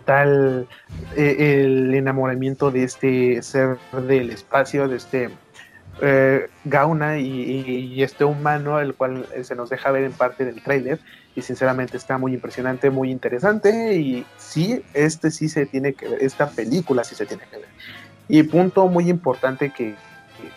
tal 0.02 0.68
eh, 1.16 1.64
el 1.64 1.94
enamoramiento 1.94 2.72
de 2.72 2.84
este 2.84 3.42
ser 3.42 3.78
del 4.08 4.30
espacio, 4.30 4.88
de 4.88 4.98
este 4.98 5.30
eh, 6.02 6.50
Gauna 6.66 7.18
y, 7.20 8.04
este 8.04 8.26
humano, 8.26 8.80
el 8.80 8.96
cual 8.96 9.26
se 9.44 9.56
nos 9.56 9.70
deja 9.70 9.92
ver 9.92 10.04
en 10.04 10.12
parte 10.12 10.46
del 10.46 10.62
tráiler 10.62 11.00
y 11.36 11.42
sinceramente 11.42 11.98
está 11.98 12.18
muy 12.18 12.34
impresionante, 12.34 12.90
muy 12.90 13.12
interesante 13.12 13.96
y 13.96 14.26
sí, 14.38 14.84
este 14.94 15.32
sí 15.32 15.50
se 15.50 15.66
tiene 15.66 15.94
que 15.94 16.08
ver, 16.08 16.24
esta 16.24 16.50
película 16.50 17.04
sí 17.04 17.16
se 17.16 17.26
tiene 17.26 17.44
que 17.50 17.58
ver. 17.58 17.68
Y 18.28 18.44
punto 18.44 18.88
muy 18.88 19.10
importante 19.10 19.72
que, 19.72 19.96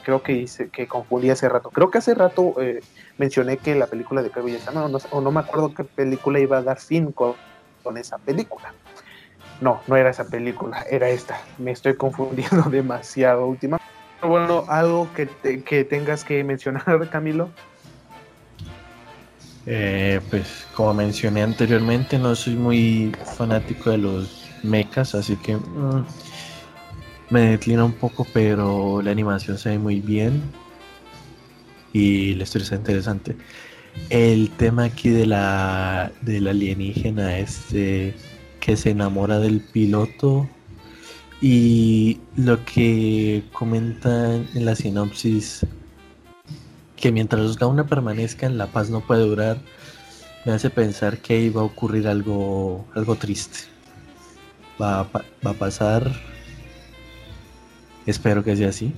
creo 0.05 0.23
que 0.23 0.33
hice, 0.33 0.69
que 0.71 0.87
confundí 0.87 1.31
hace 1.31 1.49
rato. 1.49 1.71
Creo 1.71 1.91
que 1.91 1.99
hace 1.99 2.15
rato 2.15 2.55
eh, 2.61 2.81
mencioné 3.17 3.59
que 3.59 3.75
la 3.75 3.87
película 3.87 4.23
de 4.23 4.31
Kaguya 4.31 4.59
no, 4.73 4.89
no, 4.89 4.99
o 5.11 5.21
no 5.21 5.31
me 5.31 5.41
acuerdo 5.41 5.75
qué 5.75 5.85
película 5.85 6.39
iba 6.39 6.59
a 6.59 6.63
dar 6.63 6.79
fin 6.79 7.13
con, 7.13 7.35
esa 7.97 8.19
película. 8.19 8.75
No, 9.61 9.81
no 9.87 9.97
era 9.97 10.11
esa 10.11 10.29
película, 10.29 10.85
era 10.91 11.09
esta. 11.09 11.41
Me 11.59 11.73
estoy 11.73 11.95
confundiendo 11.95 12.63
demasiado 12.71 13.47
últimamente. 13.47 13.85
Bueno, 14.23 14.65
algo 14.69 15.09
que, 15.15 15.29
que 15.63 15.85
tengas 15.85 16.25
que 16.25 16.43
mencionar, 16.43 17.09
Camilo. 17.11 17.51
Eh, 19.71 20.21
pues 20.31 20.67
como 20.75 20.95
mencioné 20.95 21.43
anteriormente, 21.43 22.19
no 22.19 22.35
soy 22.35 22.55
muy 22.55 23.15
fanático 23.37 23.91
de 23.91 23.99
los 23.99 24.49
mechas, 24.63 25.15
así 25.15 25.37
que 25.37 25.57
mm, 25.57 26.07
me 27.29 27.41
declina 27.51 27.85
un 27.85 27.93
poco, 27.93 28.27
pero 28.33 29.03
la 29.03 29.11
animación 29.11 29.59
se 29.59 29.71
ve 29.71 29.79
muy 29.79 30.01
bien 30.01 30.43
y 31.93 32.35
la 32.35 32.45
historia 32.45 32.65
está 32.65 32.77
interesante. 32.77 33.37
El 34.09 34.51
tema 34.53 34.85
aquí 34.85 35.11
de 35.11 35.27
la 35.27 36.13
del 36.23 36.49
alienígena 36.49 37.39
este 37.39 38.15
que 38.69 38.77
se 38.77 38.91
enamora 38.91 39.39
del 39.39 39.63
piloto 39.63 40.47
y 41.41 42.21
lo 42.37 42.67
que 42.67 43.43
comentan 43.51 44.47
en 44.55 44.67
la 44.67 44.75
sinopsis 44.75 45.65
que 46.95 47.11
mientras 47.11 47.41
los 47.41 47.59
Gauna 47.59 47.87
permanezcan, 47.87 48.59
la 48.59 48.67
paz 48.67 48.91
no 48.91 49.01
puede 49.01 49.23
durar, 49.23 49.57
me 50.45 50.53
hace 50.53 50.69
pensar 50.69 51.17
que 51.17 51.41
iba 51.41 51.63
a 51.63 51.65
ocurrir 51.65 52.07
algo, 52.07 52.85
algo 52.95 53.15
triste. 53.15 53.61
Va 54.79 55.05
va 55.05 55.51
a 55.51 55.55
pasar, 55.55 56.13
espero 58.05 58.45
que 58.45 58.55
sea 58.55 58.69
así, 58.69 58.93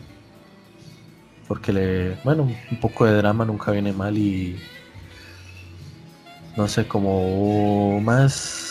porque 1.47 1.73
le, 1.73 2.15
bueno, 2.25 2.43
un 2.43 2.81
poco 2.81 3.05
de 3.05 3.13
drama 3.13 3.45
nunca 3.45 3.71
viene 3.71 3.93
mal 3.93 4.19
y 4.19 4.57
no 6.57 6.67
sé, 6.67 6.89
como 6.89 8.01
más, 8.01 8.70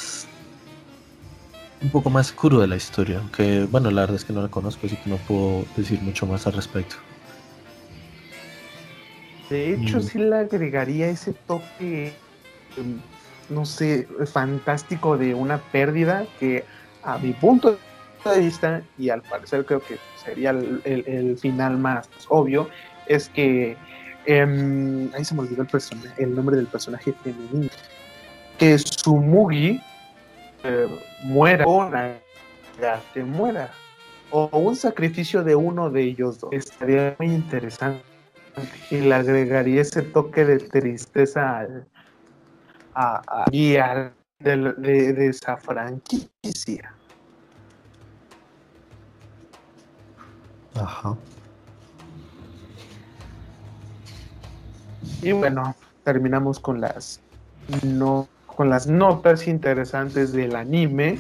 un 1.82 1.90
poco 1.90 2.10
más 2.10 2.32
crudo 2.32 2.62
de 2.62 2.68
la 2.68 2.76
historia, 2.76 3.20
aunque 3.20 3.66
bueno, 3.66 3.90
la 3.92 4.02
verdad 4.02 4.18
es 4.18 4.26
que 4.26 4.34
no 4.34 4.42
la 4.42 4.50
conozco, 4.50 4.88
así 4.88 4.98
que 4.98 5.10
no 5.10 5.18
puedo 5.18 5.66
decir 5.78 6.02
mucho 6.02 6.26
más 6.26 6.46
al 6.48 6.54
respecto. 6.54 6.96
De 9.50 9.74
hecho, 9.74 9.98
mm. 9.98 10.02
sí 10.02 10.20
le 10.20 10.36
agregaría 10.36 11.10
ese 11.10 11.34
toque, 11.34 12.14
em, 12.78 13.00
no 13.50 13.66
sé, 13.66 14.08
fantástico 14.32 15.18
de 15.18 15.34
una 15.34 15.58
pérdida 15.58 16.26
que 16.40 16.66
a 17.04 17.18
mi 17.18 17.34
punto 17.34 17.78
de 18.26 18.40
vista, 18.40 18.84
y 18.98 19.10
al 19.10 19.22
parecer 19.22 19.66
creo 19.66 19.82
que 19.82 19.98
sería 20.24 20.52
el, 20.52 21.38
final 21.38 21.78
más 21.78 22.10
obvio, 22.28 22.70
es 23.08 23.30
que 23.30 23.78
em, 24.26 25.10
ahí 25.16 25.24
se 25.24 25.34
me 25.34 25.42
olvidó 25.42 25.64
el, 25.64 25.70
el 26.18 26.36
nombre 26.36 26.58
del 26.58 26.68
personaje 26.68 27.14
femenino, 27.24 27.72
que 28.58 28.78
su 28.78 29.16
Mugi 29.16 29.82
eh, 30.64 30.88
muera 31.24 31.66
o 31.68 31.90
que 33.14 33.24
muera 33.24 33.72
o 34.32 34.50
un 34.58 34.76
sacrificio 34.76 35.44
de 35.44 35.56
uno 35.56 35.90
de 35.90 36.04
ellos 36.04 36.40
dos 36.40 36.52
estaría 36.54 37.16
muy 37.20 37.28
interesante 37.28 38.04
y 38.92 38.98
le 38.98 39.16
agregaría 39.16 39.82
ese 39.82 40.02
toque 40.02 40.46
de 40.46 40.60
tristeza 40.60 41.68
a, 42.94 43.46
guiar 43.50 44.14
de, 44.40 45.30
esa 45.30 45.58
franquicia. 45.58 46.94
Ajá. 50.76 51.16
Y 55.22 55.32
bueno, 55.32 55.76
terminamos 56.04 56.60
con 56.60 56.82
las 56.82 57.22
no 57.84 58.28
con 58.60 58.70
las 58.70 58.88
notas 58.88 59.48
interesantes 59.48 60.34
del 60.34 60.54
anime, 60.54 61.18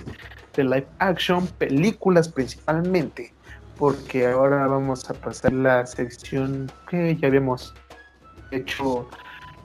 de 0.57 0.63
live 0.65 0.87
action, 0.97 1.47
películas 1.47 2.27
principalmente 2.27 3.31
porque 3.77 4.27
ahora 4.27 4.67
vamos 4.67 5.09
a 5.09 5.13
pasar 5.13 5.53
la 5.53 5.85
sección 5.85 6.69
que 6.89 7.15
ya 7.15 7.29
habíamos 7.29 7.73
hecho 8.51 9.07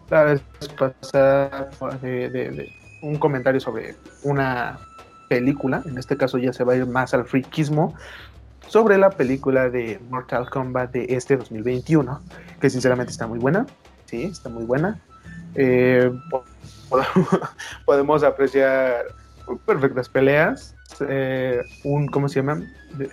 la 0.09 0.23
vez 0.23 0.43
pasada 0.79 1.69
de, 2.01 2.73
un 3.03 3.17
comentario 3.17 3.61
sobre 3.61 3.97
una 4.23 4.79
película, 5.29 5.83
en 5.85 5.99
este 5.99 6.17
caso 6.17 6.39
ya 6.39 6.53
se 6.53 6.63
va 6.63 6.75
a 6.75 6.77
ir 6.77 6.87
más 6.87 7.13
al 7.13 7.25
friquismo, 7.25 7.93
sobre 8.69 8.99
la 8.99 9.11
película 9.11 9.69
de 9.69 9.99
Mortal 10.11 10.49
Kombat 10.49 10.93
de 10.93 11.07
este 11.09 11.37
2021, 11.37 12.21
que 12.61 12.71
sinceramente 12.71 13.11
está 13.11 13.27
muy 13.27 13.41
buena, 13.41 13.67
sí, 14.05 14.23
está 14.23 14.49
muy 14.49 14.63
buena. 14.63 15.01
Eh, 15.57 16.13
podemos 17.85 18.23
apreciar 18.23 19.07
perfectas 19.67 20.09
peleas, 20.09 20.75
eh, 21.09 21.61
un, 21.85 22.07
¿cómo 22.07 22.29
se 22.29 22.37
llama? 22.37 22.63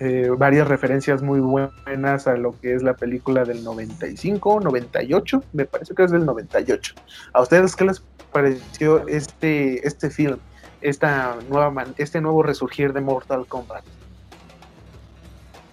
Eh, 0.00 0.30
varias 0.36 0.68
referencias 0.68 1.22
muy 1.22 1.40
buenas 1.40 2.26
a 2.26 2.36
lo 2.36 2.58
que 2.60 2.74
es 2.74 2.82
la 2.82 2.94
película 2.94 3.44
del 3.44 3.64
95, 3.64 4.60
98, 4.60 5.44
me 5.52 5.64
parece 5.66 5.94
que 5.94 6.04
es 6.04 6.10
del 6.10 6.24
98. 6.24 6.94
¿A 7.32 7.42
ustedes 7.42 7.76
qué 7.76 7.84
les 7.84 8.02
pareció 8.32 9.06
este, 9.08 9.86
este 9.86 10.10
film, 10.10 10.38
esta 10.80 11.36
nueva, 11.48 11.86
este 11.98 12.20
nuevo 12.20 12.42
resurgir 12.42 12.92
de 12.92 13.00
Mortal 13.00 13.46
Kombat? 13.46 13.84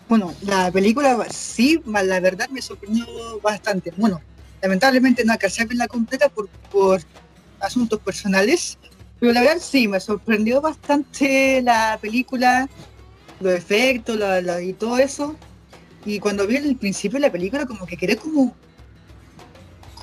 Bueno, 0.07 0.33
la 0.41 0.71
película 0.71 1.23
sí, 1.29 1.81
la 1.85 2.19
verdad 2.19 2.49
me 2.49 2.61
sorprendió 2.61 3.05
bastante. 3.43 3.93
Bueno, 3.95 4.19
lamentablemente 4.61 5.23
no 5.23 5.33
alcancé 5.33 5.61
a 5.61 5.65
verla 5.67 5.87
completa 5.87 6.29
por, 6.29 6.49
por 6.71 6.99
asuntos 7.61 7.99
personales, 7.99 8.77
pero 9.19 9.33
la 9.33 9.41
verdad 9.41 9.57
sí, 9.61 9.87
me 9.87 9.99
sorprendió 9.99 10.61
bastante 10.61 11.61
la 11.61 11.97
película, 12.01 12.69
los 13.39 13.53
efectos 13.53 14.17
y 14.61 14.73
todo 14.73 14.97
eso. 14.97 15.35
Y 16.05 16.19
cuando 16.19 16.47
vi 16.47 16.55
el 16.55 16.75
principio 16.77 17.17
de 17.17 17.27
la 17.27 17.31
película, 17.31 17.65
como 17.65 17.85
que 17.85 17.97
quedé 17.97 18.15
como, 18.15 18.55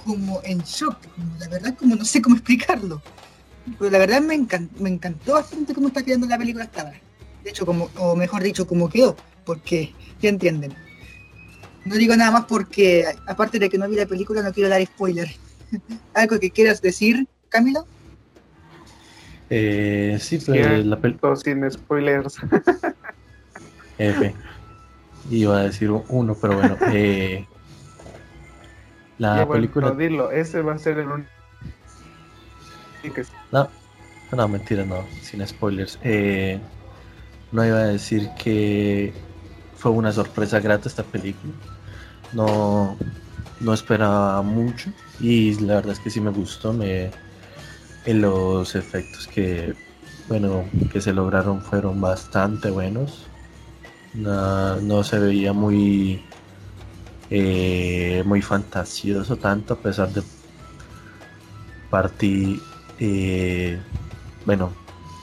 como 0.04 0.40
en 0.44 0.58
shock. 0.60 0.98
la 1.38 1.48
verdad, 1.48 1.74
como 1.76 1.96
no 1.96 2.04
sé 2.04 2.20
cómo 2.20 2.36
explicarlo. 2.36 3.00
Pero 3.78 3.90
la 3.90 3.98
verdad 3.98 4.20
me, 4.20 4.34
encantó 4.34 5.32
bastante 5.32 5.74
cómo 5.74 5.88
está 5.88 6.04
quedando 6.04 6.26
la 6.26 6.38
película 6.38 6.64
hasta 6.64 6.82
ahora. 6.82 7.00
De 7.42 7.50
hecho, 7.50 7.64
como, 7.64 7.90
o 7.96 8.14
mejor 8.14 8.42
dicho, 8.42 8.66
cómo 8.66 8.88
quedó. 8.88 9.16
Porque, 9.44 9.94
ya 10.20 10.28
entienden. 10.28 10.74
No 11.84 11.94
digo 11.96 12.14
nada 12.16 12.30
más 12.30 12.44
porque, 12.44 13.06
aparte 13.26 13.58
de 13.58 13.70
que 13.70 13.78
no 13.78 13.88
vi 13.88 13.96
la 13.96 14.06
película, 14.06 14.42
no 14.42 14.52
quiero 14.52 14.68
dar 14.68 14.84
spoiler. 14.84 15.34
¿Algo 16.14 16.38
que 16.38 16.50
quieras 16.50 16.82
decir, 16.82 17.26
Camilo? 17.56 17.86
Eh, 19.48 20.18
sí, 20.20 20.38
pero 20.44 20.76
la 20.84 20.98
película. 20.98 21.34
Sin 21.36 21.70
spoilers. 21.70 22.36
F. 23.98 24.34
Iba 25.30 25.60
a 25.60 25.62
decir 25.62 25.90
uno, 25.90 26.36
pero 26.40 26.56
bueno. 26.56 26.76
Eh, 26.92 27.46
la 29.18 29.48
película. 29.48 29.92
Dilo, 29.92 30.30
ese 30.30 30.60
va 30.60 30.74
a 30.74 30.78
ser 30.78 30.98
el 30.98 31.08
único. 31.08 31.30
No, 33.50 33.68
no, 34.32 34.48
mentira, 34.48 34.84
no, 34.84 35.06
sin 35.22 35.46
spoilers. 35.46 35.98
Eh, 36.02 36.60
no 37.52 37.64
iba 37.64 37.78
a 37.78 37.86
decir 37.86 38.28
que 38.38 39.14
fue 39.76 39.92
una 39.92 40.12
sorpresa 40.12 40.60
grata 40.60 40.90
esta 40.90 41.04
película. 41.04 41.54
No, 42.34 42.98
no 43.60 43.72
esperaba 43.72 44.42
mucho 44.42 44.90
y 45.18 45.54
la 45.60 45.76
verdad 45.76 45.92
es 45.92 46.00
que 46.00 46.10
sí 46.10 46.20
me 46.20 46.30
gustó. 46.30 46.74
Me, 46.74 47.10
los 48.14 48.74
efectos 48.74 49.26
que, 49.26 49.74
bueno, 50.28 50.64
que 50.92 51.00
se 51.00 51.12
lograron 51.12 51.60
fueron 51.60 52.00
bastante 52.00 52.70
buenos. 52.70 53.26
No, 54.14 55.04
se 55.04 55.18
veía 55.18 55.52
muy, 55.52 56.24
eh, 57.30 58.22
muy 58.24 58.40
fantasioso 58.40 59.36
tanto 59.36 59.74
a 59.74 59.76
pesar 59.78 60.10
de 60.12 60.22
partir, 61.90 62.60
eh, 62.98 63.78
bueno, 64.46 64.72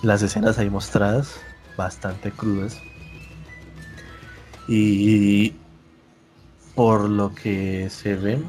las 0.04 0.22
escenas 0.22 0.60
ahí 0.60 0.70
mostradas 0.70 1.40
bastante 1.78 2.32
crudas. 2.32 2.80
Y 4.68 5.54
por 6.76 7.10
lo 7.10 7.34
que 7.34 7.90
se 7.90 8.16
ve, 8.16 8.40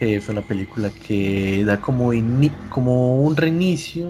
eh, 0.00 0.18
fue 0.20 0.32
una 0.32 0.42
película 0.42 0.90
que 0.90 1.62
da 1.64 1.78
como, 1.78 2.08
un 2.08 3.36
reinicio 3.36 4.08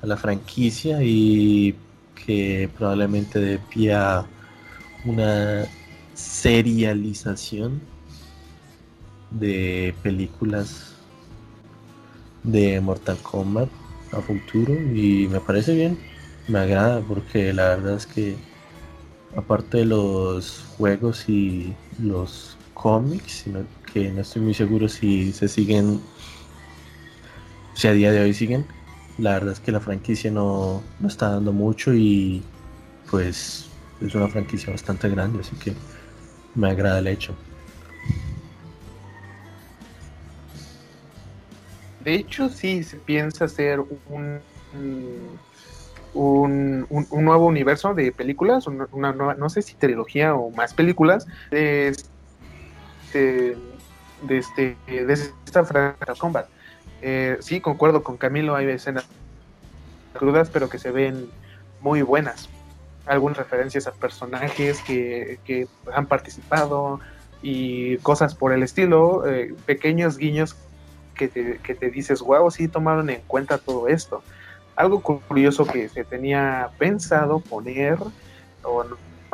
a 0.00 0.06
la 0.06 0.16
franquicia 0.16 1.02
y 1.02 1.74
que 2.14 2.70
probablemente 2.78 3.40
de 3.40 3.58
pie 3.58 3.94
a 3.94 4.24
una 5.04 5.66
serialización 6.14 7.80
de 9.32 9.92
películas 10.04 10.94
de 12.44 12.80
Mortal 12.80 13.18
Kombat 13.18 13.68
a 14.12 14.20
futuro 14.20 14.72
y 14.72 15.26
me 15.28 15.40
parece 15.40 15.74
bien, 15.74 15.98
me 16.46 16.60
agrada 16.60 17.00
porque 17.00 17.52
la 17.52 17.70
verdad 17.70 17.94
es 17.96 18.06
que 18.06 18.36
aparte 19.36 19.78
de 19.78 19.86
los 19.86 20.64
juegos 20.76 21.28
y 21.28 21.74
los 21.98 22.56
cómics, 22.72 23.46
que 23.92 24.10
no 24.10 24.20
estoy 24.20 24.42
muy 24.42 24.54
seguro 24.54 24.88
si 24.88 25.32
se 25.32 25.48
siguen, 25.48 26.00
si 27.74 27.88
a 27.88 27.92
día 27.92 28.12
de 28.12 28.20
hoy 28.20 28.34
siguen, 28.34 28.66
la 29.18 29.32
verdad 29.32 29.52
es 29.52 29.60
que 29.60 29.72
la 29.72 29.80
franquicia 29.80 30.30
no, 30.30 30.82
no 31.00 31.08
está 31.08 31.30
dando 31.30 31.52
mucho 31.52 31.94
y 31.94 32.42
pues 33.10 33.66
es 34.00 34.14
una 34.14 34.28
franquicia 34.28 34.70
bastante 34.70 35.08
grande, 35.08 35.40
así 35.40 35.56
que 35.56 35.72
me 36.54 36.70
agrada 36.70 36.98
el 36.98 37.06
hecho. 37.06 37.34
De 42.04 42.14
hecho, 42.14 42.48
sí 42.48 42.84
se 42.84 42.98
piensa 42.98 43.46
hacer 43.46 43.80
un, 43.80 44.40
un, 46.14 46.86
un, 46.88 47.24
nuevo 47.24 47.46
universo 47.46 47.94
de 47.94 48.12
películas, 48.12 48.66
una, 48.66 49.12
nueva, 49.12 49.34
no 49.34 49.48
sé 49.48 49.62
si 49.62 49.74
trilogía 49.74 50.34
o 50.34 50.50
más 50.50 50.72
películas 50.72 51.26
este, 51.50 53.56
de, 54.22 54.38
este, 54.38 54.76
de 54.86 55.12
esta 55.12 55.64
franquicia 55.64 56.14
Combat. 56.18 56.46
Eh, 57.02 57.36
sí, 57.40 57.60
concuerdo 57.60 58.02
con 58.02 58.16
Camilo, 58.16 58.56
hay 58.56 58.66
escenas 58.68 59.06
crudas, 60.14 60.50
pero 60.50 60.68
que 60.68 60.78
se 60.78 60.90
ven 60.90 61.28
muy 61.80 62.02
buenas. 62.02 62.48
Algunas 63.06 63.36
referencias 63.36 63.86
a 63.86 63.92
personajes 63.92 64.80
que, 64.82 65.38
que 65.44 65.68
han 65.92 66.06
participado 66.06 67.00
y 67.42 67.98
cosas 67.98 68.34
por 68.34 68.52
el 68.52 68.62
estilo, 68.62 69.26
eh, 69.26 69.54
pequeños 69.66 70.18
guiños 70.18 70.56
que 71.14 71.28
te, 71.28 71.90
dices, 71.90 72.20
wow, 72.20 72.50
sí 72.50 72.68
tomaron 72.68 73.08
en 73.08 73.22
cuenta 73.26 73.58
todo 73.58 73.88
esto. 73.88 74.22
Algo 74.74 75.00
curioso 75.00 75.64
que 75.64 75.88
se 75.88 76.04
tenía 76.04 76.70
pensado 76.78 77.40
poner, 77.40 77.98
o 78.62 78.84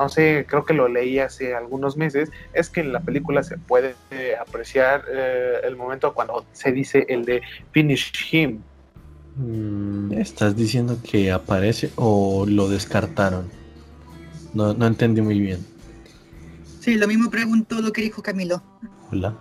sé, 0.08 0.46
creo 0.48 0.64
que 0.64 0.74
lo 0.74 0.88
leí 0.88 1.18
hace 1.18 1.54
algunos 1.54 1.96
meses, 1.96 2.30
es 2.52 2.70
que 2.70 2.80
en 2.80 2.92
la 2.92 3.00
película 3.00 3.42
se 3.42 3.58
puede 3.58 3.94
apreciar 4.40 5.04
eh, 5.12 5.60
el 5.64 5.76
momento 5.76 6.12
cuando 6.14 6.44
se 6.52 6.72
dice 6.72 7.06
el 7.08 7.24
de 7.24 7.42
finish 7.72 8.12
him. 8.32 8.60
Mm, 9.36 10.12
¿Estás 10.12 10.56
diciendo 10.56 10.98
que 11.02 11.30
aparece 11.30 11.90
o 11.96 12.44
lo 12.46 12.68
descartaron? 12.68 13.50
No, 14.54 14.74
no 14.74 14.86
entendí 14.86 15.20
muy 15.20 15.40
bien. 15.40 15.64
Sí, 16.80 16.96
lo 16.96 17.06
mismo 17.06 17.30
preguntó 17.30 17.80
lo 17.80 17.92
que 17.92 18.02
dijo 18.02 18.22
Camilo. 18.22 18.62
Hola 19.10 19.36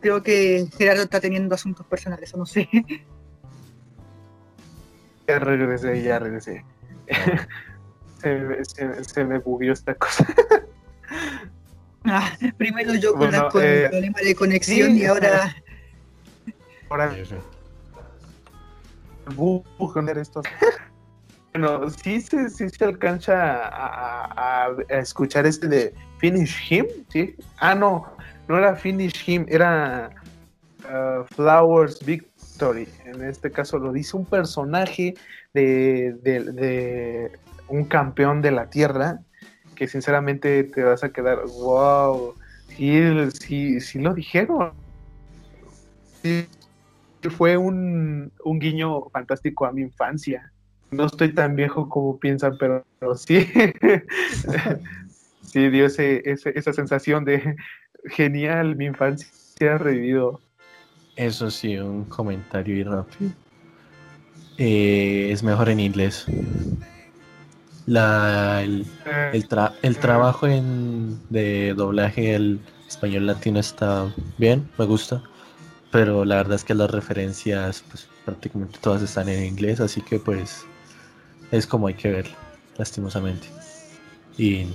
creo 0.00 0.22
que 0.22 0.66
Gerardo 0.76 1.02
está 1.02 1.20
teniendo 1.20 1.54
asuntos 1.54 1.86
personales, 1.86 2.32
o 2.34 2.38
no 2.38 2.46
sé. 2.46 2.68
Ya 5.28 5.38
regresé, 5.38 6.02
ya 6.02 6.18
regresé. 6.18 6.64
se, 8.20 9.24
me 9.24 9.38
bugueó 9.38 9.72
esta 9.72 9.94
cosa. 9.94 10.26
Ah, 12.02 12.32
primero 12.56 12.94
yo 12.94 13.12
con, 13.12 13.28
el 13.34 13.42
eh, 13.60 13.88
problema 13.90 14.20
de 14.24 14.34
conexión 14.34 14.96
y 14.96 15.04
ahora. 15.04 15.54
Ahora. 16.88 17.14
estos. 20.16 20.46
Bueno, 21.52 21.90
sí, 21.90 22.20
sí, 22.22 22.48
sí 22.48 22.70
se 22.70 22.84
alcanza 22.84 23.66
a, 23.66 24.66
a, 24.66 24.76
escuchar 24.88 25.46
este 25.46 25.68
de 25.68 25.94
Finish 26.18 26.72
Him, 26.72 26.86
¿sí? 27.08 27.34
Ah, 27.58 27.74
no, 27.74 28.06
no 28.48 28.56
era 28.56 28.76
Finish 28.76 29.28
Him, 29.28 29.46
era 29.48 30.10
uh, 30.84 31.24
Flowers 31.34 32.04
Victory. 32.04 32.88
En 33.04 33.24
este 33.24 33.50
caso 33.50 33.78
lo 33.78 33.92
dice 33.92 34.16
un 34.16 34.24
personaje 34.24 35.14
de, 35.52 37.30
un 37.70 37.84
campeón 37.84 38.42
de 38.42 38.50
la 38.50 38.68
Tierra 38.68 39.20
que 39.74 39.88
sinceramente 39.88 40.64
te 40.64 40.82
vas 40.82 41.02
a 41.02 41.10
quedar, 41.10 41.38
wow, 41.46 42.34
sí, 42.76 43.80
sí, 43.80 43.98
lo 43.98 44.12
dijeron. 44.12 44.72
Sí, 46.22 46.46
fue 47.30 47.56
un, 47.56 48.30
guiño 48.44 49.08
fantástico 49.10 49.64
a 49.64 49.72
mi 49.72 49.82
infancia. 49.82 50.52
No 50.90 51.06
estoy 51.06 51.32
tan 51.32 51.56
viejo 51.56 51.88
como 51.88 52.18
piensan, 52.18 52.58
pero, 52.58 52.84
sí. 53.16 53.46
sí 55.42 55.70
dio 55.70 55.86
esa 55.86 56.72
sensación 56.72 57.24
de, 57.24 57.56
genial, 58.06 58.76
mi 58.76 58.86
infancia 58.86 59.74
ha 59.74 59.78
revivido. 59.78 60.40
Eso 61.16 61.50
sí, 61.50 61.78
un 61.78 62.04
comentario 62.04 62.76
y 62.76 62.82
rápido. 62.82 63.32
Eh, 64.58 65.30
es 65.32 65.42
mejor 65.42 65.70
en 65.70 65.80
inglés. 65.80 66.26
La, 67.90 68.62
el, 68.62 68.86
eh. 69.04 69.32
el, 69.82 69.98
trabajo 69.98 70.46
en, 70.46 71.18
de 71.28 71.74
doblaje 71.74 72.36
el 72.36 72.60
español 72.86 73.26
latino 73.26 73.58
está 73.58 74.14
bien, 74.38 74.70
me 74.78 74.84
gusta, 74.84 75.20
pero 75.90 76.24
la 76.24 76.36
verdad 76.36 76.54
es 76.54 76.62
que 76.62 76.72
las 76.72 76.88
referencias 76.88 77.82
pues, 77.90 78.06
prácticamente 78.24 78.78
todas 78.80 79.02
están 79.02 79.28
en 79.28 79.44
inglés, 79.44 79.80
así 79.80 80.02
que 80.02 80.20
pues 80.20 80.64
es 81.50 81.66
como 81.66 81.88
hay 81.88 81.94
que 81.94 82.12
ver, 82.12 82.26
lastimosamente. 82.78 83.48
Y, 84.38 84.68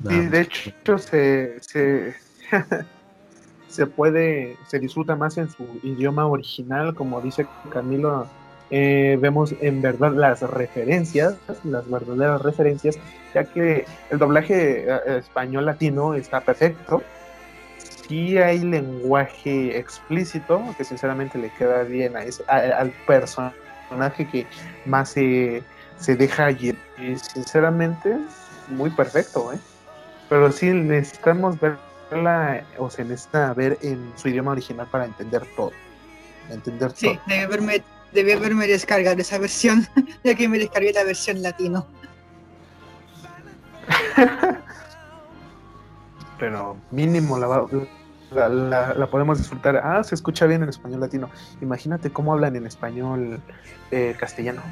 de 0.00 0.40
hecho 0.40 0.98
se, 0.98 1.60
se, 1.60 2.16
se 3.68 3.86
puede, 3.86 4.56
se 4.66 4.80
disfruta 4.80 5.14
más 5.14 5.38
en 5.38 5.48
su 5.48 5.64
idioma 5.84 6.26
original, 6.26 6.92
como 6.96 7.20
dice 7.20 7.46
Camilo, 7.70 8.26
eh, 8.70 9.18
vemos 9.20 9.54
en 9.60 9.80
verdad 9.82 10.12
las 10.12 10.42
referencias, 10.42 11.36
las 11.64 11.88
verdaderas 11.88 12.42
referencias, 12.42 12.98
ya 13.34 13.44
que 13.44 13.86
el 14.10 14.18
doblaje 14.18 14.84
eh, 14.88 15.18
español 15.18 15.66
latino 15.66 16.14
está 16.14 16.40
perfecto. 16.40 17.02
Sí 18.08 18.38
hay 18.38 18.60
lenguaje 18.60 19.76
explícito, 19.78 20.62
que 20.76 20.84
sinceramente 20.84 21.38
le 21.38 21.50
queda 21.50 21.82
bien 21.82 22.16
a 22.16 22.24
ese, 22.24 22.42
al 22.46 22.90
personaje 23.06 24.26
que 24.30 24.46
más 24.86 25.10
se, 25.10 25.62
se 25.98 26.16
deja 26.16 26.50
y 26.50 26.74
sinceramente 27.16 28.16
muy 28.68 28.90
perfecto, 28.90 29.52
¿eh? 29.52 29.58
Pero 30.28 30.52
sí 30.52 30.66
necesitamos 30.70 31.58
ver 31.60 31.76
o 32.78 32.90
se 32.90 33.04
necesita 33.04 33.52
ver 33.54 33.78
en 33.82 34.12
su 34.16 34.28
idioma 34.28 34.52
original 34.52 34.86
para 34.90 35.04
entender 35.04 35.42
todo. 35.56 35.72
Entender 36.50 36.92
sí, 36.94 37.06
todo. 37.06 37.20
debe 37.26 37.42
haberme, 37.42 37.82
debe 38.12 38.34
haberme 38.34 38.66
descargado 38.66 39.20
esa 39.20 39.38
versión, 39.38 39.86
ya 40.24 40.34
que 40.34 40.48
me 40.48 40.58
descargué 40.58 40.92
la 40.92 41.04
versión 41.04 41.42
latino. 41.42 41.86
Pero 46.38 46.76
mínimo 46.90 47.38
la, 47.38 47.66
la, 48.30 48.94
la, 48.94 49.06
podemos 49.08 49.38
disfrutar. 49.38 49.76
Ah, 49.78 50.04
se 50.04 50.14
escucha 50.14 50.46
bien 50.46 50.62
en 50.62 50.68
español 50.68 51.00
latino. 51.00 51.30
Imagínate 51.60 52.10
cómo 52.10 52.32
hablan 52.32 52.54
en 52.56 52.66
español 52.66 53.40
eh, 53.90 54.14
castellano. 54.18 54.62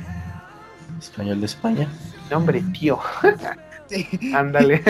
Español 0.99 1.41
de 1.41 1.47
España. 1.47 1.89
hombre, 2.33 2.63
tío. 2.73 3.01
Ándale. 4.35 4.83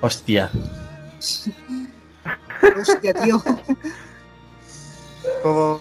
Hostia. 0.00 0.50
Hostia, 2.76 3.14
tío. 3.14 3.42
Todo 5.42 5.80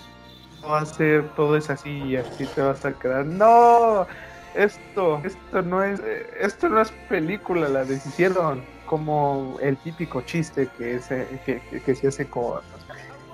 va 0.68 0.82
a 0.82 0.86
ser, 0.86 1.30
todo 1.36 1.58
es 1.58 1.70
así 1.70 1.90
y 1.90 2.16
así 2.16 2.46
te 2.46 2.62
vas 2.62 2.84
a 2.86 2.94
quedar. 2.94 3.26
No, 3.26 4.08
esto, 4.56 5.22
esto 5.24 5.62
no 5.62 5.84
es, 5.84 6.02
esto 6.40 6.70
no 6.70 6.82
es 6.82 6.92
película, 7.10 7.70
la 7.70 7.84
deshicieron 7.84 8.64
como 8.86 9.58
el 9.62 9.78
típico 9.78 10.22
chiste 10.22 10.70
que, 10.78 10.96
es, 10.96 11.08
que, 11.08 11.96
se 11.96 12.08
hace 12.08 12.28
con 12.28 12.62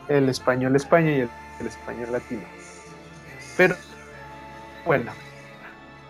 el 0.08 0.28
español 0.30 0.76
España 0.76 1.12
y 1.12 1.22
el, 1.22 1.30
el 1.60 1.68
español 1.68 2.12
latino. 2.12 2.44
Pero, 3.56 3.76
bueno, 4.86 5.12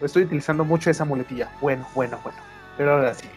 estoy 0.02 0.24
utilizando 0.24 0.64
mucho 0.64 0.90
esa 0.90 1.06
muletilla. 1.06 1.52
Bueno, 1.62 1.88
bueno, 1.94 2.20
bueno. 2.24 2.40
Pero 2.78 2.94
ahora 2.94 3.14
sí. 3.14 3.28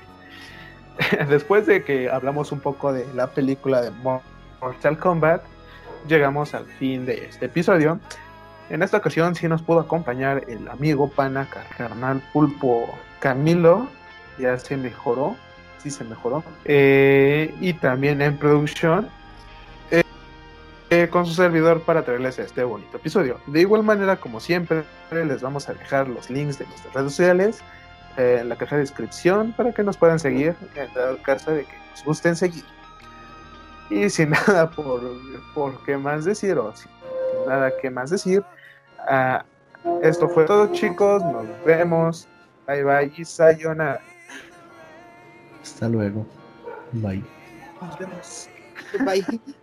después 1.29 1.67
de 1.67 1.85
que 1.85 2.09
hablamos 2.11 2.53
un 2.53 2.61
poco 2.61 2.93
de 2.93 3.07
la 3.15 3.29
película 3.29 3.83
de 3.83 3.91
Mortal 4.61 4.99
Kombat, 4.99 5.43
llegamos 6.09 6.55
al 6.55 6.67
fin 6.67 7.07
de 7.07 7.27
este 7.27 7.47
episodio. 7.47 7.99
En 8.69 8.83
esta 8.83 8.97
ocasión 8.97 9.35
sí 9.35 9.49
nos 9.49 9.63
pudo 9.63 9.81
acompañar 9.81 10.45
el 10.49 10.69
amigo 10.69 11.09
pana 11.09 11.49
carnal 11.77 12.21
pulpo 12.33 12.89
Camilo, 13.21 13.89
ya 14.39 14.59
se 14.59 14.77
mejoró. 14.77 15.37
sí 15.79 15.91
se 15.91 16.05
mejoró. 16.05 16.43
Eh, 16.65 17.55
y 17.61 17.75
también 17.75 18.21
en 18.23 18.37
producción 18.37 19.09
eh, 19.91 20.03
eh, 20.91 21.09
con 21.09 21.27
su 21.27 21.35
servidor 21.35 21.83
para 21.83 22.05
traerles 22.05 22.39
este 22.39 22.65
bonito 22.65 22.97
episodio. 22.97 23.41
De 23.47 23.61
igual 23.61 23.85
manera, 23.85 24.17
como 24.17 24.41
siempre, 24.41 24.85
les 25.13 25.43
vamos 25.43 25.69
a 25.69 25.75
dejar 25.75 26.09
los 26.09 26.29
links 26.29 26.59
de 26.59 26.67
nuestras 26.67 26.95
redes 26.95 27.13
sociales 27.13 27.61
en 28.17 28.49
la 28.49 28.57
caja 28.57 28.77
de 28.77 28.81
descripción 28.81 29.53
para 29.53 29.73
que 29.73 29.83
nos 29.83 29.97
puedan 29.99 30.19
seguir 30.19 30.57
en 30.75 30.93
dado 30.95 31.23
caso 31.23 31.51
de 31.53 31.65
que 31.65 31.77
nos 31.91 32.03
gusten 32.05 32.35
seguir. 32.35 32.65
Y 33.91 34.11
sin 34.11 34.31
nada 34.47 34.71
por, 34.71 35.01
por 35.55 35.85
qué 35.85 35.97
más 35.97 36.25
decir, 36.25 36.59
o 36.59 36.75
sin 36.75 36.91
nada 37.47 37.71
que 37.81 37.91
más 37.91 38.11
decir, 38.11 38.45
uh, 39.09 39.43
esto 40.03 40.29
fue 40.29 40.45
todo, 40.45 40.73
chicos. 40.73 41.23
Nos 41.25 41.47
vemos. 41.65 42.29
Bye 42.67 42.83
bye 42.83 43.13
y 43.17 43.25
sayonara. 43.25 44.01
Hasta 45.63 45.89
luego. 45.89 46.27
Bye. 46.93 47.25
Nos 47.81 47.99
vemos. 47.99 48.49
Bye. 49.05 49.57